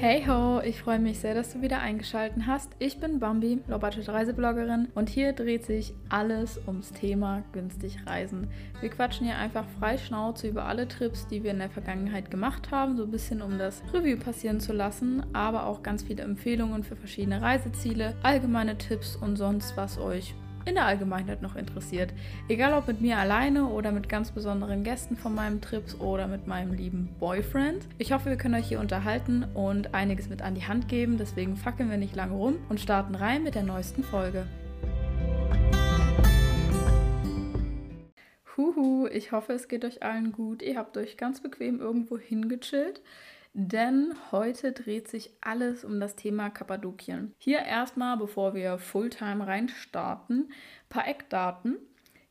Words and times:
Hey 0.00 0.24
ho, 0.28 0.60
ich 0.60 0.80
freue 0.80 1.00
mich 1.00 1.18
sehr, 1.18 1.34
dass 1.34 1.52
du 1.52 1.60
wieder 1.60 1.80
eingeschaltet 1.80 2.44
hast. 2.46 2.70
Ich 2.78 3.00
bin 3.00 3.18
Bambi, 3.18 3.58
Low-Budget 3.66 4.08
Reisebloggerin 4.08 4.86
und 4.94 5.08
hier 5.08 5.32
dreht 5.32 5.64
sich 5.64 5.92
alles 6.08 6.60
ums 6.68 6.92
Thema 6.92 7.42
günstig 7.50 8.06
reisen. 8.06 8.46
Wir 8.80 8.90
quatschen 8.90 9.26
hier 9.26 9.38
einfach 9.38 9.64
frei 9.80 9.98
Schnauze 9.98 10.46
über 10.46 10.66
alle 10.66 10.86
Trips, 10.86 11.26
die 11.26 11.42
wir 11.42 11.50
in 11.50 11.58
der 11.58 11.68
Vergangenheit 11.68 12.30
gemacht 12.30 12.70
haben, 12.70 12.96
so 12.96 13.02
ein 13.02 13.10
bisschen 13.10 13.42
um 13.42 13.58
das 13.58 13.82
Review 13.92 14.18
passieren 14.18 14.60
zu 14.60 14.72
lassen, 14.72 15.26
aber 15.32 15.66
auch 15.66 15.82
ganz 15.82 16.04
viele 16.04 16.22
Empfehlungen 16.22 16.84
für 16.84 16.94
verschiedene 16.94 17.42
Reiseziele, 17.42 18.14
allgemeine 18.22 18.78
Tipps 18.78 19.16
und 19.16 19.34
sonst 19.34 19.76
was 19.76 19.98
euch 19.98 20.32
in 20.68 20.74
der 20.74 20.84
Allgemeinheit 20.84 21.40
noch 21.40 21.56
interessiert. 21.56 22.12
Egal 22.48 22.74
ob 22.74 22.86
mit 22.86 23.00
mir 23.00 23.16
alleine 23.16 23.68
oder 23.68 23.90
mit 23.90 24.08
ganz 24.08 24.30
besonderen 24.30 24.84
Gästen 24.84 25.16
von 25.16 25.34
meinem 25.34 25.62
Trips 25.62 25.94
oder 25.94 26.28
mit 26.28 26.46
meinem 26.46 26.74
lieben 26.74 27.08
Boyfriend. 27.18 27.86
Ich 27.96 28.12
hoffe, 28.12 28.28
wir 28.28 28.36
können 28.36 28.54
euch 28.54 28.68
hier 28.68 28.80
unterhalten 28.80 29.44
und 29.54 29.94
einiges 29.94 30.28
mit 30.28 30.42
an 30.42 30.54
die 30.54 30.66
Hand 30.66 30.88
geben. 30.88 31.16
Deswegen 31.16 31.56
fackeln 31.56 31.90
wir 31.90 31.96
nicht 31.96 32.14
lange 32.14 32.34
rum 32.34 32.58
und 32.68 32.80
starten 32.80 33.14
rein 33.14 33.42
mit 33.42 33.54
der 33.54 33.62
neuesten 33.62 34.04
Folge. 34.04 34.46
Huhu, 38.56 39.06
ich 39.06 39.32
hoffe, 39.32 39.54
es 39.54 39.68
geht 39.68 39.86
euch 39.86 40.02
allen 40.02 40.32
gut. 40.32 40.62
Ihr 40.62 40.76
habt 40.76 40.98
euch 40.98 41.16
ganz 41.16 41.40
bequem 41.40 41.80
irgendwo 41.80 42.18
hingechillt 42.18 43.00
denn 43.58 44.14
heute 44.30 44.70
dreht 44.70 45.08
sich 45.08 45.32
alles 45.40 45.84
um 45.84 45.98
das 45.98 46.14
Thema 46.14 46.48
Kappadokien. 46.48 47.34
Hier 47.38 47.58
erstmal, 47.58 48.16
bevor 48.16 48.54
wir 48.54 48.78
Fulltime 48.78 49.44
reinstarten, 49.44 50.44
ein 50.44 50.88
paar 50.88 51.08
Eckdaten. 51.08 51.76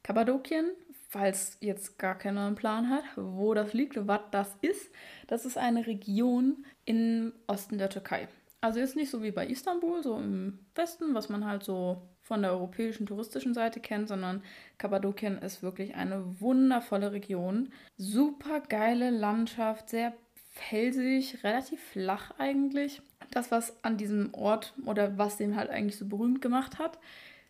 Kappadokien, 0.03 0.71
falls 1.09 1.57
jetzt 1.59 1.99
gar 1.99 2.17
keiner 2.17 2.47
einen 2.47 2.55
Plan 2.55 2.89
hat, 2.89 3.03
wo 3.17 3.53
das 3.53 3.73
liegt, 3.73 4.07
was 4.07 4.21
das 4.31 4.55
ist, 4.61 4.89
das 5.27 5.45
ist 5.45 5.57
eine 5.57 5.85
Region 5.85 6.65
im 6.85 7.33
Osten 7.45 7.77
der 7.77 7.89
Türkei. 7.89 8.29
Also 8.61 8.79
ist 8.79 8.95
nicht 8.95 9.11
so 9.11 9.21
wie 9.21 9.31
bei 9.31 9.45
Istanbul, 9.45 10.01
so 10.01 10.17
im 10.17 10.59
Westen, 10.75 11.13
was 11.13 11.27
man 11.27 11.45
halt 11.45 11.63
so 11.63 12.01
von 12.21 12.41
der 12.41 12.51
europäischen 12.51 13.05
touristischen 13.05 13.53
Seite 13.53 13.81
kennt, 13.81 14.07
sondern 14.07 14.43
Kappadokien 14.77 15.39
ist 15.39 15.61
wirklich 15.61 15.95
eine 15.95 16.39
wundervolle 16.39 17.11
Region. 17.11 17.73
Super 17.97 18.61
geile 18.61 19.09
Landschaft, 19.09 19.89
sehr 19.89 20.13
felsig, 20.57 21.43
relativ 21.43 21.81
flach 21.81 22.31
eigentlich. 22.37 23.01
Das, 23.31 23.51
was 23.51 23.83
an 23.83 23.97
diesem 23.97 24.33
Ort 24.33 24.73
oder 24.85 25.17
was 25.17 25.37
den 25.37 25.55
halt 25.55 25.69
eigentlich 25.69 25.97
so 25.97 26.05
berühmt 26.05 26.41
gemacht 26.41 26.79
hat, 26.79 26.97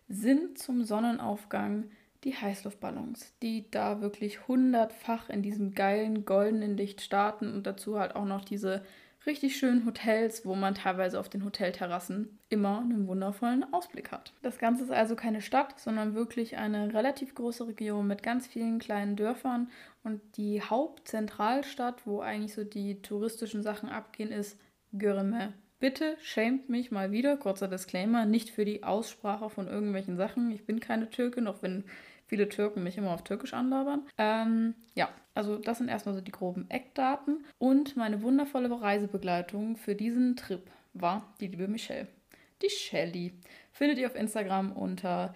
sind 0.09 0.57
zum 0.57 0.83
Sonnenaufgang 0.83 1.85
die 2.23 2.35
Heißluftballons, 2.35 3.33
die 3.41 3.69
da 3.69 4.01
wirklich 4.01 4.47
hundertfach 4.47 5.29
in 5.29 5.41
diesem 5.41 5.73
geilen 5.73 6.25
goldenen 6.25 6.75
Licht 6.75 7.01
starten 7.01 7.53
und 7.53 7.67
dazu 7.67 7.99
halt 7.99 8.15
auch 8.15 8.25
noch 8.25 8.43
diese 8.43 8.83
richtig 9.27 9.57
schönen 9.57 9.85
Hotels, 9.85 10.45
wo 10.45 10.55
man 10.55 10.73
teilweise 10.73 11.19
auf 11.19 11.29
den 11.29 11.43
Hotelterrassen 11.43 12.39
immer 12.49 12.79
einen 12.79 13.07
wundervollen 13.07 13.65
Ausblick 13.73 14.11
hat. 14.11 14.33
Das 14.41 14.57
Ganze 14.57 14.85
ist 14.85 14.91
also 14.91 15.15
keine 15.15 15.41
Stadt, 15.41 15.79
sondern 15.79 16.15
wirklich 16.15 16.57
eine 16.57 16.93
relativ 16.93 17.35
große 17.35 17.67
Region 17.67 18.07
mit 18.07 18.23
ganz 18.23 18.47
vielen 18.47 18.79
kleinen 18.79 19.15
Dörfern 19.15 19.69
und 20.03 20.21
die 20.37 20.61
Hauptzentralstadt, 20.61 22.07
wo 22.07 22.21
eigentlich 22.21 22.53
so 22.53 22.63
die 22.63 23.01
touristischen 23.01 23.61
Sachen 23.61 23.89
abgehen, 23.89 24.31
ist 24.31 24.59
Göreme. 24.93 25.53
Bitte 25.79 26.17
schämt 26.21 26.69
mich 26.69 26.89
mal 26.89 27.11
wieder, 27.11 27.37
kurzer 27.37 27.67
Disclaimer, 27.67 28.25
nicht 28.25 28.49
für 28.49 28.65
die 28.65 28.83
Aussprache 28.83 29.49
von 29.49 29.67
irgendwelchen 29.67 30.17
Sachen. 30.17 30.49
Ich 30.49 30.65
bin 30.65 30.79
keine 30.79 31.09
Türkin, 31.09 31.45
auch 31.45 31.61
wenn 31.61 31.83
viele 32.25 32.49
Türken 32.49 32.83
mich 32.83 32.97
immer 32.97 33.11
auf 33.11 33.23
Türkisch 33.23 33.53
anlabern. 33.53 34.07
Ähm, 34.17 34.73
ja, 34.95 35.09
also 35.37 35.57
das 35.57 35.77
sind 35.77 35.87
erstmal 35.87 36.15
so 36.15 36.21
die 36.21 36.31
groben 36.31 36.65
Eckdaten. 36.69 37.45
Und 37.59 37.95
meine 37.95 38.23
wundervolle 38.23 38.69
Reisebegleitung 38.69 39.77
für 39.77 39.93
diesen 39.95 40.35
Trip 40.35 40.69
war 40.93 41.31
die 41.39 41.47
liebe 41.47 41.67
Michelle. 41.67 42.07
Die 42.63 42.69
Shelly. 42.69 43.33
Findet 43.71 43.99
ihr 43.99 44.07
auf 44.07 44.15
Instagram 44.15 44.71
unter 44.71 45.35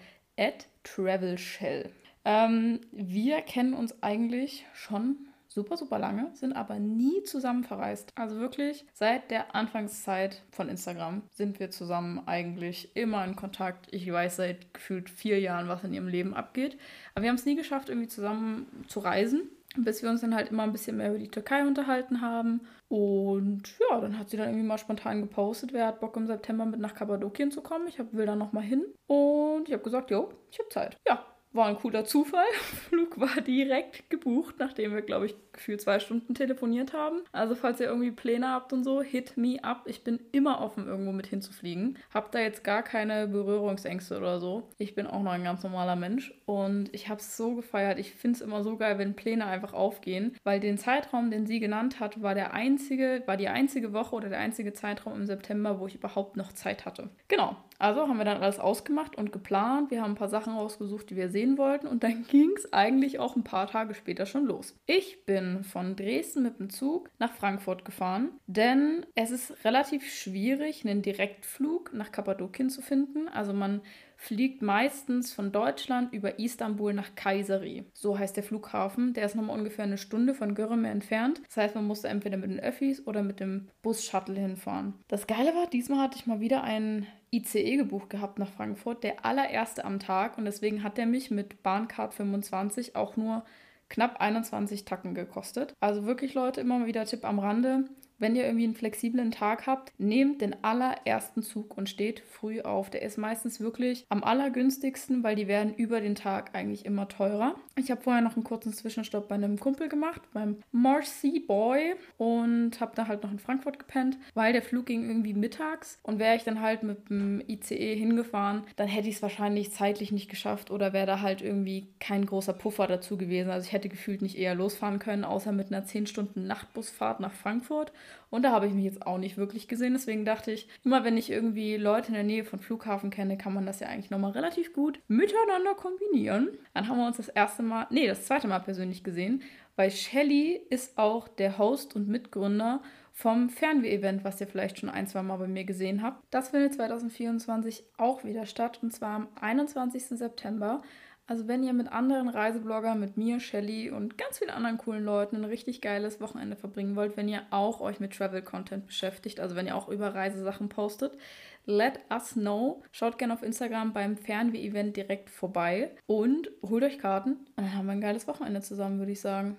@travelshell. 0.82 1.90
Ähm, 2.24 2.80
wir 2.90 3.42
kennen 3.42 3.74
uns 3.74 4.02
eigentlich 4.02 4.66
schon 4.74 5.28
super, 5.48 5.76
super 5.76 5.98
lange, 5.98 6.30
sind 6.34 6.54
aber 6.54 6.78
nie 6.78 7.22
zusammen 7.24 7.62
verreist. 7.62 8.10
Also 8.16 8.38
wirklich 8.38 8.84
seit 8.94 9.30
der 9.30 9.54
Anfangszeit 9.54 10.42
von 10.50 10.68
Instagram 10.68 11.22
sind 11.30 11.60
wir 11.60 11.70
zusammen 11.70 12.26
eigentlich 12.26 12.96
immer 12.96 13.24
in 13.24 13.36
Kontakt. 13.36 13.86
Ich 13.92 14.10
weiß 14.10 14.36
seit 14.36 14.74
gefühlt 14.74 15.10
vier 15.10 15.38
Jahren, 15.40 15.68
was 15.68 15.84
in 15.84 15.92
ihrem 15.92 16.08
Leben 16.08 16.34
abgeht. 16.34 16.76
Aber 17.14 17.22
wir 17.22 17.28
haben 17.28 17.36
es 17.36 17.44
nie 17.44 17.56
geschafft, 17.56 17.88
irgendwie 17.88 18.08
zusammen 18.08 18.84
zu 18.88 19.00
reisen 19.00 19.42
bis 19.76 20.02
wir 20.02 20.10
uns 20.10 20.20
dann 20.20 20.34
halt 20.34 20.50
immer 20.50 20.64
ein 20.64 20.72
bisschen 20.72 20.96
mehr 20.96 21.10
über 21.10 21.18
die 21.18 21.30
Türkei 21.30 21.66
unterhalten 21.66 22.20
haben. 22.20 22.60
Und 22.88 23.62
ja, 23.90 24.00
dann 24.00 24.18
hat 24.18 24.30
sie 24.30 24.36
dann 24.36 24.48
irgendwie 24.48 24.66
mal 24.66 24.78
spontan 24.78 25.22
gepostet, 25.22 25.72
wer 25.72 25.86
hat 25.86 26.00
Bock 26.00 26.16
im 26.16 26.26
September 26.26 26.66
mit 26.66 26.80
nach 26.80 26.94
Kappadokien 26.94 27.50
zu 27.50 27.62
kommen. 27.62 27.86
Ich 27.88 27.98
hab, 27.98 28.12
will 28.12 28.26
da 28.26 28.36
nochmal 28.36 28.64
hin. 28.64 28.84
Und 29.06 29.68
ich 29.68 29.72
habe 29.72 29.82
gesagt, 29.82 30.10
jo, 30.10 30.30
ich 30.50 30.58
habe 30.58 30.68
Zeit. 30.68 30.96
Ja, 31.06 31.24
war 31.52 31.66
ein 31.66 31.76
cooler 31.76 32.04
Zufall. 32.04 32.44
Flug 32.88 33.20
war 33.20 33.40
direkt 33.40 34.08
gebucht, 34.10 34.56
nachdem 34.58 34.94
wir, 34.94 35.02
glaube 35.02 35.26
ich, 35.26 35.34
gefühlt 35.52 35.80
zwei 35.80 36.00
Stunden 36.00 36.34
telefoniert 36.34 36.92
haben. 36.92 37.22
Also 37.32 37.54
falls 37.54 37.80
ihr 37.80 37.86
irgendwie 37.86 38.10
Pläne 38.10 38.48
habt 38.48 38.72
und 38.72 38.84
so, 38.84 39.02
hit 39.02 39.36
me 39.36 39.62
up. 39.62 39.82
Ich 39.86 40.02
bin 40.02 40.18
immer 40.32 40.60
offen, 40.60 40.86
irgendwo 40.86 41.12
mit 41.12 41.26
hinzufliegen. 41.26 41.98
Hab 42.12 42.32
da 42.32 42.38
jetzt 42.38 42.64
gar 42.64 42.82
keine 42.82 43.26
Berührungsängste 43.26 44.16
oder 44.16 44.40
so. 44.40 44.68
Ich 44.78 44.94
bin 44.94 45.06
auch 45.06 45.22
noch 45.22 45.32
ein 45.32 45.44
ganz 45.44 45.62
normaler 45.62 45.96
Mensch 45.96 46.34
und 46.46 46.92
ich 46.94 47.08
habe 47.08 47.20
es 47.20 47.36
so 47.36 47.54
gefeiert. 47.54 47.98
Ich 47.98 48.14
finde 48.14 48.36
es 48.36 48.42
immer 48.42 48.62
so 48.62 48.76
geil, 48.76 48.98
wenn 48.98 49.14
Pläne 49.14 49.46
einfach 49.46 49.74
aufgehen, 49.74 50.36
weil 50.44 50.60
den 50.60 50.78
Zeitraum, 50.78 51.30
den 51.30 51.46
sie 51.46 51.60
genannt 51.60 52.00
hat, 52.00 52.22
war 52.22 52.34
der 52.34 52.54
einzige, 52.54 53.22
war 53.26 53.36
die 53.36 53.48
einzige 53.48 53.92
Woche 53.92 54.16
oder 54.16 54.28
der 54.28 54.38
einzige 54.38 54.72
Zeitraum 54.72 55.14
im 55.14 55.26
September, 55.26 55.80
wo 55.80 55.86
ich 55.86 55.96
überhaupt 55.96 56.36
noch 56.36 56.52
Zeit 56.52 56.86
hatte. 56.86 57.10
Genau. 57.28 57.56
Also 57.82 58.06
haben 58.06 58.18
wir 58.18 58.24
dann 58.24 58.40
alles 58.40 58.60
ausgemacht 58.60 59.18
und 59.18 59.32
geplant. 59.32 59.90
Wir 59.90 60.02
haben 60.02 60.12
ein 60.12 60.16
paar 60.16 60.28
Sachen 60.28 60.54
rausgesucht, 60.54 61.10
die 61.10 61.16
wir 61.16 61.30
sehen 61.30 61.58
wollten 61.58 61.88
und 61.88 62.04
dann 62.04 62.24
ging 62.30 62.52
es 62.56 62.72
eigentlich 62.72 63.18
auch 63.18 63.34
ein 63.34 63.42
paar 63.42 63.66
Tage 63.66 63.94
später 63.94 64.24
schon 64.24 64.46
los. 64.46 64.76
Ich 64.86 65.26
bin 65.26 65.64
von 65.64 65.96
Dresden 65.96 66.44
mit 66.44 66.60
dem 66.60 66.70
Zug 66.70 67.10
nach 67.18 67.32
Frankfurt 67.32 67.84
gefahren, 67.84 68.28
denn 68.46 69.04
es 69.16 69.32
ist 69.32 69.64
relativ 69.64 70.08
schwierig, 70.08 70.86
einen 70.86 71.02
Direktflug 71.02 71.92
nach 71.92 72.12
Kappadokien 72.12 72.70
zu 72.70 72.82
finden. 72.82 73.26
Also 73.26 73.52
man 73.52 73.80
fliegt 74.16 74.62
meistens 74.62 75.32
von 75.32 75.50
Deutschland 75.50 76.12
über 76.12 76.38
Istanbul 76.38 76.94
nach 76.94 77.16
Kayseri. 77.16 77.86
So 77.92 78.16
heißt 78.16 78.36
der 78.36 78.44
Flughafen. 78.44 79.14
Der 79.14 79.24
ist 79.24 79.34
nochmal 79.34 79.58
ungefähr 79.58 79.84
eine 79.84 79.98
Stunde 79.98 80.34
von 80.34 80.54
Göreme 80.54 80.88
entfernt. 80.88 81.42
Das 81.48 81.56
heißt, 81.56 81.74
man 81.74 81.88
musste 81.88 82.06
entweder 82.06 82.36
mit 82.36 82.48
den 82.48 82.60
Öffis 82.60 83.04
oder 83.04 83.24
mit 83.24 83.40
dem 83.40 83.66
Bus-Shuttle 83.82 84.38
hinfahren. 84.38 84.94
Das 85.08 85.26
Geile 85.26 85.52
war, 85.56 85.66
diesmal 85.66 85.98
hatte 85.98 86.18
ich 86.18 86.28
mal 86.28 86.38
wieder 86.38 86.62
einen 86.62 87.08
ICE 87.32 87.76
gebucht 87.76 88.10
gehabt 88.10 88.38
nach 88.38 88.50
Frankfurt, 88.50 89.02
der 89.02 89.24
allererste 89.24 89.84
am 89.84 89.98
Tag. 89.98 90.38
Und 90.38 90.44
deswegen 90.44 90.82
hat 90.82 90.98
er 90.98 91.06
mich 91.06 91.30
mit 91.30 91.62
Bahncard 91.62 92.14
25 92.14 92.94
auch 92.94 93.16
nur 93.16 93.44
knapp 93.88 94.20
21 94.20 94.84
Tacken 94.84 95.14
gekostet. 95.14 95.74
Also 95.80 96.04
wirklich 96.04 96.34
Leute, 96.34 96.60
immer 96.60 96.86
wieder 96.86 97.04
Tipp 97.04 97.24
am 97.24 97.38
Rande. 97.38 97.84
Wenn 98.18 98.36
ihr 98.36 98.44
irgendwie 98.44 98.64
einen 98.64 98.76
flexiblen 98.76 99.32
Tag 99.32 99.66
habt, 99.66 99.92
nehmt 99.98 100.42
den 100.42 100.62
allerersten 100.62 101.42
Zug 101.42 101.76
und 101.76 101.88
steht 101.88 102.20
früh 102.20 102.60
auf. 102.60 102.88
Der 102.88 103.02
ist 103.02 103.18
meistens 103.18 103.58
wirklich 103.58 104.06
am 104.10 104.22
allergünstigsten, 104.22 105.24
weil 105.24 105.34
die 105.34 105.48
werden 105.48 105.74
über 105.74 106.00
den 106.00 106.14
Tag 106.14 106.54
eigentlich 106.54 106.86
immer 106.86 107.08
teurer. 107.08 107.56
Ich 107.76 107.90
habe 107.90 108.02
vorher 108.02 108.22
noch 108.22 108.36
einen 108.36 108.44
kurzen 108.44 108.72
Zwischenstopp 108.72 109.28
bei 109.28 109.34
einem 109.34 109.58
Kumpel 109.58 109.88
gemacht, 109.88 110.20
beim 110.34 110.58
Marcy 110.72 111.40
Boy 111.40 111.94
und 112.18 112.80
habe 112.80 112.92
da 112.94 113.08
halt 113.08 113.22
noch 113.22 113.30
in 113.30 113.38
Frankfurt 113.38 113.78
gepennt, 113.78 114.18
weil 114.34 114.52
der 114.52 114.62
Flug 114.62 114.86
ging 114.86 115.08
irgendwie 115.08 115.32
mittags 115.32 115.98
und 116.02 116.18
wäre 116.18 116.36
ich 116.36 116.44
dann 116.44 116.60
halt 116.60 116.82
mit 116.82 117.08
dem 117.08 117.40
ICE 117.40 117.96
hingefahren, 117.96 118.64
dann 118.76 118.88
hätte 118.88 119.08
ich 119.08 119.16
es 119.16 119.22
wahrscheinlich 119.22 119.72
zeitlich 119.72 120.12
nicht 120.12 120.28
geschafft 120.28 120.70
oder 120.70 120.92
wäre 120.92 121.06
da 121.06 121.20
halt 121.22 121.40
irgendwie 121.40 121.88
kein 121.98 122.26
großer 122.26 122.52
Puffer 122.52 122.86
dazu 122.86 123.16
gewesen. 123.16 123.50
Also 123.50 123.66
ich 123.66 123.72
hätte 123.72 123.88
gefühlt 123.88 124.20
nicht 124.20 124.36
eher 124.36 124.54
losfahren 124.54 124.98
können, 124.98 125.24
außer 125.24 125.52
mit 125.52 125.72
einer 125.72 125.86
10 125.86 126.06
Stunden 126.06 126.46
Nachtbusfahrt 126.46 127.20
nach 127.20 127.32
Frankfurt 127.32 127.92
und 128.32 128.42
da 128.42 128.50
habe 128.50 128.66
ich 128.66 128.72
mich 128.72 128.84
jetzt 128.84 129.06
auch 129.06 129.18
nicht 129.18 129.36
wirklich 129.36 129.68
gesehen. 129.68 129.92
Deswegen 129.92 130.24
dachte 130.24 130.52
ich, 130.52 130.66
immer 130.84 131.04
wenn 131.04 131.18
ich 131.18 131.30
irgendwie 131.30 131.76
Leute 131.76 132.08
in 132.08 132.14
der 132.14 132.22
Nähe 132.22 132.44
von 132.44 132.60
Flughafen 132.60 133.10
kenne, 133.10 133.36
kann 133.36 133.52
man 133.52 133.66
das 133.66 133.80
ja 133.80 133.88
eigentlich 133.88 134.10
nochmal 134.10 134.30
relativ 134.30 134.72
gut 134.72 135.00
miteinander 135.06 135.74
kombinieren. 135.74 136.48
Dann 136.72 136.88
haben 136.88 136.96
wir 136.96 137.06
uns 137.06 137.18
das 137.18 137.28
erste 137.28 137.61
Mal, 137.62 137.86
nee, 137.90 138.06
das 138.06 138.26
zweite 138.26 138.48
Mal 138.48 138.60
persönlich 138.60 139.04
gesehen, 139.04 139.42
weil 139.76 139.90
Shelly 139.90 140.60
ist 140.70 140.98
auch 140.98 141.28
der 141.28 141.58
Host 141.58 141.96
und 141.96 142.08
Mitgründer 142.08 142.82
vom 143.12 143.50
Fernweh-Event, 143.50 144.24
was 144.24 144.40
ihr 144.40 144.46
vielleicht 144.46 144.78
schon 144.78 144.88
ein, 144.88 145.06
zwei 145.06 145.22
Mal 145.22 145.36
bei 145.36 145.46
mir 145.46 145.64
gesehen 145.64 146.02
habt. 146.02 146.22
Das 146.30 146.50
findet 146.50 146.74
2024 146.74 147.84
auch 147.98 148.24
wieder 148.24 148.46
statt 148.46 148.80
und 148.82 148.92
zwar 148.92 149.16
am 149.16 149.28
21. 149.40 150.04
September. 150.06 150.82
Also 151.26 151.46
wenn 151.46 151.62
ihr 151.62 151.72
mit 151.72 151.90
anderen 151.90 152.28
Reisebloggern, 152.28 152.98
mit 152.98 153.16
mir, 153.16 153.38
Shelly 153.38 153.90
und 153.90 154.18
ganz 154.18 154.38
vielen 154.38 154.50
anderen 154.50 154.76
coolen 154.76 155.04
Leuten 155.04 155.36
ein 155.36 155.44
richtig 155.44 155.80
geiles 155.80 156.20
Wochenende 156.20 156.56
verbringen 156.56 156.96
wollt, 156.96 157.16
wenn 157.16 157.28
ihr 157.28 157.42
auch 157.50 157.80
euch 157.80 158.00
mit 158.00 158.12
Travel-Content 158.16 158.86
beschäftigt, 158.86 159.38
also 159.38 159.54
wenn 159.54 159.66
ihr 159.66 159.76
auch 159.76 159.88
über 159.88 160.14
Reisesachen 160.14 160.68
postet, 160.68 161.16
let 161.64 162.00
us 162.10 162.34
know. 162.34 162.82
Schaut 162.92 163.18
gerne 163.18 163.34
auf 163.34 163.42
Instagram 163.42 163.92
beim 163.92 164.16
Fernweh-Event 164.16 164.96
direkt 164.96 165.30
vorbei 165.30 165.90
und 166.06 166.50
holt 166.62 166.84
euch 166.84 166.98
Karten 166.98 167.32
und 167.56 167.56
dann 167.56 167.74
haben 167.74 167.86
wir 167.86 167.92
ein 167.92 168.00
geiles 168.00 168.26
Wochenende 168.26 168.60
zusammen, 168.60 168.98
würde 168.98 169.12
ich 169.12 169.20
sagen. 169.20 169.56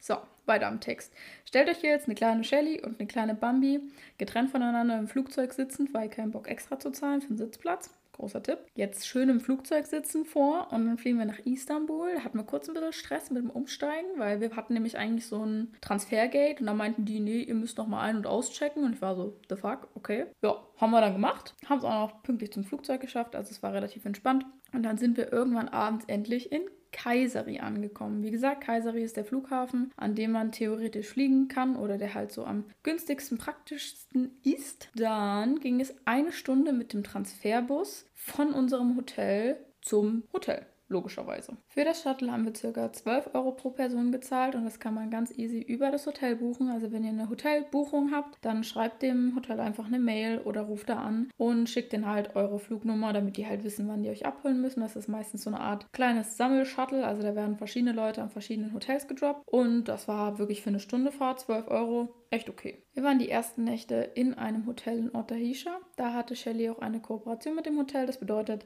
So, 0.00 0.16
weiter 0.46 0.66
am 0.66 0.80
Text. 0.80 1.12
Stellt 1.46 1.68
euch 1.68 1.82
jetzt 1.82 2.06
eine 2.06 2.14
kleine 2.14 2.44
Shelly 2.44 2.82
und 2.82 3.00
eine 3.00 3.08
kleine 3.08 3.34
Bambi 3.34 3.80
getrennt 4.18 4.50
voneinander 4.50 4.98
im 4.98 5.08
Flugzeug 5.08 5.52
sitzend, 5.52 5.94
weil 5.94 6.08
kein 6.08 6.30
Bock 6.30 6.48
extra 6.48 6.78
zu 6.78 6.90
zahlen 6.90 7.22
für 7.22 7.28
einen 7.28 7.38
Sitzplatz. 7.38 7.90
Großer 8.14 8.42
Tipp. 8.44 8.58
Jetzt 8.76 9.08
schön 9.08 9.28
im 9.28 9.40
Flugzeug 9.40 9.86
sitzen 9.86 10.24
vor 10.24 10.68
und 10.70 10.86
dann 10.86 10.98
fliegen 10.98 11.18
wir 11.18 11.24
nach 11.24 11.40
Istanbul. 11.40 12.14
Da 12.14 12.22
hatten 12.22 12.38
wir 12.38 12.44
kurz 12.44 12.68
ein 12.68 12.74
bisschen 12.74 12.92
Stress 12.92 13.30
mit 13.30 13.42
dem 13.42 13.50
Umsteigen, 13.50 14.18
weil 14.18 14.40
wir 14.40 14.54
hatten 14.54 14.74
nämlich 14.74 14.96
eigentlich 14.96 15.26
so 15.26 15.44
ein 15.44 15.74
Transfergate 15.80 16.60
und 16.60 16.66
da 16.66 16.74
meinten 16.74 17.04
die, 17.06 17.18
nee, 17.18 17.40
ihr 17.40 17.56
müsst 17.56 17.76
noch 17.76 17.88
mal 17.88 18.02
ein- 18.02 18.16
und 18.16 18.28
auschecken. 18.28 18.84
Und 18.84 18.92
ich 18.92 19.02
war 19.02 19.16
so, 19.16 19.36
the 19.48 19.56
fuck, 19.56 19.88
okay. 19.96 20.26
Ja, 20.42 20.56
haben 20.76 20.90
wir 20.90 21.00
dann 21.00 21.12
gemacht. 21.12 21.54
Haben 21.68 21.78
es 21.78 21.84
auch 21.84 22.08
noch 22.08 22.22
pünktlich 22.22 22.52
zum 22.52 22.64
Flugzeug 22.64 23.00
geschafft, 23.00 23.36
also 23.36 23.50
es 23.50 23.62
war 23.62 23.72
relativ 23.72 24.04
entspannt. 24.04 24.44
Und 24.72 24.82
dann 24.82 24.98
sind 24.98 25.16
wir 25.16 25.32
irgendwann 25.32 25.68
abends 25.68 26.04
endlich 26.06 26.50
in 26.50 26.62
Kayseri 26.94 27.58
angekommen. 27.58 28.22
Wie 28.22 28.30
gesagt, 28.30 28.62
Kayseri 28.62 29.02
ist 29.02 29.16
der 29.16 29.24
Flughafen, 29.24 29.92
an 29.96 30.14
dem 30.14 30.30
man 30.30 30.52
theoretisch 30.52 31.08
fliegen 31.08 31.48
kann 31.48 31.76
oder 31.76 31.98
der 31.98 32.14
halt 32.14 32.30
so 32.30 32.44
am 32.44 32.64
günstigsten, 32.84 33.36
praktischsten 33.36 34.30
ist. 34.44 34.90
Dann 34.94 35.58
ging 35.58 35.80
es 35.80 35.94
eine 36.06 36.32
Stunde 36.32 36.72
mit 36.72 36.92
dem 36.92 37.02
Transferbus 37.02 38.06
von 38.14 38.52
unserem 38.52 38.96
Hotel 38.96 39.56
zum 39.80 40.22
Hotel 40.32 40.64
logischerweise. 40.88 41.56
Für 41.68 41.84
das 41.84 42.02
Shuttle 42.02 42.30
haben 42.30 42.44
wir 42.44 42.52
ca. 42.52 42.92
12 42.92 43.30
Euro 43.34 43.52
pro 43.52 43.70
Person 43.70 44.12
gezahlt 44.12 44.54
und 44.54 44.64
das 44.64 44.78
kann 44.78 44.94
man 44.94 45.10
ganz 45.10 45.36
easy 45.36 45.60
über 45.60 45.90
das 45.90 46.06
Hotel 46.06 46.36
buchen. 46.36 46.68
Also 46.68 46.92
wenn 46.92 47.04
ihr 47.04 47.10
eine 47.10 47.28
Hotelbuchung 47.28 48.12
habt, 48.12 48.38
dann 48.42 48.64
schreibt 48.64 49.02
dem 49.02 49.34
Hotel 49.34 49.60
einfach 49.60 49.86
eine 49.86 49.98
Mail 49.98 50.40
oder 50.40 50.62
ruft 50.62 50.88
da 50.88 50.98
an 50.98 51.30
und 51.36 51.68
schickt 51.68 51.92
den 51.92 52.06
halt 52.06 52.36
eure 52.36 52.58
Flugnummer, 52.58 53.12
damit 53.12 53.36
die 53.36 53.46
halt 53.46 53.64
wissen, 53.64 53.88
wann 53.88 54.02
die 54.02 54.10
euch 54.10 54.26
abholen 54.26 54.60
müssen. 54.60 54.80
Das 54.80 54.96
ist 54.96 55.08
meistens 55.08 55.44
so 55.44 55.50
eine 55.50 55.60
Art 55.60 55.86
kleines 55.92 56.36
Sammelshuttle, 56.36 57.06
also 57.06 57.22
da 57.22 57.34
werden 57.34 57.56
verschiedene 57.56 57.92
Leute 57.92 58.22
an 58.22 58.30
verschiedenen 58.30 58.74
Hotels 58.74 59.08
gedroppt 59.08 59.48
und 59.48 59.84
das 59.84 60.08
war 60.08 60.38
wirklich 60.38 60.62
für 60.62 60.70
eine 60.70 60.80
Stunde 60.80 61.12
Fahrt 61.12 61.40
12 61.40 61.68
Euro 61.68 62.14
echt 62.30 62.50
okay. 62.50 62.84
Wir 62.92 63.02
waren 63.02 63.18
die 63.18 63.28
ersten 63.28 63.64
Nächte 63.64 63.96
in 64.14 64.34
einem 64.34 64.66
Hotel 64.66 64.98
in 64.98 65.14
Otahisha. 65.14 65.78
Da 65.96 66.12
hatte 66.12 66.36
Shelly 66.36 66.68
auch 66.68 66.80
eine 66.80 67.00
Kooperation 67.00 67.54
mit 67.54 67.66
dem 67.66 67.78
Hotel. 67.78 68.06
Das 68.06 68.18
bedeutet, 68.18 68.64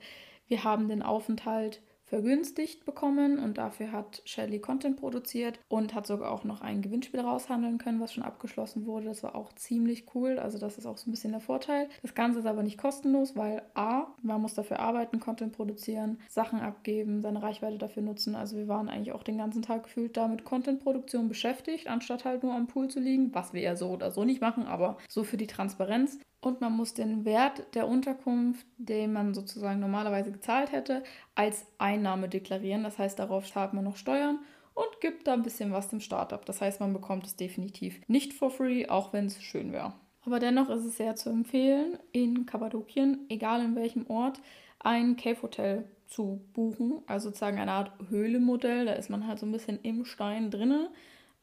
wir 0.49 0.65
haben 0.65 0.89
den 0.89 1.03
Aufenthalt 1.03 1.83
vergünstigt 2.09 2.85
bekommen 2.85 3.39
und 3.39 3.59
dafür 3.59 3.93
hat 3.93 4.23
Shelly 4.25 4.59
Content 4.59 4.97
produziert 4.97 5.59
und 5.69 5.95
hat 5.95 6.07
sogar 6.07 6.31
auch 6.31 6.45
noch 6.45 6.63
ein 6.63 6.81
Gewinnspiel 6.81 7.21
raushandeln 7.21 7.79
können, 7.79 8.01
was 8.01 8.15
schon 8.15 8.25
abgeschlossen 8.25 8.87
wurde. 8.87 9.07
Das 9.07 9.23
war 9.23 9.35
auch 9.35 9.53
ziemlich 9.53 10.07
cool. 10.15 10.39
Also 10.39 10.59
das 10.59 10.79
ist 10.79 10.87
auch 10.87 10.97
so 10.97 11.09
ein 11.09 11.13
bisschen 11.13 11.33
der 11.33 11.41
Vorteil. 11.41 11.89
Das 12.03 12.15
Ganze 12.15 12.41
ist 12.41 12.47
aber 12.47 12.63
nicht 12.63 12.79
kostenlos, 12.79 13.37
weil 13.37 13.63
A, 13.75 14.07
man 14.23 14.41
muss 14.41 14.55
dafür 14.55 14.81
arbeiten, 14.81 15.21
Content 15.21 15.53
produzieren, 15.53 16.19
Sachen 16.29 16.61
abgeben, 16.61 17.21
seine 17.21 17.43
Reichweite 17.43 17.79
dafür 17.79 18.03
nutzen. 18.03 18.35
Also 18.35 18.57
wir 18.57 18.69
waren 18.69 18.89
eigentlich 18.89 19.13
auch 19.13 19.23
den 19.23 19.39
ganzen 19.39 19.63
Tag 19.63 19.85
gefühlt 19.85 20.17
da 20.17 20.29
mit 20.29 20.45
Content-Produktion 20.45 21.29
beschäftigt, 21.29 21.89
anstatt 21.89 22.25
halt 22.25 22.43
nur 22.43 22.55
am 22.55 22.67
Pool 22.67 22.89
zu 22.89 23.01
liegen, 23.01 23.35
was 23.35 23.53
wir 23.53 23.61
ja 23.61 23.77
so 23.77 23.91
oder 23.91 24.11
so 24.11 24.25
nicht 24.25 24.41
machen, 24.41 24.67
aber 24.67 24.97
so 25.09 25.25
für 25.25 25.37
die 25.37 25.47
Transparenz. 25.47 26.19
Und 26.49 26.63
man 26.63 26.73
muss 26.73 26.95
den 26.95 27.27
Wert 27.27 27.75
der 27.75 27.87
Unterkunft, 27.87 28.67
den 28.79 29.13
man 29.13 29.35
sozusagen 29.35 29.81
normalerweise 29.81 30.33
gezahlt 30.33 30.73
hätte, 30.73 31.03
als 31.35 31.67
Einnahme 31.77 32.31
deklarieren. 32.31 32.85
Das 32.85 32.99
heißt, 32.99 33.19
darauf 33.19 33.53
zahlt 33.53 33.75
man 33.75 33.85
noch 33.85 33.99
Steuern 33.99 34.39
und 34.73 35.01
gibt 35.03 35.27
da 35.27 35.35
ein 35.35 35.43
bisschen 35.43 35.73
was 35.73 35.89
dem 35.89 36.01
Staat 36.01 36.33
ab. 36.33 36.47
Das 36.47 36.63
heißt, 36.63 36.81
man 36.81 36.95
bekommt 36.95 37.27
es 37.27 37.37
definitiv 37.37 38.01
nicht 38.09 38.33
for 38.33 38.51
free, 38.51 38.89
auch 38.89 39.13
wenn 39.13 39.27
es 39.27 39.43
schön 39.43 39.73
wäre. 39.73 39.93
Aber 40.25 40.39
dennoch 40.39 40.71
ist 40.71 40.87
es 40.87 40.97
sehr 40.97 41.17
zu 41.17 41.29
empfehlen, 41.29 41.99
in 42.13 42.47
Kappadokien, 42.47 43.27
egal 43.29 43.63
in 43.63 43.77
welchem 43.77 44.07
Ort, 44.09 44.41
ein 44.79 45.17
Cave-Hotel 45.17 45.85
zu 46.07 46.41
buchen. 46.55 47.03
Also 47.07 47.29
sozusagen 47.29 47.59
eine 47.59 47.73
Art 47.73 47.93
Höhlemodell. 48.09 48.87
Da 48.87 48.93
ist 48.93 49.11
man 49.11 49.27
halt 49.27 49.39
so 49.39 49.45
ein 49.45 49.53
bisschen 49.53 49.81
im 49.83 50.07
Stein 50.07 50.51
drinnen 50.51 50.89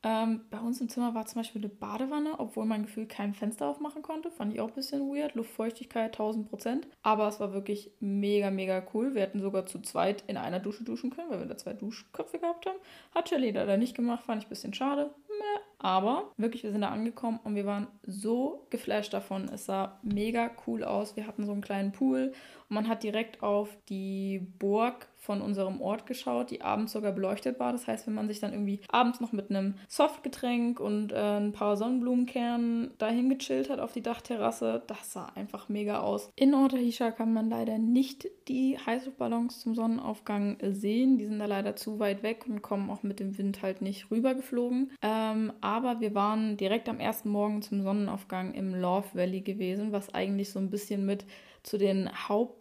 ähm, 0.08 0.42
bei 0.52 0.60
uns 0.60 0.80
im 0.80 0.88
Zimmer 0.88 1.16
war 1.16 1.26
zum 1.26 1.40
Beispiel 1.40 1.62
eine 1.62 1.70
Badewanne, 1.70 2.36
obwohl 2.38 2.66
man 2.66 2.84
gefühlt 2.84 3.10
kein 3.10 3.34
Fenster 3.34 3.68
aufmachen 3.68 4.04
konnte. 4.04 4.30
Fand 4.30 4.54
ich 4.54 4.62
auch 4.62 4.68
ein 4.68 4.76
bisschen 4.76 5.10
weird. 5.10 5.34
Luftfeuchtigkeit 5.34 6.14
1000 6.14 6.48
Prozent. 6.48 6.88
Aber 7.02 7.28
es 7.28 7.40
war 7.40 7.54
wirklich 7.54 7.90
mega, 8.00 8.52
mega 8.52 8.86
cool. 8.94 9.16
Wir 9.16 9.24
hätten 9.24 9.42
sogar 9.42 9.66
zu 9.66 9.82
zweit 9.82 10.24
in 10.28 10.38
einer 10.38 10.60
Dusche 10.60 10.84
duschen 10.84 11.10
können, 11.10 11.32
weil 11.32 11.40
wir 11.40 11.48
da 11.48 11.58
zwei 11.58 11.74
Duschköpfe 11.74 12.38
gehabt 12.38 12.68
haben. 12.68 12.78
Hat 13.16 13.30
Shelly 13.30 13.50
leider 13.50 13.78
nicht 13.78 13.96
gemacht, 13.96 14.24
fand 14.26 14.44
ich 14.44 14.48
ein 14.48 14.50
bisschen 14.50 14.76
schade. 14.76 15.10
Aber 15.80 16.32
wirklich, 16.38 16.64
wir 16.64 16.72
sind 16.72 16.82
da 16.82 16.90
angekommen 16.90 17.40
und 17.44 17.56
wir 17.56 17.66
waren 17.66 17.88
so 18.04 18.66
geflasht 18.70 19.14
davon. 19.14 19.50
Es 19.50 19.66
sah 19.66 20.00
mega 20.04 20.52
cool 20.68 20.84
aus. 20.84 21.16
Wir 21.16 21.26
hatten 21.26 21.46
so 21.46 21.52
einen 21.52 21.62
kleinen 21.62 21.92
Pool 21.92 22.32
und 22.70 22.74
man 22.74 22.88
hat 22.88 23.04
direkt 23.04 23.44
auf 23.44 23.76
die 23.90 24.40
Burg 24.60 25.08
von 25.26 25.42
unserem 25.42 25.82
Ort 25.82 26.06
geschaut, 26.06 26.52
die 26.52 26.62
abends 26.62 26.94
sogar 26.94 27.12
beleuchtet 27.12 27.60
war. 27.60 27.72
Das 27.72 27.88
heißt, 27.88 28.06
wenn 28.08 28.14
man 28.14 28.28
sich 28.28 28.40
dann 28.40 28.54
irgendwie 28.54 28.80
abends 28.90 29.20
noch 29.20 29.32
mit 29.32 29.50
einem 29.50 29.76
Softgetränk 29.88 30.80
und 30.80 31.12
äh, 31.12 31.38
ein 31.38 31.52
paar 31.52 31.78
Sonnenblumenkernen 31.78 32.92
dahin 32.98 33.30
gechillt 33.30 33.70
hat 33.70 33.80
auf 33.80 33.92
die 33.92 34.04
Dachterrasse, 34.04 34.84
das 34.86 35.14
sah 35.14 35.26
einfach 35.36 35.68
mega 35.68 36.00
aus. 36.00 36.30
In 36.36 36.54
Otahisha 36.54 37.12
kann 37.12 37.34
man 37.34 37.50
leider 37.50 37.78
nicht 37.80 38.28
die 38.48 38.78
Heißluftballons 38.78 39.60
zum 39.60 39.74
Sonnenaufgang 39.74 40.58
sehen. 40.62 41.18
Die 41.18 41.26
sind 41.26 41.40
da 41.40 41.46
leider 41.46 41.76
zu 41.76 42.00
weit 42.00 42.22
weg 42.22 42.46
und 42.48 42.62
kommen 42.62 42.90
auch 42.90 43.04
mit 43.04 43.20
dem 43.20 43.38
Wind 43.38 43.62
halt 43.64 43.82
nicht 43.82 44.12
rübergeflogen. 44.12 44.92
Ähm, 45.02 45.52
aber 45.62 46.00
wir 46.00 46.14
waren 46.14 46.58
direkt 46.58 46.88
am 46.88 47.00
ersten 47.00 47.30
Morgen 47.30 47.62
zum 47.64 47.82
Sonnenaufgang 47.82 48.54
im 48.54 48.76
Love 48.76 49.08
Valley 49.14 49.42
gewesen, 49.42 49.92
was 49.92 50.14
eigentlich 50.14 50.52
so 50.52 50.60
ein 50.60 50.70
bisschen 50.70 51.06
mit 51.06 51.26
zu 51.66 51.78
den 51.78 52.10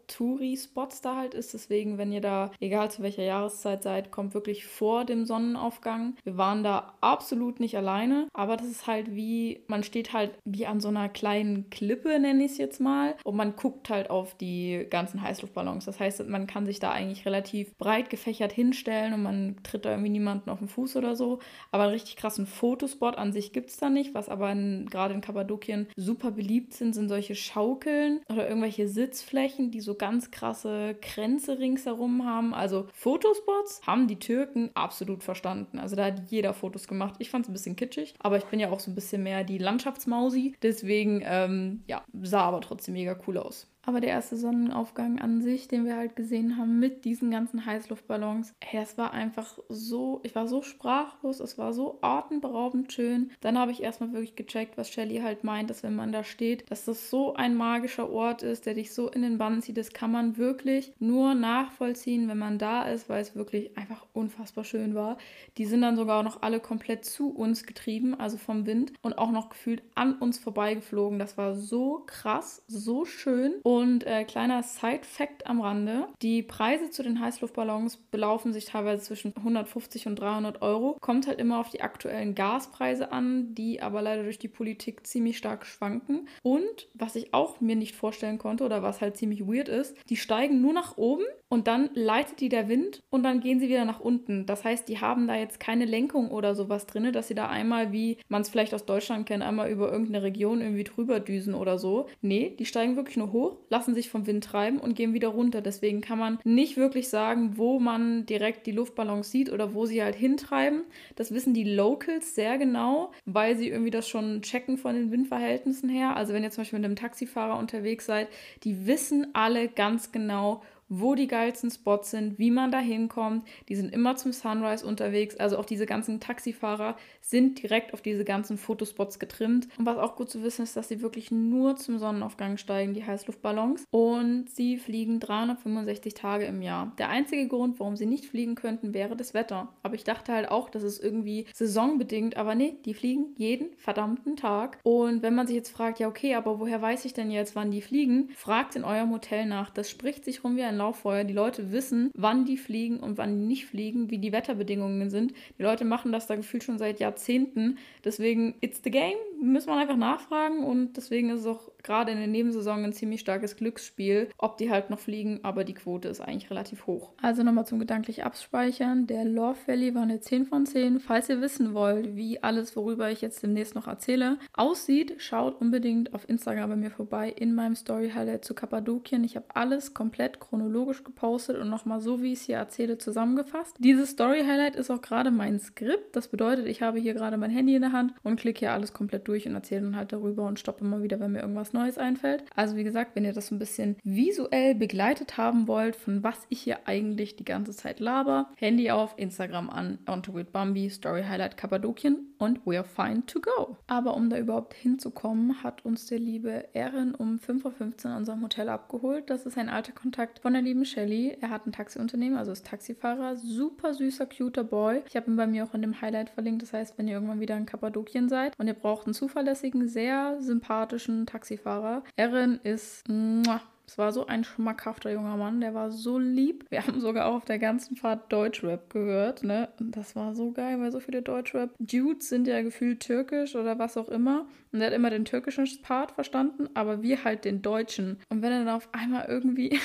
Haupt-Touri-Spots 0.04 1.00
da 1.00 1.16
halt 1.16 1.34
ist. 1.34 1.54
Deswegen, 1.54 1.98
wenn 1.98 2.12
ihr 2.12 2.20
da, 2.20 2.50
egal 2.60 2.90
zu 2.90 3.02
welcher 3.02 3.22
Jahreszeit 3.22 3.82
seid, 3.82 4.10
kommt 4.10 4.34
wirklich 4.34 4.66
vor 4.66 5.04
dem 5.04 5.24
Sonnenaufgang. 5.24 6.14
Wir 6.24 6.36
waren 6.36 6.62
da 6.62 6.94
absolut 7.00 7.60
nicht 7.60 7.76
alleine, 7.76 8.28
aber 8.32 8.56
das 8.56 8.66
ist 8.66 8.86
halt 8.86 9.14
wie, 9.14 9.64
man 9.66 9.82
steht 9.82 10.12
halt 10.12 10.32
wie 10.44 10.66
an 10.66 10.80
so 10.80 10.88
einer 10.88 11.08
kleinen 11.08 11.70
Klippe, 11.70 12.18
nenne 12.18 12.44
ich 12.44 12.52
es 12.52 12.58
jetzt 12.58 12.80
mal, 12.80 13.14
und 13.24 13.36
man 13.36 13.56
guckt 13.56 13.90
halt 13.90 14.10
auf 14.10 14.36
die 14.36 14.86
ganzen 14.90 15.22
Heißluftballons. 15.22 15.84
Das 15.84 16.00
heißt, 16.00 16.26
man 16.28 16.46
kann 16.46 16.66
sich 16.66 16.80
da 16.80 16.90
eigentlich 16.90 17.26
relativ 17.26 17.76
breit 17.76 18.10
gefächert 18.10 18.52
hinstellen 18.52 19.14
und 19.14 19.22
man 19.22 19.56
tritt 19.62 19.84
da 19.84 19.90
irgendwie 19.90 20.10
niemanden 20.10 20.50
auf 20.50 20.58
den 20.58 20.68
Fuß 20.68 20.96
oder 20.96 21.16
so. 21.16 21.38
Aber 21.70 21.84
einen 21.84 21.92
richtig 21.92 22.16
krassen 22.16 22.46
Fotospot 22.46 23.16
an 23.16 23.32
sich 23.32 23.52
gibt 23.52 23.70
es 23.70 23.76
da 23.76 23.90
nicht, 23.90 24.14
was 24.14 24.28
aber 24.28 24.54
gerade 24.54 25.14
in 25.14 25.20
Kappadokien 25.20 25.88
super 25.96 26.30
beliebt 26.30 26.74
sind, 26.74 26.94
sind 26.94 27.08
solche 27.08 27.34
Schaukeln 27.34 28.20
oder 28.28 28.48
irgendwelche 28.48 28.88
Sitzflächen, 28.88 29.70
die 29.70 29.80
so 29.80 29.93
ganz 29.94 30.30
krasse 30.30 30.96
Kränze 31.00 31.58
ringsherum 31.58 32.24
haben. 32.24 32.54
Also 32.54 32.88
Fotospots 32.92 33.82
haben 33.86 34.08
die 34.08 34.18
Türken 34.18 34.70
absolut 34.74 35.22
verstanden. 35.22 35.78
Also 35.78 35.96
da 35.96 36.06
hat 36.06 36.30
jeder 36.30 36.54
Fotos 36.54 36.88
gemacht. 36.88 37.14
Ich 37.18 37.30
fand 37.30 37.44
es 37.44 37.50
ein 37.50 37.54
bisschen 37.54 37.76
kitschig, 37.76 38.14
aber 38.18 38.36
ich 38.36 38.44
bin 38.44 38.60
ja 38.60 38.70
auch 38.70 38.80
so 38.80 38.90
ein 38.90 38.94
bisschen 38.94 39.22
mehr 39.22 39.44
die 39.44 39.58
Landschaftsmausi. 39.58 40.54
Deswegen, 40.62 41.22
ähm, 41.24 41.82
ja, 41.86 42.04
sah 42.22 42.42
aber 42.42 42.60
trotzdem 42.60 42.94
mega 42.94 43.18
cool 43.26 43.38
aus. 43.38 43.73
Aber 43.86 44.00
der 44.00 44.10
erste 44.10 44.36
Sonnenaufgang 44.36 45.20
an 45.20 45.42
sich, 45.42 45.68
den 45.68 45.84
wir 45.84 45.96
halt 45.96 46.16
gesehen 46.16 46.56
haben 46.56 46.78
mit 46.78 47.04
diesen 47.04 47.30
ganzen 47.30 47.66
Heißluftballons, 47.66 48.54
hey, 48.62 48.82
es 48.82 48.96
war 48.96 49.12
einfach 49.12 49.58
so, 49.68 50.20
ich 50.22 50.34
war 50.34 50.48
so 50.48 50.62
sprachlos, 50.62 51.40
es 51.40 51.58
war 51.58 51.72
so 51.72 51.98
atemberaubend 52.00 52.92
schön. 52.92 53.30
Dann 53.40 53.58
habe 53.58 53.72
ich 53.72 53.82
erstmal 53.82 54.12
wirklich 54.12 54.36
gecheckt, 54.36 54.76
was 54.76 54.90
Shelly 54.90 55.18
halt 55.18 55.44
meint, 55.44 55.70
dass 55.70 55.82
wenn 55.82 55.94
man 55.94 56.12
da 56.12 56.24
steht, 56.24 56.70
dass 56.70 56.84
das 56.84 57.10
so 57.10 57.34
ein 57.34 57.54
magischer 57.54 58.10
Ort 58.10 58.42
ist, 58.42 58.66
der 58.66 58.74
dich 58.74 58.92
so 58.92 59.10
in 59.10 59.22
den 59.22 59.38
Bann 59.38 59.62
zieht. 59.62 59.76
Das 59.76 59.92
kann 59.92 60.10
man 60.10 60.36
wirklich 60.36 60.92
nur 60.98 61.34
nachvollziehen, 61.34 62.28
wenn 62.28 62.38
man 62.38 62.58
da 62.58 62.84
ist, 62.84 63.08
weil 63.08 63.22
es 63.22 63.34
wirklich 63.34 63.76
einfach 63.76 64.06
unfassbar 64.12 64.64
schön 64.64 64.94
war. 64.94 65.18
Die 65.58 65.66
sind 65.66 65.82
dann 65.82 65.96
sogar 65.96 66.22
noch 66.22 66.42
alle 66.42 66.60
komplett 66.60 67.04
zu 67.04 67.30
uns 67.30 67.64
getrieben, 67.64 68.14
also 68.14 68.36
vom 68.36 68.66
Wind 68.66 68.92
und 69.02 69.18
auch 69.18 69.30
noch 69.30 69.50
gefühlt 69.50 69.82
an 69.94 70.14
uns 70.14 70.38
vorbeigeflogen. 70.38 71.18
Das 71.18 71.36
war 71.36 71.54
so 71.54 72.02
krass, 72.06 72.62
so 72.66 73.04
schön. 73.04 73.54
Und 73.74 74.06
äh, 74.06 74.22
kleiner 74.22 74.62
Side-Fact 74.62 75.48
am 75.48 75.60
Rande: 75.60 76.06
Die 76.22 76.44
Preise 76.44 76.90
zu 76.90 77.02
den 77.02 77.18
Heißluftballons 77.18 77.96
belaufen 77.96 78.52
sich 78.52 78.66
teilweise 78.66 79.02
zwischen 79.02 79.34
150 79.36 80.06
und 80.06 80.14
300 80.14 80.62
Euro. 80.62 80.96
Kommt 81.00 81.26
halt 81.26 81.40
immer 81.40 81.58
auf 81.58 81.70
die 81.70 81.80
aktuellen 81.80 82.36
Gaspreise 82.36 83.10
an, 83.10 83.52
die 83.56 83.82
aber 83.82 84.00
leider 84.00 84.22
durch 84.22 84.38
die 84.38 84.46
Politik 84.46 85.04
ziemlich 85.04 85.38
stark 85.38 85.66
schwanken. 85.66 86.28
Und 86.44 86.88
was 86.94 87.16
ich 87.16 87.34
auch 87.34 87.60
mir 87.60 87.74
nicht 87.74 87.96
vorstellen 87.96 88.38
konnte 88.38 88.64
oder 88.64 88.84
was 88.84 89.00
halt 89.00 89.16
ziemlich 89.16 89.44
weird 89.44 89.68
ist, 89.68 89.96
die 90.08 90.16
steigen 90.16 90.60
nur 90.60 90.72
nach 90.72 90.96
oben 90.96 91.24
und 91.54 91.68
dann 91.68 91.88
leitet 91.94 92.40
die 92.40 92.48
der 92.48 92.68
Wind 92.68 93.00
und 93.10 93.22
dann 93.22 93.38
gehen 93.38 93.60
sie 93.60 93.68
wieder 93.68 93.84
nach 93.84 94.00
unten. 94.00 94.44
Das 94.44 94.64
heißt, 94.64 94.88
die 94.88 95.00
haben 95.00 95.28
da 95.28 95.36
jetzt 95.36 95.60
keine 95.60 95.84
Lenkung 95.84 96.32
oder 96.32 96.56
sowas 96.56 96.86
drin, 96.86 97.12
dass 97.12 97.28
sie 97.28 97.36
da 97.36 97.48
einmal, 97.48 97.92
wie 97.92 98.18
man 98.26 98.42
es 98.42 98.48
vielleicht 98.48 98.74
aus 98.74 98.86
Deutschland 98.86 99.26
kennt, 99.26 99.44
einmal 99.44 99.70
über 99.70 99.92
irgendeine 99.92 100.24
Region 100.24 100.60
irgendwie 100.60 100.82
drüber 100.82 101.20
düsen 101.20 101.54
oder 101.54 101.78
so. 101.78 102.08
Nee, 102.22 102.56
die 102.58 102.66
steigen 102.66 102.96
wirklich 102.96 103.16
nur 103.16 103.30
hoch, 103.30 103.56
lassen 103.70 103.94
sich 103.94 104.10
vom 104.10 104.26
Wind 104.26 104.42
treiben 104.42 104.80
und 104.80 104.96
gehen 104.96 105.14
wieder 105.14 105.28
runter. 105.28 105.60
Deswegen 105.60 106.00
kann 106.00 106.18
man 106.18 106.40
nicht 106.42 106.76
wirklich 106.76 107.08
sagen, 107.08 107.52
wo 107.54 107.78
man 107.78 108.26
direkt 108.26 108.66
die 108.66 108.72
Luftballons 108.72 109.30
sieht 109.30 109.52
oder 109.52 109.74
wo 109.74 109.86
sie 109.86 110.02
halt 110.02 110.16
hintreiben. 110.16 110.82
Das 111.14 111.32
wissen 111.32 111.54
die 111.54 111.62
Locals 111.62 112.34
sehr 112.34 112.58
genau, 112.58 113.12
weil 113.26 113.56
sie 113.56 113.68
irgendwie 113.68 113.92
das 113.92 114.08
schon 114.08 114.42
checken 114.42 114.76
von 114.76 114.96
den 114.96 115.12
Windverhältnissen 115.12 115.88
her. 115.88 116.16
Also 116.16 116.32
wenn 116.32 116.42
ihr 116.42 116.50
zum 116.50 116.62
Beispiel 116.62 116.80
mit 116.80 116.86
einem 116.86 116.96
Taxifahrer 116.96 117.60
unterwegs 117.60 118.06
seid, 118.06 118.26
die 118.64 118.88
wissen 118.88 119.28
alle 119.34 119.68
ganz 119.68 120.10
genau, 120.10 120.60
wo 120.88 121.14
die 121.14 121.26
geilsten 121.26 121.70
Spots 121.70 122.10
sind, 122.10 122.38
wie 122.38 122.50
man 122.50 122.70
da 122.70 122.78
hinkommt. 122.78 123.46
Die 123.68 123.76
sind 123.76 123.92
immer 123.92 124.16
zum 124.16 124.32
Sunrise 124.32 124.86
unterwegs. 124.86 125.36
Also 125.36 125.58
auch 125.58 125.64
diese 125.64 125.86
ganzen 125.86 126.20
Taxifahrer 126.20 126.96
sind 127.20 127.62
direkt 127.62 127.94
auf 127.94 128.02
diese 128.02 128.24
ganzen 128.24 128.58
Fotospots 128.58 129.18
getrimmt. 129.18 129.68
Und 129.78 129.86
was 129.86 129.98
auch 129.98 130.16
gut 130.16 130.30
zu 130.30 130.42
wissen 130.42 130.62
ist, 130.62 130.76
dass 130.76 130.88
sie 130.88 131.00
wirklich 131.00 131.30
nur 131.30 131.76
zum 131.76 131.98
Sonnenaufgang 131.98 132.56
steigen, 132.56 132.94
die 132.94 133.04
Heißluftballons. 133.04 133.84
Und 133.90 134.50
sie 134.50 134.78
fliegen 134.78 135.20
365 135.20 136.14
Tage 136.14 136.44
im 136.44 136.62
Jahr. 136.62 136.92
Der 136.98 137.08
einzige 137.08 137.48
Grund, 137.48 137.80
warum 137.80 137.96
sie 137.96 138.06
nicht 138.06 138.26
fliegen 138.26 138.54
könnten, 138.54 138.94
wäre 138.94 139.16
das 139.16 139.34
Wetter. 139.34 139.68
Aber 139.82 139.94
ich 139.94 140.04
dachte 140.04 140.32
halt 140.32 140.50
auch, 140.50 140.68
das 140.68 140.82
ist 140.82 141.02
irgendwie 141.02 141.46
saisonbedingt. 141.54 142.36
Aber 142.36 142.54
nee, 142.54 142.76
die 142.84 142.94
fliegen 142.94 143.34
jeden 143.36 143.74
verdammten 143.76 144.36
Tag. 144.36 144.78
Und 144.82 145.22
wenn 145.22 145.34
man 145.34 145.46
sich 145.46 145.56
jetzt 145.56 145.70
fragt, 145.70 145.98
ja 145.98 146.08
okay, 146.08 146.34
aber 146.34 146.60
woher 146.60 146.82
weiß 146.82 147.04
ich 147.04 147.14
denn 147.14 147.30
jetzt, 147.30 147.56
wann 147.56 147.70
die 147.70 147.82
fliegen? 147.82 148.30
Fragt 148.34 148.76
in 148.76 148.84
eurem 148.84 149.10
Hotel 149.10 149.46
nach. 149.46 149.70
Das 149.70 149.90
spricht 149.90 150.24
sich 150.24 150.44
rum 150.44 150.56
wie 150.56 150.62
ein 150.62 150.73
Lauffeuer. 150.74 151.24
Die 151.24 151.34
Leute 151.34 151.72
wissen, 151.72 152.10
wann 152.14 152.44
die 152.44 152.56
fliegen 152.56 153.00
und 153.00 153.18
wann 153.18 153.38
die 153.38 153.46
nicht 153.46 153.66
fliegen, 153.66 154.10
wie 154.10 154.18
die 154.18 154.32
Wetterbedingungen 154.32 155.10
sind. 155.10 155.32
Die 155.58 155.62
Leute 155.62 155.84
machen 155.84 156.12
das 156.12 156.26
da 156.26 156.36
gefühlt 156.36 156.64
schon 156.64 156.78
seit 156.78 157.00
Jahrzehnten. 157.00 157.78
Deswegen, 158.04 158.54
it's 158.60 158.80
the 158.84 158.90
game. 158.90 159.16
Müssen 159.42 159.68
wir 159.68 159.76
einfach 159.76 159.96
nachfragen 159.96 160.64
und 160.64 160.96
deswegen 160.96 161.30
ist 161.30 161.40
es 161.40 161.46
auch 161.46 161.70
gerade 161.82 162.12
in 162.12 162.18
der 162.18 162.26
Nebensaison 162.26 162.82
ein 162.82 162.92
ziemlich 162.92 163.20
starkes 163.20 163.56
Glücksspiel, 163.56 164.28
ob 164.38 164.56
die 164.56 164.70
halt 164.70 164.90
noch 164.90 164.98
fliegen, 164.98 165.40
aber 165.42 165.64
die 165.64 165.74
Quote 165.74 166.08
ist 166.08 166.20
eigentlich 166.20 166.50
relativ 166.50 166.86
hoch. 166.86 167.12
Also 167.20 167.42
nochmal 167.42 167.66
zum 167.66 167.78
gedanklich 167.78 168.24
abspeichern. 168.24 169.06
Der 169.06 169.24
Love 169.24 169.58
Valley 169.66 169.94
war 169.94 170.02
eine 170.02 170.20
10 170.20 170.46
von 170.46 170.66
10. 170.66 171.00
Falls 171.00 171.28
ihr 171.28 171.40
wissen 171.40 171.74
wollt, 171.74 172.16
wie 172.16 172.42
alles, 172.42 172.74
worüber 172.74 173.10
ich 173.10 173.20
jetzt 173.20 173.42
demnächst 173.42 173.74
noch 173.74 173.86
erzähle, 173.86 174.38
aussieht, 174.54 175.16
schaut 175.18 175.60
unbedingt 175.60 176.14
auf 176.14 176.28
Instagram 176.28 176.70
bei 176.70 176.76
mir 176.76 176.90
vorbei 176.90 177.28
in 177.28 177.54
meinem 177.54 177.76
Story 177.76 178.10
Highlight 178.14 178.44
zu 178.44 178.54
Kappadokien. 178.54 179.24
Ich 179.24 179.36
habe 179.36 179.46
alles 179.54 179.94
komplett 179.94 180.40
chronologisch 180.40 180.63
gepostet 181.04 181.58
und 181.58 181.68
nochmal 181.68 182.00
so, 182.00 182.22
wie 182.22 182.32
ich 182.32 182.40
es 182.40 182.44
hier 182.46 182.56
erzähle, 182.56 182.98
zusammengefasst. 182.98 183.76
Dieses 183.78 184.10
Story 184.10 184.42
Highlight 184.46 184.76
ist 184.76 184.90
auch 184.90 185.02
gerade 185.02 185.30
mein 185.30 185.58
Skript. 185.58 186.14
Das 186.14 186.28
bedeutet, 186.28 186.66
ich 186.66 186.82
habe 186.82 186.98
hier 186.98 187.14
gerade 187.14 187.36
mein 187.36 187.50
Handy 187.50 187.74
in 187.74 187.82
der 187.82 187.92
Hand 187.92 188.14
und 188.22 188.38
klicke 188.38 188.60
hier 188.60 188.72
alles 188.72 188.92
komplett 188.92 189.28
durch 189.28 189.46
und 189.46 189.54
erzähle 189.54 189.82
dann 189.82 189.96
halt 189.96 190.12
darüber 190.12 190.46
und 190.46 190.58
stoppe 190.58 190.84
immer 190.84 191.02
wieder, 191.02 191.20
wenn 191.20 191.32
mir 191.32 191.40
irgendwas 191.40 191.72
Neues 191.72 191.98
einfällt. 191.98 192.44
Also 192.54 192.76
wie 192.76 192.84
gesagt, 192.84 193.14
wenn 193.14 193.24
ihr 193.24 193.32
das 193.32 193.48
so 193.48 193.54
ein 193.54 193.58
bisschen 193.58 193.96
visuell 194.04 194.74
begleitet 194.74 195.36
haben 195.36 195.66
wollt, 195.68 195.96
von 195.96 196.22
was 196.22 196.46
ich 196.48 196.62
hier 196.62 196.86
eigentlich 196.86 197.36
die 197.36 197.44
ganze 197.44 197.72
Zeit 197.72 198.00
laber, 198.00 198.50
Handy 198.56 198.90
auf, 198.90 199.14
Instagram 199.16 199.70
an, 199.70 199.98
onto 200.06 200.34
with 200.34 200.46
Bambi, 200.52 200.90
Story 200.90 201.24
Highlight 201.28 201.56
Kappadokien 201.56 202.34
und 202.38 202.60
we're 202.64 202.84
fine 202.84 203.24
to 203.26 203.40
go. 203.40 203.76
Aber 203.86 204.14
um 204.14 204.30
da 204.30 204.38
überhaupt 204.38 204.74
hinzukommen, 204.74 205.62
hat 205.62 205.84
uns 205.84 206.06
der 206.06 206.18
liebe 206.18 206.74
Erin 206.74 207.14
um 207.14 207.38
5.15 207.38 207.64
Uhr 207.64 208.10
in 208.10 208.16
unserem 208.18 208.42
Hotel 208.42 208.68
abgeholt. 208.68 209.30
Das 209.30 209.46
ist 209.46 209.58
ein 209.58 209.68
alter 209.68 209.92
Kontakt 209.92 210.40
von 210.40 210.53
der 210.54 210.62
lieben 210.62 210.84
Shelly. 210.84 211.36
Er 211.40 211.50
hat 211.50 211.66
ein 211.66 211.72
Taxiunternehmen, 211.72 212.38
also 212.38 212.52
ist 212.52 212.66
Taxifahrer. 212.66 213.36
Super 213.36 213.94
süßer, 213.94 214.26
cuter 214.26 214.64
Boy. 214.64 215.02
Ich 215.06 215.16
habe 215.16 215.30
ihn 215.30 215.36
bei 215.36 215.46
mir 215.46 215.64
auch 215.64 215.74
in 215.74 215.82
dem 215.82 216.00
Highlight 216.00 216.30
verlinkt. 216.30 216.62
Das 216.62 216.72
heißt, 216.72 216.96
wenn 216.96 217.08
ihr 217.08 217.14
irgendwann 217.14 217.40
wieder 217.40 217.56
in 217.56 217.66
Kappadokien 217.66 218.28
seid 218.28 218.58
und 218.58 218.66
ihr 218.66 218.74
braucht 218.74 219.06
einen 219.06 219.14
zuverlässigen, 219.14 219.88
sehr 219.88 220.40
sympathischen 220.40 221.26
Taxifahrer, 221.26 222.02
Erin 222.16 222.60
ist 222.62 223.08
muah, 223.08 223.60
es 223.86 223.98
war 223.98 224.12
so 224.12 224.26
ein 224.26 224.44
schmackhafter 224.44 225.12
junger 225.12 225.36
Mann, 225.36 225.60
der 225.60 225.74
war 225.74 225.90
so 225.90 226.18
lieb. 226.18 226.64
Wir 226.70 226.86
haben 226.86 227.00
sogar 227.00 227.26
auch 227.26 227.34
auf 227.34 227.44
der 227.44 227.58
ganzen 227.58 227.96
Fahrt 227.96 228.32
Deutschrap 228.32 228.90
gehört, 228.90 229.42
ne? 229.42 229.68
Das 229.78 230.16
war 230.16 230.34
so 230.34 230.52
geil, 230.52 230.80
weil 230.80 230.90
so 230.90 231.00
viele 231.00 231.20
Deutschrap-Dudes 231.22 232.28
sind 232.28 232.46
ja 232.46 232.62
gefühlt 232.62 233.00
türkisch 233.00 233.54
oder 233.54 233.78
was 233.78 233.96
auch 233.96 234.08
immer. 234.08 234.46
Und 234.72 234.80
er 234.80 234.86
hat 234.86 234.94
immer 234.94 235.10
den 235.10 235.26
türkischen 235.26 235.66
Part 235.82 236.12
verstanden, 236.12 236.68
aber 236.74 237.02
wir 237.02 237.24
halt 237.24 237.44
den 237.44 237.62
deutschen. 237.62 238.18
Und 238.30 238.42
wenn 238.42 238.52
er 238.52 238.64
dann 238.64 238.74
auf 238.74 238.88
einmal 238.92 239.26
irgendwie 239.28 239.78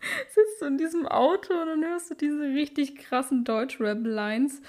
sitzt 0.28 0.60
du 0.60 0.66
in 0.66 0.78
diesem 0.78 1.06
Auto 1.06 1.54
und 1.54 1.66
dann 1.66 1.84
hörst 1.84 2.10
du 2.10 2.14
diese 2.14 2.42
richtig 2.42 2.96
krassen 2.96 3.44
Deutschrap-Lines 3.44 4.62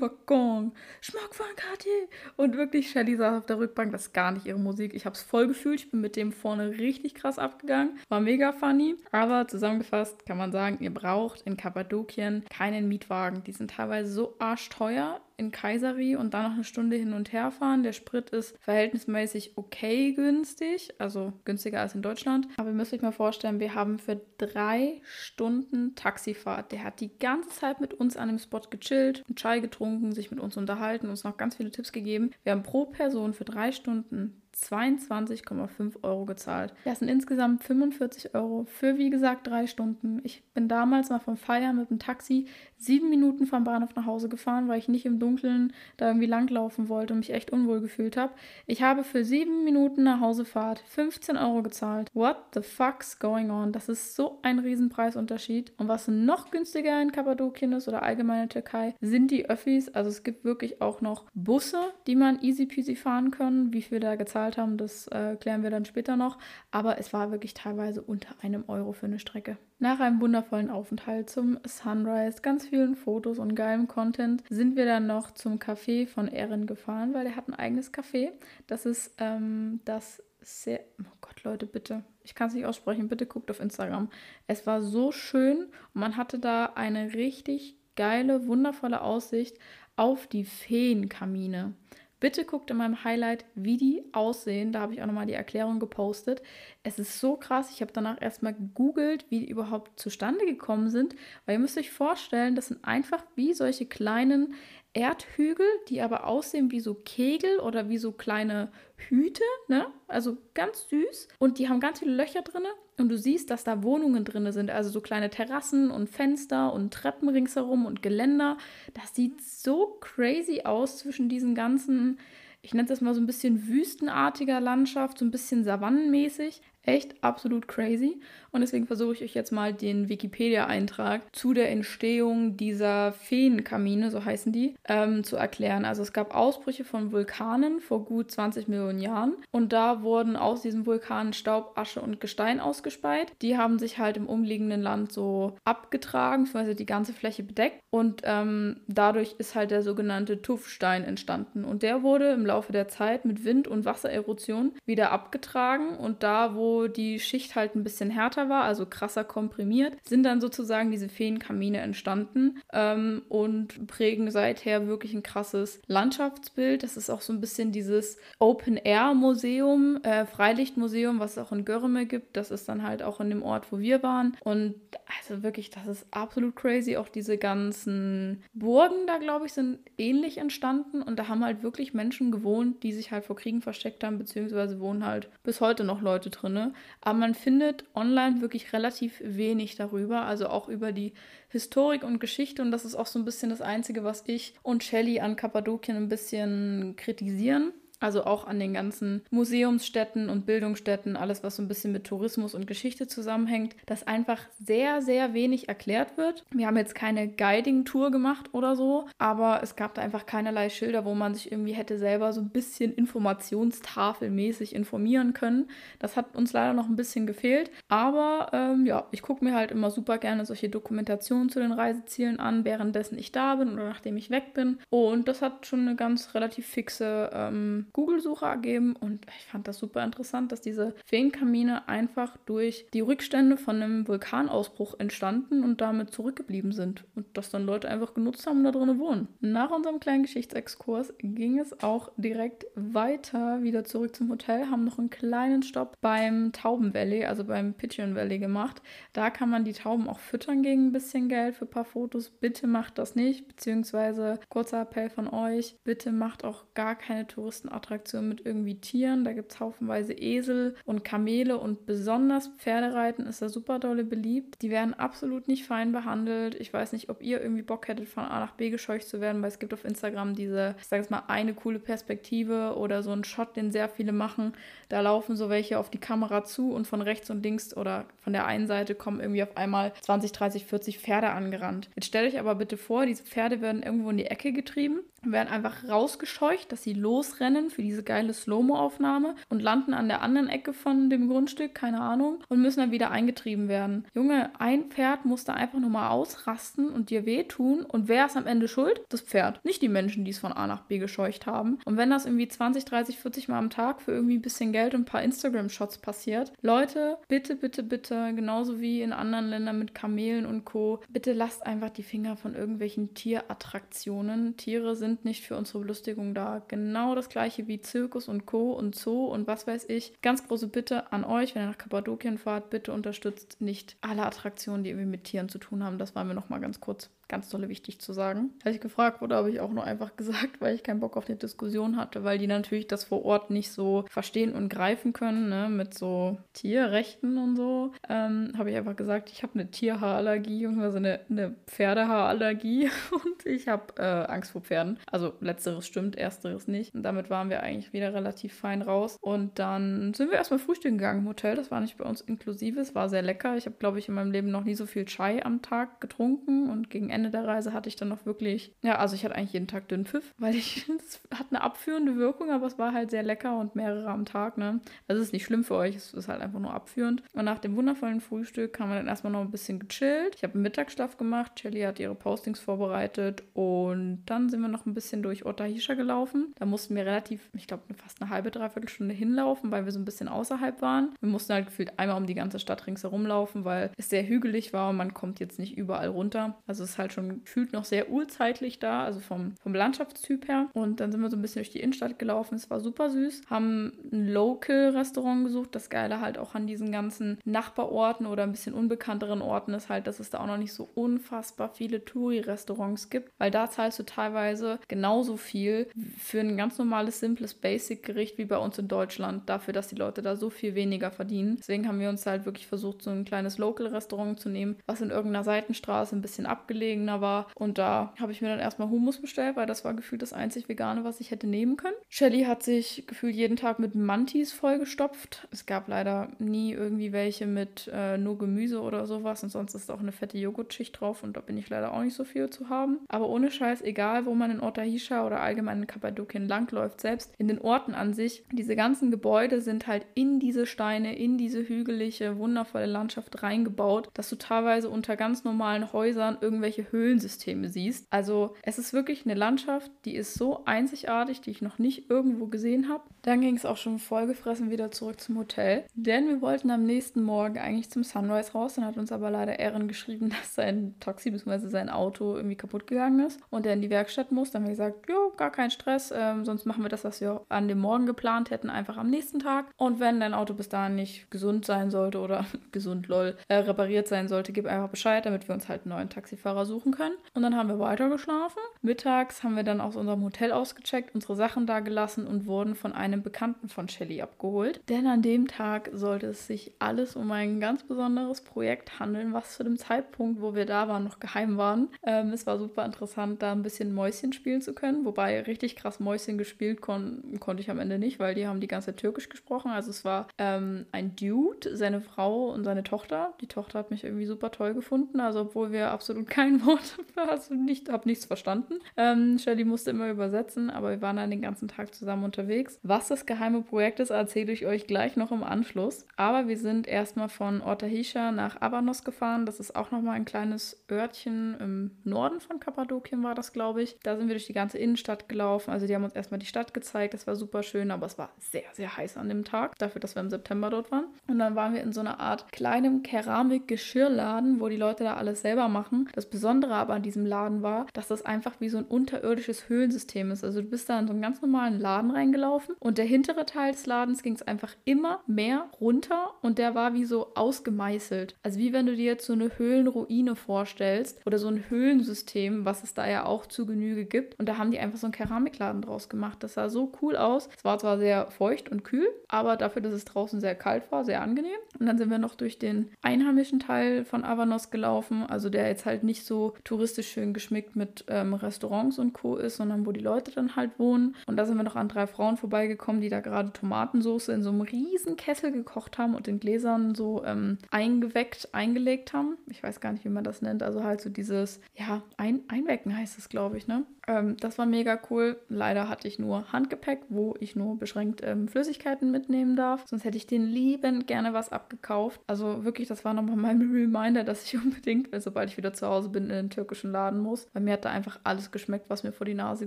Waggon, 0.00 0.72
Schmuck 1.00 1.34
von 1.34 1.46
Cartier. 1.56 2.08
Und 2.36 2.56
wirklich, 2.56 2.90
Shelly 2.90 3.16
saß 3.16 3.38
auf 3.38 3.46
der 3.46 3.58
Rückbank, 3.58 3.92
das 3.92 4.06
ist 4.06 4.12
gar 4.12 4.32
nicht 4.32 4.46
ihre 4.46 4.58
Musik. 4.58 4.94
Ich 4.94 5.06
habe 5.06 5.14
es 5.14 5.22
voll 5.22 5.48
gefühlt, 5.48 5.80
ich 5.80 5.90
bin 5.90 6.00
mit 6.00 6.16
dem 6.16 6.32
vorne 6.32 6.70
richtig 6.70 7.14
krass 7.14 7.38
abgegangen. 7.38 7.98
War 8.08 8.20
mega 8.20 8.52
funny. 8.52 8.96
Aber 9.10 9.48
zusammengefasst 9.48 10.26
kann 10.26 10.38
man 10.38 10.52
sagen, 10.52 10.78
ihr 10.80 10.92
braucht 10.92 11.42
in 11.42 11.56
Kappadokien 11.56 12.44
keinen 12.50 12.88
Mietwagen. 12.88 13.42
Die 13.44 13.52
sind 13.52 13.70
teilweise 13.70 14.12
so 14.12 14.36
arschteuer 14.38 15.20
in 15.36 15.50
Kaiseri 15.50 16.16
und 16.16 16.32
dann 16.32 16.44
noch 16.44 16.54
eine 16.54 16.64
Stunde 16.64 16.96
hin 16.96 17.12
und 17.12 17.32
her 17.32 17.50
fahren. 17.50 17.82
Der 17.82 17.92
Sprit 17.92 18.30
ist 18.30 18.56
verhältnismäßig 18.60 19.52
okay 19.56 20.12
günstig, 20.12 20.94
also 20.98 21.32
günstiger 21.44 21.80
als 21.80 21.94
in 21.94 22.02
Deutschland. 22.02 22.46
Aber 22.56 22.68
ihr 22.68 22.74
müsst 22.74 22.92
euch 22.92 23.02
mal 23.02 23.12
vorstellen, 23.12 23.60
wir 23.60 23.74
haben 23.74 23.98
für 23.98 24.20
drei 24.38 25.00
Stunden 25.02 25.94
Taxifahrt. 25.94 26.72
Der 26.72 26.84
hat 26.84 27.00
die 27.00 27.16
ganze 27.18 27.48
Zeit 27.50 27.80
mit 27.80 27.94
uns 27.94 28.16
an 28.16 28.28
dem 28.28 28.33
Spot 28.38 28.60
gechillt, 28.70 29.22
einen 29.26 29.36
Chai 29.36 29.60
getrunken, 29.60 30.12
sich 30.12 30.30
mit 30.30 30.40
uns 30.40 30.56
unterhalten, 30.56 31.08
uns 31.08 31.24
noch 31.24 31.36
ganz 31.36 31.56
viele 31.56 31.70
Tipps 31.70 31.92
gegeben. 31.92 32.30
Wir 32.42 32.52
haben 32.52 32.62
pro 32.62 32.86
Person 32.86 33.34
für 33.34 33.44
drei 33.44 33.72
Stunden 33.72 34.42
22,5 34.54 36.02
Euro 36.02 36.24
gezahlt. 36.24 36.74
Das 36.84 37.00
sind 37.00 37.08
insgesamt 37.08 37.64
45 37.64 38.34
Euro 38.34 38.64
für, 38.66 38.98
wie 38.98 39.10
gesagt, 39.10 39.46
drei 39.46 39.66
Stunden. 39.66 40.20
Ich 40.24 40.42
bin 40.54 40.68
damals 40.68 41.10
mal 41.10 41.18
vom 41.18 41.36
Feiern 41.36 41.76
mit 41.76 41.90
dem 41.90 41.98
Taxi 41.98 42.46
sieben 42.76 43.08
Minuten 43.08 43.46
vom 43.46 43.64
Bahnhof 43.64 43.94
nach 43.94 44.06
Hause 44.06 44.28
gefahren, 44.28 44.68
weil 44.68 44.78
ich 44.78 44.88
nicht 44.88 45.06
im 45.06 45.18
Dunkeln 45.18 45.72
da 45.96 46.08
irgendwie 46.08 46.26
langlaufen 46.26 46.88
wollte 46.88 47.14
und 47.14 47.20
mich 47.20 47.32
echt 47.32 47.50
unwohl 47.50 47.80
gefühlt 47.80 48.16
habe. 48.16 48.34
Ich 48.66 48.82
habe 48.82 49.04
für 49.04 49.24
sieben 49.24 49.64
Minuten 49.64 50.02
nach 50.02 50.20
Hausefahrt 50.20 50.82
15 50.86 51.36
Euro 51.36 51.62
gezahlt. 51.62 52.10
What 52.14 52.36
the 52.54 52.62
fuck's 52.62 53.18
going 53.18 53.50
on? 53.50 53.72
Das 53.72 53.88
ist 53.88 54.14
so 54.14 54.38
ein 54.42 54.58
Riesenpreisunterschied. 54.58 55.72
Und 55.78 55.88
was 55.88 56.08
noch 56.08 56.50
günstiger 56.50 57.00
in 57.00 57.12
Kappadokien 57.12 57.72
ist 57.72 57.88
oder 57.88 58.02
allgemein 58.02 58.44
in 58.44 58.48
der 58.48 58.62
Türkei, 58.62 58.94
sind 59.00 59.30
die 59.30 59.48
Öffis. 59.48 59.88
Also 59.94 60.10
es 60.10 60.22
gibt 60.22 60.44
wirklich 60.44 60.80
auch 60.80 61.00
noch 61.00 61.24
Busse, 61.34 61.78
die 62.06 62.16
man 62.16 62.40
easy 62.42 62.66
peasy 62.66 62.96
fahren 62.96 63.30
kann. 63.30 63.72
Wie 63.72 63.82
viel 63.82 64.00
da 64.00 64.16
gezahlt 64.16 64.43
bezahlt 64.44 64.58
haben, 64.58 64.76
das 64.76 65.06
äh, 65.08 65.36
klären 65.36 65.62
wir 65.62 65.70
dann 65.70 65.84
später 65.84 66.16
noch. 66.16 66.38
Aber 66.70 66.98
es 66.98 67.12
war 67.12 67.30
wirklich 67.30 67.54
teilweise 67.54 68.02
unter 68.02 68.34
einem 68.42 68.64
Euro 68.68 68.92
für 68.92 69.06
eine 69.06 69.18
Strecke. 69.18 69.56
Nach 69.78 70.00
einem 70.00 70.20
wundervollen 70.20 70.70
Aufenthalt 70.70 71.30
zum 71.30 71.58
Sunrise, 71.66 72.42
ganz 72.42 72.66
vielen 72.66 72.94
Fotos 72.94 73.38
und 73.38 73.54
geilem 73.54 73.88
Content, 73.88 74.42
sind 74.48 74.76
wir 74.76 74.86
dann 74.86 75.06
noch 75.06 75.32
zum 75.32 75.58
Café 75.58 76.06
von 76.06 76.28
Erin 76.28 76.66
gefahren, 76.66 77.14
weil 77.14 77.26
er 77.26 77.36
hat 77.36 77.48
ein 77.48 77.54
eigenes 77.54 77.92
Café. 77.92 78.32
Das 78.66 78.86
ist 78.86 79.14
ähm, 79.18 79.80
das 79.84 80.22
sehr. 80.40 80.80
Oh 81.00 81.16
Gott, 81.20 81.42
Leute, 81.44 81.66
bitte. 81.66 82.04
Ich 82.22 82.34
kann 82.34 82.48
es 82.48 82.54
nicht 82.54 82.66
aussprechen. 82.66 83.08
Bitte 83.08 83.26
guckt 83.26 83.50
auf 83.50 83.60
Instagram. 83.60 84.10
Es 84.46 84.66
war 84.66 84.82
so 84.82 85.12
schön 85.12 85.58
und 85.94 86.00
man 86.00 86.16
hatte 86.16 86.38
da 86.38 86.66
eine 86.74 87.14
richtig 87.14 87.76
geile, 87.96 88.46
wundervolle 88.46 89.02
Aussicht 89.02 89.56
auf 89.96 90.26
die 90.26 90.44
Feenkamine. 90.44 91.74
Bitte 92.20 92.44
guckt 92.44 92.70
in 92.70 92.76
meinem 92.76 93.04
Highlight, 93.04 93.44
wie 93.54 93.76
die 93.76 94.04
aussehen. 94.12 94.72
Da 94.72 94.80
habe 94.80 94.94
ich 94.94 95.02
auch 95.02 95.06
nochmal 95.06 95.26
die 95.26 95.34
Erklärung 95.34 95.78
gepostet. 95.78 96.42
Es 96.82 96.98
ist 96.98 97.20
so 97.20 97.36
krass. 97.36 97.70
Ich 97.70 97.80
habe 97.82 97.92
danach 97.92 98.20
erstmal 98.20 98.54
gegoogelt, 98.54 99.26
wie 99.28 99.40
die 99.40 99.50
überhaupt 99.50 99.98
zustande 100.00 100.46
gekommen 100.46 100.88
sind. 100.88 101.14
Weil 101.44 101.56
ihr 101.56 101.58
müsst 101.58 101.76
euch 101.76 101.90
vorstellen, 101.90 102.54
das 102.54 102.68
sind 102.68 102.84
einfach 102.84 103.24
wie 103.34 103.52
solche 103.52 103.86
kleinen 103.86 104.54
Erdhügel, 104.94 105.66
die 105.88 106.00
aber 106.00 106.26
aussehen 106.26 106.70
wie 106.70 106.80
so 106.80 106.94
Kegel 106.94 107.58
oder 107.58 107.88
wie 107.88 107.98
so 107.98 108.12
kleine 108.12 108.70
Hüte, 108.96 109.42
ne? 109.68 109.86
Also 110.06 110.38
ganz 110.54 110.88
süß. 110.88 111.28
Und 111.38 111.58
die 111.58 111.68
haben 111.68 111.80
ganz 111.80 111.98
viele 111.98 112.14
Löcher 112.14 112.42
drin. 112.42 112.62
Und 112.96 113.08
du 113.08 113.18
siehst, 113.18 113.50
dass 113.50 113.64
da 113.64 113.82
Wohnungen 113.82 114.24
drin 114.24 114.50
sind. 114.52 114.70
Also 114.70 114.90
so 114.90 115.00
kleine 115.00 115.30
Terrassen 115.30 115.90
und 115.90 116.08
Fenster 116.08 116.72
und 116.72 116.94
Treppen 116.94 117.28
ringsherum 117.28 117.86
und 117.86 118.02
Geländer. 118.02 118.56
Das 118.94 119.14
sieht 119.14 119.42
so 119.42 119.98
crazy 120.00 120.62
aus 120.64 120.98
zwischen 120.98 121.28
diesen 121.28 121.56
ganzen, 121.56 122.20
ich 122.62 122.72
nenne 122.72 122.88
es 122.88 123.00
mal 123.00 123.14
so 123.14 123.20
ein 123.20 123.26
bisschen 123.26 123.66
wüstenartiger 123.66 124.60
Landschaft, 124.60 125.18
so 125.18 125.24
ein 125.24 125.32
bisschen 125.32 125.64
savannenmäßig. 125.64 126.62
Echt 126.86 127.14
absolut 127.22 127.68
crazy. 127.68 128.20
Und 128.50 128.60
deswegen 128.60 128.86
versuche 128.86 129.14
ich 129.14 129.22
euch 129.22 129.34
jetzt 129.34 129.52
mal 129.52 129.72
den 129.72 130.08
Wikipedia-Eintrag 130.08 131.22
zu 131.34 131.54
der 131.54 131.70
Entstehung 131.70 132.56
dieser 132.56 133.12
Feenkamine, 133.12 134.10
so 134.10 134.24
heißen 134.24 134.52
die, 134.52 134.76
ähm, 134.86 135.24
zu 135.24 135.36
erklären. 135.36 135.84
Also 135.84 136.02
es 136.02 136.12
gab 136.12 136.34
Ausbrüche 136.34 136.84
von 136.84 137.10
Vulkanen 137.10 137.80
vor 137.80 138.04
gut 138.04 138.30
20 138.30 138.68
Millionen 138.68 139.00
Jahren. 139.00 139.34
Und 139.50 139.72
da 139.72 140.02
wurden 140.02 140.36
aus 140.36 140.62
diesen 140.62 140.86
Vulkanen 140.86 141.32
Staub, 141.32 141.76
Asche 141.76 142.00
und 142.00 142.20
Gestein 142.20 142.60
ausgespeit. 142.60 143.32
Die 143.42 143.56
haben 143.56 143.78
sich 143.78 143.98
halt 143.98 144.16
im 144.16 144.28
umliegenden 144.28 144.82
Land 144.82 145.12
so 145.12 145.56
abgetragen, 145.64 146.44
beziehungsweise 146.44 146.74
die 146.74 146.86
ganze 146.86 147.12
Fläche 147.12 147.42
bedeckt. 147.42 147.80
Und 147.90 148.22
ähm, 148.24 148.80
dadurch 148.88 149.36
ist 149.38 149.54
halt 149.54 149.70
der 149.70 149.82
sogenannte 149.82 150.42
Tuffstein 150.42 151.04
entstanden. 151.04 151.64
Und 151.64 151.82
der 151.82 152.02
wurde 152.02 152.30
im 152.32 152.46
Laufe 152.46 152.72
der 152.72 152.88
Zeit 152.88 153.24
mit 153.24 153.44
Wind- 153.44 153.68
und 153.68 153.84
Wassererosion 153.84 154.72
wieder 154.84 155.12
abgetragen. 155.12 155.96
Und 155.96 156.22
da, 156.22 156.54
wo 156.54 156.73
die 156.86 157.20
Schicht 157.20 157.54
halt 157.54 157.74
ein 157.74 157.84
bisschen 157.84 158.10
härter 158.10 158.48
war, 158.48 158.64
also 158.64 158.86
krasser 158.86 159.24
komprimiert, 159.24 159.96
sind 160.06 160.24
dann 160.24 160.40
sozusagen 160.40 160.90
diese 160.90 161.08
Feenkamine 161.08 161.78
entstanden 161.78 162.60
ähm, 162.72 163.22
und 163.28 163.86
prägen 163.86 164.30
seither 164.30 164.86
wirklich 164.86 165.14
ein 165.14 165.22
krasses 165.22 165.80
Landschaftsbild. 165.86 166.82
Das 166.82 166.96
ist 166.96 167.10
auch 167.10 167.20
so 167.20 167.32
ein 167.32 167.40
bisschen 167.40 167.72
dieses 167.72 168.18
Open-Air-Museum, 168.38 170.02
äh, 170.02 170.26
Freilichtmuseum, 170.26 171.20
was 171.20 171.32
es 171.32 171.38
auch 171.38 171.52
in 171.52 171.64
Görme 171.64 172.06
gibt. 172.06 172.36
Das 172.36 172.50
ist 172.50 172.68
dann 172.68 172.82
halt 172.82 173.02
auch 173.02 173.20
in 173.20 173.30
dem 173.30 173.42
Ort, 173.42 173.72
wo 173.72 173.78
wir 173.78 174.02
waren. 174.02 174.36
Und 174.42 174.74
also 175.18 175.42
wirklich, 175.42 175.70
das 175.70 175.86
ist 175.86 176.06
absolut 176.10 176.56
crazy. 176.56 176.96
Auch 176.96 177.08
diese 177.08 177.38
ganzen 177.38 178.42
Burgen 178.52 179.06
da, 179.06 179.18
glaube 179.18 179.46
ich, 179.46 179.52
sind 179.52 179.78
ähnlich 179.98 180.38
entstanden. 180.38 181.02
Und 181.02 181.18
da 181.18 181.28
haben 181.28 181.44
halt 181.44 181.62
wirklich 181.62 181.94
Menschen 181.94 182.30
gewohnt, 182.30 182.82
die 182.82 182.92
sich 182.92 183.10
halt 183.10 183.24
vor 183.24 183.36
Kriegen 183.36 183.60
versteckt 183.60 184.04
haben, 184.04 184.18
beziehungsweise 184.18 184.80
wohnen 184.80 185.04
halt 185.04 185.28
bis 185.42 185.60
heute 185.60 185.84
noch 185.84 186.00
Leute 186.00 186.30
drin. 186.30 186.63
Aber 187.00 187.18
man 187.18 187.34
findet 187.34 187.84
online 187.94 188.40
wirklich 188.40 188.72
relativ 188.72 189.20
wenig 189.22 189.76
darüber, 189.76 190.22
also 190.22 190.48
auch 190.48 190.68
über 190.68 190.92
die 190.92 191.12
Historik 191.48 192.04
und 192.04 192.20
Geschichte. 192.20 192.62
Und 192.62 192.70
das 192.70 192.84
ist 192.84 192.94
auch 192.94 193.06
so 193.06 193.18
ein 193.18 193.24
bisschen 193.24 193.50
das 193.50 193.60
Einzige, 193.60 194.04
was 194.04 194.24
ich 194.26 194.54
und 194.62 194.82
Shelley 194.84 195.20
an 195.20 195.36
Kappadokien 195.36 195.96
ein 195.96 196.08
bisschen 196.08 196.94
kritisieren. 196.96 197.72
Also 198.00 198.24
auch 198.24 198.46
an 198.46 198.58
den 198.58 198.74
ganzen 198.74 199.22
Museumsstätten 199.30 200.28
und 200.28 200.46
Bildungsstätten, 200.46 201.16
alles, 201.16 201.42
was 201.42 201.56
so 201.56 201.62
ein 201.62 201.68
bisschen 201.68 201.92
mit 201.92 202.04
Tourismus 202.04 202.54
und 202.54 202.66
Geschichte 202.66 203.06
zusammenhängt, 203.06 203.76
dass 203.86 204.06
einfach 204.06 204.40
sehr, 204.58 205.00
sehr 205.00 205.32
wenig 205.32 205.68
erklärt 205.68 206.16
wird. 206.16 206.44
Wir 206.50 206.66
haben 206.66 206.76
jetzt 206.76 206.94
keine 206.94 207.28
Guiding-Tour 207.28 208.10
gemacht 208.10 208.50
oder 208.52 208.76
so, 208.76 209.06
aber 209.18 209.62
es 209.62 209.76
gab 209.76 209.94
da 209.94 210.02
einfach 210.02 210.26
keinerlei 210.26 210.68
Schilder, 210.68 211.04
wo 211.04 211.14
man 211.14 211.34
sich 211.34 211.50
irgendwie 211.52 211.72
hätte 211.72 211.98
selber 211.98 212.32
so 212.32 212.40
ein 212.40 212.50
bisschen 212.50 212.92
informationstafelmäßig 212.92 214.74
informieren 214.74 215.32
können. 215.32 215.68
Das 215.98 216.16
hat 216.16 216.36
uns 216.36 216.52
leider 216.52 216.74
noch 216.74 216.88
ein 216.88 216.96
bisschen 216.96 217.26
gefehlt. 217.26 217.70
Aber 217.88 218.50
ähm, 218.52 218.86
ja, 218.86 219.06
ich 219.12 219.22
gucke 219.22 219.44
mir 219.44 219.54
halt 219.54 219.70
immer 219.70 219.90
super 219.90 220.18
gerne 220.18 220.44
solche 220.44 220.68
Dokumentationen 220.68 221.48
zu 221.48 221.60
den 221.60 221.72
Reisezielen 221.72 222.40
an, 222.40 222.64
währenddessen 222.64 223.18
ich 223.18 223.32
da 223.32 223.54
bin 223.56 223.72
oder 223.72 223.88
nachdem 223.88 224.16
ich 224.16 224.30
weg 224.30 224.52
bin. 224.54 224.78
Und 224.90 225.28
das 225.28 225.42
hat 225.42 225.66
schon 225.66 225.80
eine 225.80 225.96
ganz 225.96 226.34
relativ 226.34 226.66
fixe 226.66 227.30
ähm, 227.32 227.83
Google-Suche 227.92 228.46
ergeben 228.46 228.96
und 228.96 229.26
ich 229.38 229.46
fand 229.46 229.68
das 229.68 229.78
super 229.78 230.04
interessant, 230.04 230.52
dass 230.52 230.60
diese 230.60 230.94
Feenkamine 231.04 231.88
einfach 231.88 232.36
durch 232.46 232.86
die 232.92 233.00
Rückstände 233.00 233.56
von 233.56 233.82
einem 233.82 234.08
Vulkanausbruch 234.08 234.94
entstanden 234.98 235.62
und 235.62 235.80
damit 235.80 236.10
zurückgeblieben 236.10 236.72
sind 236.72 237.04
und 237.14 237.26
dass 237.36 237.50
dann 237.50 237.66
Leute 237.66 237.88
einfach 237.88 238.14
genutzt 238.14 238.46
haben 238.46 238.58
und 238.58 238.64
da 238.64 238.72
drinnen 238.72 238.98
wohnen. 238.98 239.28
Nach 239.40 239.70
unserem 239.70 240.00
kleinen 240.00 240.22
Geschichtsexkurs 240.22 241.14
ging 241.18 241.58
es 241.58 241.82
auch 241.82 242.10
direkt 242.16 242.66
weiter 242.74 243.62
wieder 243.62 243.84
zurück 243.84 244.14
zum 244.16 244.30
Hotel, 244.30 244.70
haben 244.70 244.84
noch 244.84 244.98
einen 244.98 245.10
kleinen 245.10 245.62
Stopp 245.62 245.96
beim 246.00 246.52
Tauben 246.52 246.94
Valley, 246.94 247.24
also 247.24 247.44
beim 247.44 247.74
Pigeon 247.74 248.14
Valley 248.14 248.38
gemacht. 248.38 248.82
Da 249.12 249.30
kann 249.30 249.50
man 249.50 249.64
die 249.64 249.72
Tauben 249.72 250.08
auch 250.08 250.18
füttern 250.18 250.62
gegen 250.62 250.86
ein 250.86 250.92
bisschen 250.92 251.28
Geld 251.28 251.54
für 251.56 251.64
ein 251.64 251.70
paar 251.70 251.84
Fotos. 251.84 252.30
Bitte 252.30 252.66
macht 252.66 252.98
das 252.98 253.14
nicht, 253.14 253.48
beziehungsweise 253.48 254.38
kurzer 254.48 254.82
Appell 254.82 255.10
von 255.10 255.28
euch, 255.28 255.76
bitte 255.84 256.12
macht 256.12 256.44
auch 256.44 256.64
gar 256.74 256.94
keine 256.94 257.26
Touristenattraktionen 257.26 257.73
Attraktionen 257.74 258.28
mit 258.28 258.44
irgendwie 258.46 258.76
Tieren. 258.76 259.24
Da 259.24 259.32
gibt 259.32 259.52
es 259.52 259.60
haufenweise 259.60 260.12
Esel 260.12 260.74
und 260.84 261.04
Kamele 261.04 261.58
und 261.58 261.86
besonders 261.86 262.48
Pferdereiten 262.58 263.26
ist 263.26 263.42
da 263.42 263.48
super 263.48 263.78
dolle 263.78 264.04
beliebt. 264.04 264.62
Die 264.62 264.70
werden 264.70 264.94
absolut 264.94 265.48
nicht 265.48 265.66
fein 265.66 265.92
behandelt. 265.92 266.54
Ich 266.54 266.72
weiß 266.72 266.92
nicht, 266.92 267.08
ob 267.08 267.22
ihr 267.22 267.40
irgendwie 267.40 267.62
Bock 267.62 267.88
hättet, 267.88 268.08
von 268.08 268.24
A 268.24 268.40
nach 268.40 268.52
B 268.52 268.70
gescheucht 268.70 269.08
zu 269.08 269.20
werden, 269.20 269.42
weil 269.42 269.48
es 269.48 269.58
gibt 269.58 269.74
auf 269.74 269.84
Instagram 269.84 270.34
diese, 270.34 270.74
ich 270.80 270.86
sage 270.86 271.02
es 271.02 271.10
mal, 271.10 271.24
eine 271.28 271.54
coole 271.54 271.78
Perspektive 271.78 272.76
oder 272.76 273.02
so 273.02 273.10
einen 273.10 273.24
Shot, 273.24 273.56
den 273.56 273.72
sehr 273.72 273.88
viele 273.88 274.12
machen. 274.12 274.52
Da 274.88 275.00
laufen 275.00 275.36
so 275.36 275.48
welche 275.48 275.78
auf 275.78 275.90
die 275.90 275.98
Kamera 275.98 276.44
zu 276.44 276.72
und 276.72 276.86
von 276.86 277.02
rechts 277.02 277.30
und 277.30 277.42
links 277.42 277.76
oder 277.76 278.06
von 278.22 278.32
der 278.32 278.46
einen 278.46 278.66
Seite 278.66 278.94
kommen 278.94 279.20
irgendwie 279.20 279.42
auf 279.42 279.56
einmal 279.56 279.92
20, 280.00 280.32
30, 280.32 280.66
40 280.66 280.98
Pferde 280.98 281.30
angerannt. 281.30 281.90
Jetzt 281.94 282.06
stellt 282.06 282.32
euch 282.32 282.40
aber 282.40 282.54
bitte 282.54 282.76
vor, 282.76 283.06
diese 283.06 283.24
Pferde 283.24 283.60
werden 283.60 283.82
irgendwo 283.82 284.10
in 284.10 284.16
die 284.16 284.26
Ecke 284.26 284.52
getrieben, 284.52 285.00
werden 285.32 285.48
einfach 285.48 285.88
rausgescheucht, 285.88 286.72
dass 286.72 286.82
sie 286.82 286.94
losrennen 286.94 287.70
für 287.70 287.82
diese 287.82 288.02
geile 288.02 288.32
Slow-Mo-Aufnahme 288.32 289.34
und 289.48 289.62
landen 289.62 289.94
an 289.94 290.08
der 290.08 290.22
anderen 290.22 290.48
Ecke 290.48 290.72
von 290.72 291.10
dem 291.10 291.28
Grundstück, 291.28 291.74
keine 291.74 292.00
Ahnung, 292.00 292.38
und 292.48 292.60
müssen 292.60 292.80
dann 292.80 292.90
wieder 292.90 293.10
eingetrieben 293.10 293.68
werden. 293.68 294.06
Junge, 294.14 294.50
ein 294.58 294.84
Pferd 294.84 295.24
muss 295.24 295.44
da 295.44 295.54
einfach 295.54 295.78
nur 295.78 295.90
mal 295.90 296.10
ausrasten 296.10 296.88
und 296.88 297.10
dir 297.10 297.26
wehtun. 297.26 297.82
Und 297.82 298.08
wer 298.08 298.26
ist 298.26 298.36
am 298.36 298.46
Ende 298.46 298.68
schuld? 298.68 299.02
Das 299.08 299.20
Pferd. 299.20 299.64
Nicht 299.64 299.82
die 299.82 299.88
Menschen, 299.88 300.24
die 300.24 300.30
es 300.30 300.38
von 300.38 300.52
A 300.52 300.66
nach 300.66 300.82
B 300.82 300.98
gescheucht 300.98 301.46
haben. 301.46 301.78
Und 301.84 301.96
wenn 301.96 302.10
das 302.10 302.26
irgendwie 302.26 302.48
20, 302.48 302.84
30, 302.84 303.18
40 303.18 303.48
Mal 303.48 303.58
am 303.58 303.70
Tag 303.70 304.02
für 304.02 304.12
irgendwie 304.12 304.36
ein 304.36 304.42
bisschen 304.42 304.72
Geld 304.72 304.94
und 304.94 305.02
ein 305.02 305.06
paar 305.06 305.22
Instagram-Shots 305.22 305.98
passiert, 305.98 306.52
Leute, 306.62 307.18
bitte, 307.28 307.56
bitte, 307.56 307.82
bitte, 307.82 308.32
genauso 308.34 308.80
wie 308.80 309.02
in 309.02 309.12
anderen 309.12 309.48
Ländern 309.48 309.78
mit 309.78 309.94
Kamelen 309.94 310.46
und 310.46 310.64
Co., 310.64 311.00
bitte 311.08 311.32
lasst 311.32 311.66
einfach 311.66 311.90
die 311.90 312.02
Finger 312.02 312.36
von 312.36 312.54
irgendwelchen 312.54 313.14
Tierattraktionen. 313.14 314.56
Tiere 314.56 314.96
sind 314.96 315.13
nicht 315.22 315.46
für 315.46 315.56
unsere 315.56 315.80
Belustigung 315.80 316.34
da. 316.34 316.62
Genau 316.66 317.14
das 317.14 317.28
gleiche 317.28 317.68
wie 317.68 317.80
Zirkus 317.80 318.26
und 318.26 318.46
Co. 318.46 318.72
und 318.72 318.96
Zoo 318.96 319.26
und 319.26 319.46
was 319.46 319.66
weiß 319.66 319.84
ich. 319.88 320.20
Ganz 320.22 320.48
große 320.48 320.68
Bitte 320.68 321.12
an 321.12 321.24
euch, 321.24 321.54
wenn 321.54 321.62
ihr 321.62 321.68
nach 321.68 321.78
Kappadokien 321.78 322.38
fahrt, 322.38 322.70
bitte 322.70 322.92
unterstützt 322.92 323.60
nicht 323.60 323.96
alle 324.00 324.24
Attraktionen, 324.24 324.82
die 324.82 324.90
irgendwie 324.90 325.10
mit 325.10 325.24
Tieren 325.24 325.48
zu 325.48 325.58
tun 325.58 325.84
haben. 325.84 325.98
Das 325.98 326.14
war 326.14 326.24
mir 326.24 326.34
nochmal 326.34 326.60
ganz 326.60 326.80
kurz 326.80 327.10
ganz 327.34 327.48
tolle 327.48 327.68
wichtig 327.68 328.00
zu 328.00 328.12
sagen. 328.12 328.50
Als 328.62 328.76
ich 328.76 328.80
gefragt 328.80 329.20
wurde, 329.20 329.34
habe 329.34 329.50
ich 329.50 329.58
auch 329.58 329.72
nur 329.72 329.82
einfach 329.82 330.14
gesagt, 330.16 330.60
weil 330.60 330.76
ich 330.76 330.84
keinen 330.84 331.00
Bock 331.00 331.16
auf 331.16 331.28
eine 331.28 331.36
Diskussion 331.36 331.96
hatte, 331.96 332.22
weil 332.22 332.38
die 332.38 332.46
natürlich 332.46 332.86
das 332.86 333.02
vor 333.02 333.24
Ort 333.24 333.50
nicht 333.50 333.72
so 333.72 334.04
verstehen 334.08 334.52
und 334.52 334.68
greifen 334.68 335.12
können, 335.12 335.48
ne, 335.48 335.68
mit 335.68 335.94
so 335.94 336.38
Tierrechten 336.52 337.36
und 337.36 337.56
so. 337.56 337.90
Ähm, 338.08 338.52
habe 338.56 338.70
ich 338.70 338.76
einfach 338.76 338.94
gesagt, 338.94 339.30
ich 339.30 339.42
habe 339.42 339.54
eine 339.54 339.68
Tierhaarallergie, 339.68 340.68
also 340.78 340.98
eine, 340.98 341.20
eine 341.28 341.56
Pferdehaarallergie 341.66 342.88
und 343.10 343.46
ich 343.46 343.66
habe 343.66 343.94
äh, 343.98 344.02
Angst 344.02 344.52
vor 344.52 344.60
Pferden. 344.60 345.00
Also 345.10 345.32
letzteres 345.40 345.86
stimmt, 345.86 346.16
ersteres 346.16 346.68
nicht. 346.68 346.94
Und 346.94 347.02
damit 347.02 347.30
waren 347.30 347.50
wir 347.50 347.64
eigentlich 347.64 347.92
wieder 347.92 348.14
relativ 348.14 348.54
fein 348.54 348.80
raus. 348.80 349.18
Und 349.20 349.58
dann 349.58 350.14
sind 350.14 350.30
wir 350.30 350.38
erstmal 350.38 350.60
frühstücken 350.60 350.98
gegangen 350.98 351.22
im 351.22 351.28
Hotel. 351.28 351.56
Das 351.56 351.72
war 351.72 351.80
nicht 351.80 351.96
bei 351.96 352.04
uns 352.04 352.20
inklusive, 352.20 352.78
es 352.78 352.94
war 352.94 353.08
sehr 353.08 353.22
lecker. 353.22 353.56
Ich 353.56 353.66
habe, 353.66 353.76
glaube 353.76 353.98
ich, 353.98 354.08
in 354.08 354.14
meinem 354.14 354.30
Leben 354.30 354.52
noch 354.52 354.62
nie 354.62 354.76
so 354.76 354.86
viel 354.86 355.04
Chai 355.04 355.44
am 355.44 355.62
Tag 355.62 356.00
getrunken 356.00 356.70
und 356.70 356.90
gegen 356.90 357.10
Ende 357.10 357.23
der 357.30 357.46
Reise 357.46 357.72
hatte 357.72 357.88
ich 357.88 357.96
dann 357.96 358.08
noch 358.08 358.26
wirklich, 358.26 358.72
ja, 358.82 358.96
also 358.96 359.14
ich 359.14 359.24
hatte 359.24 359.34
eigentlich 359.34 359.52
jeden 359.52 359.66
Tag 359.66 359.88
Dünnpfiff, 359.88 360.34
weil 360.38 360.54
ich, 360.54 360.88
es 360.98 361.20
hat 361.36 361.46
eine 361.50 361.62
abführende 361.62 362.16
Wirkung, 362.16 362.50
aber 362.50 362.66
es 362.66 362.78
war 362.78 362.92
halt 362.92 363.10
sehr 363.10 363.22
lecker 363.22 363.58
und 363.58 363.76
mehrere 363.76 364.08
am 364.08 364.24
Tag, 364.24 364.58
ne. 364.58 364.80
Also 365.08 365.20
es 365.20 365.28
ist 365.28 365.32
nicht 365.32 365.44
schlimm 365.44 365.64
für 365.64 365.74
euch, 365.74 365.96
es 365.96 366.14
ist 366.14 366.28
halt 366.28 366.40
einfach 366.40 366.60
nur 366.60 366.72
abführend. 366.72 367.22
Und 367.32 367.44
nach 367.44 367.58
dem 367.58 367.76
wundervollen 367.76 368.20
Frühstück 368.20 368.78
haben 368.78 368.90
wir 368.90 368.96
dann 368.96 369.08
erstmal 369.08 369.32
noch 369.32 369.40
ein 369.40 369.50
bisschen 369.50 369.78
gechillt. 369.78 370.34
Ich 370.36 370.42
habe 370.42 370.54
einen 370.54 370.62
Mittagsschlaf 370.62 371.16
gemacht, 371.16 371.58
Shelly 371.58 371.82
hat 371.82 371.98
ihre 371.98 372.14
Postings 372.14 372.60
vorbereitet 372.60 373.42
und 373.54 374.22
dann 374.26 374.48
sind 374.48 374.60
wir 374.60 374.68
noch 374.68 374.86
ein 374.86 374.94
bisschen 374.94 375.22
durch 375.22 375.44
Otahisha 375.44 375.94
gelaufen. 375.94 376.54
Da 376.58 376.66
mussten 376.66 376.94
wir 376.94 377.06
relativ, 377.06 377.50
ich 377.54 377.66
glaube, 377.66 377.82
fast 377.94 378.20
eine 378.20 378.30
halbe, 378.30 378.50
dreiviertel 378.50 378.88
Stunde 378.88 379.14
hinlaufen, 379.14 379.70
weil 379.70 379.84
wir 379.84 379.92
so 379.92 379.98
ein 379.98 380.04
bisschen 380.04 380.28
außerhalb 380.28 380.80
waren. 380.82 381.14
Wir 381.20 381.28
mussten 381.28 381.52
halt 381.52 381.66
gefühlt 381.66 381.98
einmal 381.98 382.16
um 382.16 382.26
die 382.26 382.34
ganze 382.34 382.58
Stadt 382.58 382.86
ringsherum 382.86 383.26
laufen, 383.26 383.64
weil 383.64 383.90
es 383.96 384.08
sehr 384.08 384.26
hügelig 384.26 384.72
war 384.72 384.90
und 384.90 384.96
man 384.96 385.14
kommt 385.14 385.40
jetzt 385.40 385.58
nicht 385.58 385.76
überall 385.76 386.08
runter. 386.08 386.56
Also 386.66 386.84
es 386.84 386.90
ist 386.90 386.98
halt 386.98 387.03
halt 387.04 387.12
schon 387.12 387.44
gefühlt 387.44 387.72
noch 387.72 387.84
sehr 387.84 388.10
urzeitlich 388.10 388.78
da, 388.78 389.04
also 389.04 389.20
vom, 389.20 389.54
vom 389.62 389.74
Landschaftstyp 389.74 390.48
her. 390.48 390.68
Und 390.72 391.00
dann 391.00 391.12
sind 391.12 391.20
wir 391.20 391.30
so 391.30 391.36
ein 391.36 391.42
bisschen 391.42 391.60
durch 391.60 391.70
die 391.70 391.80
Innenstadt 391.80 392.18
gelaufen. 392.18 392.54
Es 392.54 392.70
war 392.70 392.80
super 392.80 393.10
süß. 393.10 393.42
Haben 393.48 393.92
ein 394.12 394.28
Local-Restaurant 394.28 395.44
gesucht. 395.44 395.74
Das 395.74 395.90
Geile 395.90 396.20
halt 396.20 396.38
auch 396.38 396.54
an 396.54 396.66
diesen 396.66 396.90
ganzen 396.90 397.38
Nachbarorten 397.44 398.26
oder 398.26 398.42
ein 398.42 398.52
bisschen 398.52 398.74
unbekannteren 398.74 399.42
Orten 399.42 399.74
ist 399.74 399.88
halt, 399.88 400.06
dass 400.06 400.20
es 400.20 400.30
da 400.30 400.40
auch 400.40 400.46
noch 400.46 400.56
nicht 400.56 400.72
so 400.72 400.88
unfassbar 400.94 401.68
viele 401.68 402.04
Touri-Restaurants 402.04 403.10
gibt, 403.10 403.32
weil 403.38 403.50
da 403.50 403.70
zahlst 403.70 403.98
du 403.98 404.04
teilweise 404.04 404.78
genauso 404.88 405.36
viel 405.36 405.88
für 406.16 406.40
ein 406.40 406.56
ganz 406.56 406.78
normales, 406.78 407.20
simples 407.20 407.54
Basic-Gericht 407.54 408.38
wie 408.38 408.44
bei 408.44 408.58
uns 408.58 408.78
in 408.78 408.88
Deutschland, 408.88 409.48
dafür, 409.48 409.74
dass 409.74 409.88
die 409.88 409.96
Leute 409.96 410.22
da 410.22 410.36
so 410.36 410.50
viel 410.50 410.74
weniger 410.74 411.10
verdienen. 411.10 411.56
Deswegen 411.58 411.86
haben 411.88 412.00
wir 412.00 412.08
uns 412.08 412.26
halt 412.26 412.46
wirklich 412.46 412.66
versucht, 412.66 413.02
so 413.02 413.10
ein 413.10 413.24
kleines 413.24 413.58
Local-Restaurant 413.58 414.40
zu 414.40 414.48
nehmen, 414.48 414.76
was 414.86 415.00
in 415.00 415.10
irgendeiner 415.10 415.44
Seitenstraße 415.44 416.14
ein 416.14 416.22
bisschen 416.22 416.46
abgelegen 416.46 416.93
abgelegener 416.94 417.20
war. 417.20 417.46
Und 417.54 417.78
da 417.78 418.12
habe 418.18 418.32
ich 418.32 418.40
mir 418.40 418.48
dann 418.48 418.60
erstmal 418.60 418.88
Hummus 418.88 419.20
bestellt, 419.20 419.56
weil 419.56 419.66
das 419.66 419.84
war 419.84 419.94
gefühlt 419.94 420.22
das 420.22 420.32
einzig 420.32 420.68
Vegane, 420.68 421.04
was 421.04 421.20
ich 421.20 421.30
hätte 421.30 421.46
nehmen 421.46 421.76
können. 421.76 421.96
Shelly 422.08 422.44
hat 422.44 422.62
sich 422.62 423.04
gefühlt 423.06 423.34
jeden 423.34 423.56
Tag 423.56 423.78
mit 423.78 423.94
Mantis 423.94 424.52
vollgestopft. 424.52 425.48
Es 425.50 425.66
gab 425.66 425.88
leider 425.88 426.28
nie 426.38 426.72
irgendwie 426.72 427.12
welche 427.12 427.46
mit 427.46 427.90
äh, 427.92 428.16
nur 428.18 428.38
Gemüse 428.38 428.80
oder 428.80 429.06
sowas. 429.06 429.42
Und 429.42 429.50
sonst 429.50 429.74
ist 429.74 429.90
auch 429.90 430.00
eine 430.00 430.12
fette 430.12 430.38
Joghurtschicht 430.38 431.00
drauf 431.00 431.22
und 431.22 431.36
da 431.36 431.40
bin 431.40 431.56
ich 431.56 431.68
leider 431.68 431.92
auch 431.92 432.02
nicht 432.02 432.14
so 432.14 432.24
viel 432.24 432.50
zu 432.50 432.68
haben. 432.68 433.00
Aber 433.08 433.28
ohne 433.28 433.50
Scheiß, 433.50 433.82
egal 433.82 434.26
wo 434.26 434.34
man 434.34 434.50
in 434.50 434.60
Otahisha 434.60 435.26
oder 435.26 435.40
allgemein 435.40 435.80
in 435.80 435.86
Kappadokien 435.86 436.48
langläuft, 436.48 437.00
selbst 437.00 437.32
in 437.38 437.48
den 437.48 437.60
Orten 437.60 437.94
an 437.94 438.14
sich, 438.14 438.44
diese 438.52 438.76
ganzen 438.76 439.10
Gebäude 439.10 439.60
sind 439.60 439.86
halt 439.86 440.06
in 440.14 440.38
diese 440.40 440.66
Steine, 440.66 441.16
in 441.16 441.38
diese 441.38 441.66
hügelige, 441.66 442.38
wundervolle 442.38 442.86
Landschaft 442.86 443.42
reingebaut, 443.42 444.08
dass 444.14 444.30
du 444.30 444.36
teilweise 444.36 444.88
unter 444.88 445.16
ganz 445.16 445.44
normalen 445.44 445.92
Häusern 445.92 446.38
irgendwelche 446.40 446.83
Höhlensysteme 446.90 447.68
siehst. 447.68 448.06
Also 448.10 448.54
es 448.62 448.78
ist 448.78 448.92
wirklich 448.92 449.24
eine 449.24 449.34
Landschaft, 449.34 449.90
die 450.04 450.14
ist 450.14 450.34
so 450.34 450.64
einzigartig, 450.64 451.40
die 451.40 451.50
ich 451.50 451.62
noch 451.62 451.78
nicht 451.78 452.10
irgendwo 452.10 452.46
gesehen 452.46 452.88
habe. 452.88 453.04
Dann 453.22 453.40
ging 453.40 453.56
es 453.56 453.66
auch 453.66 453.76
schon 453.76 453.98
vollgefressen 453.98 454.70
wieder 454.70 454.90
zurück 454.90 455.20
zum 455.20 455.38
Hotel, 455.38 455.84
denn 455.94 456.28
wir 456.28 456.40
wollten 456.40 456.70
am 456.70 456.84
nächsten 456.84 457.22
Morgen 457.22 457.58
eigentlich 457.58 457.90
zum 457.90 458.04
Sunrise 458.04 458.52
raus. 458.52 458.74
Dann 458.74 458.84
hat 458.84 458.96
uns 458.96 459.12
aber 459.12 459.30
leider 459.30 459.58
Erin 459.58 459.88
geschrieben, 459.88 460.30
dass 460.40 460.54
sein 460.54 460.94
Taxi 461.00 461.30
bzw. 461.30 461.68
sein 461.68 461.88
Auto 461.88 462.36
irgendwie 462.36 462.56
kaputt 462.56 462.86
gegangen 462.86 463.20
ist 463.20 463.40
und 463.50 463.66
er 463.66 463.72
in 463.72 463.82
die 463.82 463.90
Werkstatt 463.90 464.32
muss. 464.32 464.50
Dann 464.50 464.62
haben 464.62 464.68
wir 464.68 464.72
gesagt, 464.72 465.08
jo, 465.08 465.32
gar 465.36 465.50
kein 465.50 465.70
Stress, 465.70 466.12
ähm, 466.14 466.44
sonst 466.44 466.66
machen 466.66 466.82
wir 466.82 466.88
das, 466.88 467.04
was 467.04 467.20
wir 467.20 467.42
an 467.48 467.68
dem 467.68 467.78
Morgen 467.78 468.06
geplant 468.06 468.50
hätten, 468.50 468.70
einfach 468.70 468.96
am 468.96 469.10
nächsten 469.10 469.38
Tag. 469.38 469.66
Und 469.76 470.00
wenn 470.00 470.20
dein 470.20 470.34
Auto 470.34 470.54
bis 470.54 470.68
dahin 470.68 470.96
nicht 470.96 471.30
gesund 471.30 471.64
sein 471.64 471.90
sollte 471.90 472.20
oder 472.20 472.44
gesund 472.72 473.08
lol 473.08 473.36
äh, 473.48 473.56
repariert 473.56 474.08
sein 474.08 474.28
sollte, 474.28 474.52
gib 474.52 474.66
einfach 474.66 474.90
Bescheid, 474.90 475.24
damit 475.24 475.48
wir 475.48 475.54
uns 475.54 475.68
halt 475.68 475.82
einen 475.82 475.94
neuen 475.94 476.10
Taxifahrer 476.10 476.66
suchen 476.66 476.73
können. 476.80 477.14
Und 477.34 477.42
dann 477.42 477.56
haben 477.56 477.68
wir 477.68 477.78
weiter 477.78 478.08
geschlafen. 478.08 478.60
Mittags 478.82 479.42
haben 479.42 479.56
wir 479.56 479.62
dann 479.62 479.80
aus 479.80 479.96
unserem 479.96 480.22
Hotel 480.22 480.52
ausgecheckt, 480.52 481.14
unsere 481.14 481.36
Sachen 481.36 481.66
da 481.66 481.80
gelassen 481.80 482.26
und 482.26 482.46
wurden 482.46 482.74
von 482.74 482.92
einem 482.92 483.22
Bekannten 483.22 483.68
von 483.68 483.88
Shelly 483.88 484.22
abgeholt. 484.22 484.80
Denn 484.88 485.06
an 485.06 485.22
dem 485.22 485.48
Tag 485.48 485.90
sollte 485.92 486.26
es 486.26 486.46
sich 486.46 486.72
alles 486.78 487.16
um 487.16 487.30
ein 487.32 487.60
ganz 487.60 487.82
besonderes 487.82 488.40
Projekt 488.40 488.98
handeln, 489.00 489.32
was 489.32 489.56
zu 489.56 489.64
dem 489.64 489.78
Zeitpunkt, 489.78 490.40
wo 490.40 490.54
wir 490.54 490.66
da 490.66 490.88
waren, 490.88 491.04
noch 491.04 491.20
geheim 491.20 491.56
waren. 491.56 491.88
Ähm, 492.02 492.32
es 492.32 492.46
war 492.46 492.58
super 492.58 492.84
interessant, 492.84 493.42
da 493.42 493.52
ein 493.52 493.62
bisschen 493.62 493.94
Mäuschen 493.94 494.32
spielen 494.32 494.62
zu 494.62 494.74
können. 494.74 495.04
Wobei 495.04 495.40
richtig 495.42 495.76
krass 495.76 496.00
Mäuschen 496.00 496.38
gespielt 496.38 496.80
kon 496.80 497.38
konnte 497.40 497.62
ich 497.62 497.70
am 497.70 497.78
Ende 497.78 497.98
nicht, 497.98 498.18
weil 498.18 498.34
die 498.34 498.46
haben 498.46 498.60
die 498.60 498.66
ganze 498.66 498.86
Zeit 498.86 498.98
Türkisch 498.98 499.28
gesprochen. 499.28 499.70
Also 499.70 499.90
es 499.90 500.04
war 500.04 500.28
ähm, 500.38 500.86
ein 500.92 501.16
Dude, 501.16 501.76
seine 501.76 502.00
Frau 502.00 502.50
und 502.50 502.64
seine 502.64 502.82
Tochter. 502.82 503.34
Die 503.40 503.46
Tochter 503.46 503.78
hat 503.78 503.90
mich 503.90 504.04
irgendwie 504.04 504.26
super 504.26 504.50
toll 504.50 504.74
gefunden. 504.74 505.20
Also 505.20 505.40
obwohl 505.40 505.72
wir 505.72 505.90
absolut 505.90 506.28
kein 506.28 506.63
Wort, 506.66 506.96
also 507.28 507.54
nicht, 507.54 507.90
habe 507.90 508.08
nichts 508.08 508.24
verstanden. 508.24 508.74
Ähm, 508.96 509.38
Shelly 509.38 509.64
musste 509.64 509.90
immer 509.90 510.10
übersetzen, 510.10 510.70
aber 510.70 510.90
wir 510.90 511.02
waren 511.02 511.16
dann 511.16 511.30
den 511.30 511.42
ganzen 511.42 511.68
Tag 511.68 511.94
zusammen 511.94 512.24
unterwegs. 512.24 512.78
Was 512.82 513.08
das 513.08 513.26
geheime 513.26 513.62
Projekt 513.62 514.00
ist, 514.00 514.10
erzähle 514.10 514.52
ich 514.52 514.66
euch 514.66 514.86
gleich 514.86 515.16
noch 515.16 515.32
im 515.32 515.42
Anschluss. 515.42 516.06
Aber 516.16 516.48
wir 516.48 516.58
sind 516.58 516.86
erstmal 516.86 517.28
von 517.28 517.60
Ortahisha 517.60 518.32
nach 518.32 518.60
Abanos 518.60 519.04
gefahren. 519.04 519.46
Das 519.46 519.60
ist 519.60 519.76
auch 519.76 519.90
nochmal 519.90 520.16
ein 520.16 520.24
kleines 520.24 520.84
Örtchen 520.90 521.56
im 521.60 521.90
Norden 522.04 522.40
von 522.40 522.60
Kappadokien 522.60 523.22
war 523.22 523.34
das, 523.34 523.52
glaube 523.52 523.82
ich. 523.82 523.98
Da 524.02 524.16
sind 524.16 524.28
wir 524.28 524.34
durch 524.34 524.46
die 524.46 524.52
ganze 524.52 524.78
Innenstadt 524.78 525.28
gelaufen. 525.28 525.70
Also 525.70 525.86
die 525.86 525.94
haben 525.94 526.04
uns 526.04 526.14
erstmal 526.14 526.38
die 526.38 526.46
Stadt 526.46 526.74
gezeigt. 526.74 527.14
Das 527.14 527.26
war 527.26 527.36
super 527.36 527.62
schön, 527.62 527.90
aber 527.90 528.06
es 528.06 528.18
war 528.18 528.30
sehr, 528.38 528.64
sehr 528.72 528.96
heiß 528.96 529.16
an 529.16 529.28
dem 529.28 529.44
Tag. 529.44 529.78
Dafür, 529.78 530.00
dass 530.00 530.14
wir 530.14 530.22
im 530.22 530.30
September 530.30 530.70
dort 530.70 530.90
waren. 530.90 531.06
Und 531.26 531.38
dann 531.38 531.54
waren 531.54 531.74
wir 531.74 531.82
in 531.82 531.92
so 531.92 532.00
einer 532.00 532.20
Art 532.20 532.52
kleinem 532.52 533.02
Keramik-Geschirrladen, 533.02 534.60
wo 534.60 534.68
die 534.68 534.76
Leute 534.76 535.04
da 535.04 535.14
alles 535.14 535.42
selber 535.42 535.68
machen. 535.68 536.08
Das 536.14 536.26
Besondere 536.26 536.53
aber 536.62 536.94
an 536.94 537.02
diesem 537.02 537.26
Laden 537.26 537.62
war, 537.62 537.86
dass 537.92 538.08
das 538.08 538.24
einfach 538.24 538.52
wie 538.60 538.68
so 538.68 538.78
ein 538.78 538.84
unterirdisches 538.84 539.68
Höhlensystem 539.68 540.30
ist. 540.30 540.44
Also 540.44 540.60
du 540.60 540.68
bist 540.68 540.88
da 540.88 540.98
in 540.98 541.06
so 541.06 541.12
einen 541.12 541.22
ganz 541.22 541.40
normalen 541.40 541.80
Laden 541.80 542.10
reingelaufen 542.10 542.76
und 542.78 542.98
der 542.98 543.04
hintere 543.04 543.46
Teil 543.46 543.72
des 543.72 543.86
Ladens 543.86 544.22
ging 544.22 544.34
es 544.34 544.42
einfach 544.42 544.74
immer 544.84 545.20
mehr 545.26 545.66
runter 545.80 546.30
und 546.42 546.58
der 546.58 546.74
war 546.74 546.94
wie 546.94 547.04
so 547.04 547.34
ausgemeißelt. 547.34 548.36
Also 548.42 548.58
wie 548.58 548.72
wenn 548.72 548.86
du 548.86 548.94
dir 548.94 549.04
jetzt 549.04 549.26
so 549.26 549.32
eine 549.32 549.58
Höhlenruine 549.58 550.36
vorstellst 550.36 551.20
oder 551.26 551.38
so 551.38 551.48
ein 551.48 551.64
Höhlensystem, 551.68 552.64
was 552.64 552.82
es 552.82 552.94
da 552.94 553.08
ja 553.08 553.24
auch 553.24 553.46
zu 553.46 553.66
Genüge 553.66 554.04
gibt. 554.04 554.38
Und 554.38 554.48
da 554.48 554.58
haben 554.58 554.70
die 554.70 554.78
einfach 554.78 554.98
so 554.98 555.06
einen 555.06 555.12
Keramikladen 555.12 555.82
draus 555.82 556.08
gemacht. 556.08 556.42
Das 556.42 556.54
sah 556.54 556.68
so 556.68 556.92
cool 557.00 557.16
aus. 557.16 557.48
Es 557.56 557.64
war 557.64 557.78
zwar 557.78 557.98
sehr 557.98 558.30
feucht 558.30 558.68
und 558.68 558.84
kühl, 558.84 559.08
aber 559.28 559.56
dafür, 559.56 559.82
dass 559.82 559.92
es 559.92 560.04
draußen 560.04 560.40
sehr 560.40 560.54
kalt 560.54 560.90
war, 560.90 561.04
sehr 561.04 561.22
angenehm. 561.22 561.52
Und 561.78 561.86
dann 561.86 561.98
sind 561.98 562.10
wir 562.10 562.18
noch 562.18 562.34
durch 562.34 562.58
den 562.58 562.90
einheimischen 563.02 563.60
Teil 563.60 564.04
von 564.04 564.24
Avanos 564.24 564.70
gelaufen, 564.70 565.24
also 565.24 565.48
der 565.48 565.68
jetzt 565.68 565.86
halt 565.86 566.04
nicht 566.04 566.24
so 566.24 566.43
touristisch 566.64 567.10
schön 567.10 567.32
geschmückt 567.32 567.76
mit 567.76 568.04
ähm, 568.08 568.34
Restaurants 568.34 568.98
und 568.98 569.12
Co. 569.12 569.36
ist, 569.36 569.56
sondern 569.56 569.86
wo 569.86 569.92
die 569.92 570.00
Leute 570.00 570.30
dann 570.30 570.56
halt 570.56 570.78
wohnen. 570.78 571.16
Und 571.26 571.36
da 571.36 571.46
sind 571.46 571.56
wir 571.56 571.62
noch 571.62 571.76
an 571.76 571.88
drei 571.88 572.06
Frauen 572.06 572.36
vorbeigekommen, 572.36 573.00
die 573.00 573.08
da 573.08 573.20
gerade 573.20 573.52
Tomatensauce 573.52 574.28
in 574.28 574.42
so 574.42 574.50
einem 574.50 574.62
riesen 574.62 575.16
Kessel 575.16 575.52
gekocht 575.52 575.98
haben 575.98 576.14
und 576.14 576.28
in 576.28 576.40
Gläsern 576.40 576.94
so 576.94 577.24
ähm, 577.24 577.58
eingeweckt, 577.70 578.48
eingelegt 578.52 579.12
haben. 579.12 579.36
Ich 579.50 579.62
weiß 579.62 579.80
gar 579.80 579.92
nicht, 579.92 580.04
wie 580.04 580.10
man 580.10 580.24
das 580.24 580.42
nennt. 580.42 580.62
Also 580.62 580.84
halt 580.84 581.00
so 581.00 581.10
dieses, 581.10 581.60
ja, 581.76 582.02
ein 582.16 582.40
Einwecken 582.48 582.96
heißt 582.96 583.18
es, 583.18 583.28
glaube 583.28 583.56
ich, 583.58 583.66
ne? 583.66 583.84
Ähm, 584.06 584.36
das 584.38 584.58
war 584.58 584.66
mega 584.66 584.98
cool. 585.10 585.38
Leider 585.48 585.88
hatte 585.88 586.08
ich 586.08 586.18
nur 586.18 586.52
Handgepäck, 586.52 587.00
wo 587.08 587.34
ich 587.40 587.56
nur 587.56 587.78
beschränkt 587.78 588.20
ähm, 588.24 588.48
Flüssigkeiten 588.48 589.10
mitnehmen 589.10 589.56
darf. 589.56 589.84
Sonst 589.86 590.04
hätte 590.04 590.16
ich 590.16 590.26
den 590.26 590.46
liebend 590.46 591.06
gerne 591.06 591.32
was 591.32 591.52
abgekauft. 591.52 592.20
Also 592.26 592.64
wirklich, 592.64 592.88
das 592.88 593.04
war 593.04 593.14
nochmal 593.14 593.36
mein 593.36 593.60
Reminder, 593.72 594.24
dass 594.24 594.44
ich 594.44 594.56
unbedingt, 594.56 595.08
sobald 595.22 595.50
ich 595.50 595.56
wieder 595.56 595.72
zu 595.72 595.86
Hause 595.86 596.08
bin, 596.08 596.24
in 596.24 596.30
den 596.30 596.50
türkischen 596.50 596.92
Laden 596.92 597.20
muss. 597.20 597.48
Weil 597.52 597.62
mir 597.62 597.74
hat 597.74 597.84
da 597.84 597.90
einfach 597.90 598.20
alles 598.24 598.50
geschmeckt, 598.50 598.90
was 598.90 599.04
mir 599.04 599.12
vor 599.12 599.26
die 599.26 599.34
Nase 599.34 599.66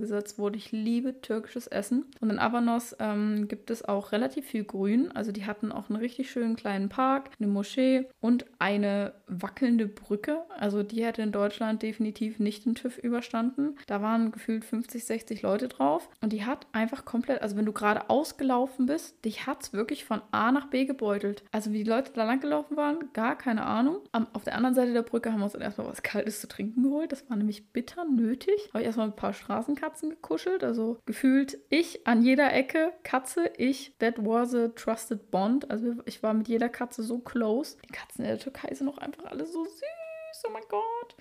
gesetzt 0.00 0.38
wurde. 0.38 0.56
Ich 0.56 0.72
liebe 0.72 1.20
türkisches 1.20 1.66
Essen. 1.66 2.06
Und 2.20 2.30
in 2.30 2.38
Avanos 2.38 2.96
ähm, 2.98 3.48
gibt 3.48 3.70
es 3.70 3.84
auch 3.84 4.12
relativ 4.12 4.46
viel 4.46 4.64
Grün. 4.64 5.10
Also 5.12 5.32
die 5.32 5.46
hatten 5.46 5.72
auch 5.72 5.90
einen 5.90 5.98
richtig 5.98 6.30
schönen 6.30 6.56
kleinen 6.56 6.88
Park, 6.88 7.30
eine 7.38 7.48
Moschee 7.48 8.08
und 8.20 8.46
eine 8.58 9.14
wackelnde 9.26 9.86
Brücke. 9.86 10.38
Also 10.58 10.82
die 10.82 11.04
hätte 11.04 11.22
in 11.22 11.32
Deutschland 11.32 11.82
definitiv 11.82 12.38
nicht 12.38 12.64
den 12.66 12.74
TÜV 12.74 12.98
überstanden. 12.98 13.76
Da 13.86 14.02
waren 14.02 14.27
gefühlt 14.30 14.64
50, 14.64 15.04
60 15.04 15.42
Leute 15.42 15.68
drauf. 15.68 16.08
Und 16.20 16.32
die 16.32 16.44
hat 16.44 16.66
einfach 16.72 17.04
komplett, 17.04 17.42
also 17.42 17.56
wenn 17.56 17.66
du 17.66 17.72
gerade 17.72 18.10
ausgelaufen 18.10 18.86
bist, 18.86 19.24
dich 19.24 19.46
hat 19.46 19.62
es 19.62 19.72
wirklich 19.72 20.04
von 20.04 20.22
A 20.30 20.52
nach 20.52 20.68
B 20.68 20.84
gebeutelt. 20.84 21.42
Also 21.52 21.72
wie 21.72 21.84
die 21.84 21.90
Leute 21.90 22.12
da 22.12 22.24
lang 22.24 22.40
gelaufen 22.40 22.76
waren, 22.76 23.12
gar 23.12 23.36
keine 23.36 23.64
Ahnung. 23.64 24.00
Am, 24.12 24.26
auf 24.32 24.44
der 24.44 24.54
anderen 24.54 24.74
Seite 24.74 24.92
der 24.92 25.02
Brücke 25.02 25.32
haben 25.32 25.40
wir 25.40 25.44
uns 25.44 25.52
dann 25.52 25.62
erstmal 25.62 25.88
was 25.88 26.02
Kaltes 26.02 26.40
zu 26.40 26.48
trinken 26.48 26.82
geholt. 26.82 27.12
Das 27.12 27.28
war 27.28 27.36
nämlich 27.36 27.72
bitter 27.72 28.04
nötig. 28.04 28.68
Habe 28.72 28.80
ich 28.80 28.86
erstmal 28.86 29.08
ein 29.08 29.16
paar 29.16 29.32
Straßenkatzen 29.32 30.10
gekuschelt. 30.10 30.64
Also 30.64 30.98
gefühlt 31.06 31.58
ich 31.70 32.06
an 32.06 32.22
jeder 32.22 32.52
Ecke, 32.52 32.92
Katze, 33.02 33.50
ich, 33.56 33.94
that 33.98 34.14
was 34.18 34.54
a 34.54 34.68
trusted 34.68 35.30
bond. 35.30 35.70
Also 35.70 35.94
ich 36.04 36.22
war 36.22 36.34
mit 36.34 36.48
jeder 36.48 36.68
Katze 36.68 37.02
so 37.02 37.18
close. 37.18 37.76
Die 37.88 37.92
Katzen 37.92 38.24
in 38.24 38.30
der 38.30 38.38
Türkei 38.38 38.74
sind 38.74 38.88
auch 38.88 38.98
einfach 38.98 39.24
alle 39.26 39.46
so 39.46 39.64
süß. 39.64 40.44
Oh 40.46 40.50
mein 40.52 40.62
Gott. 40.68 41.16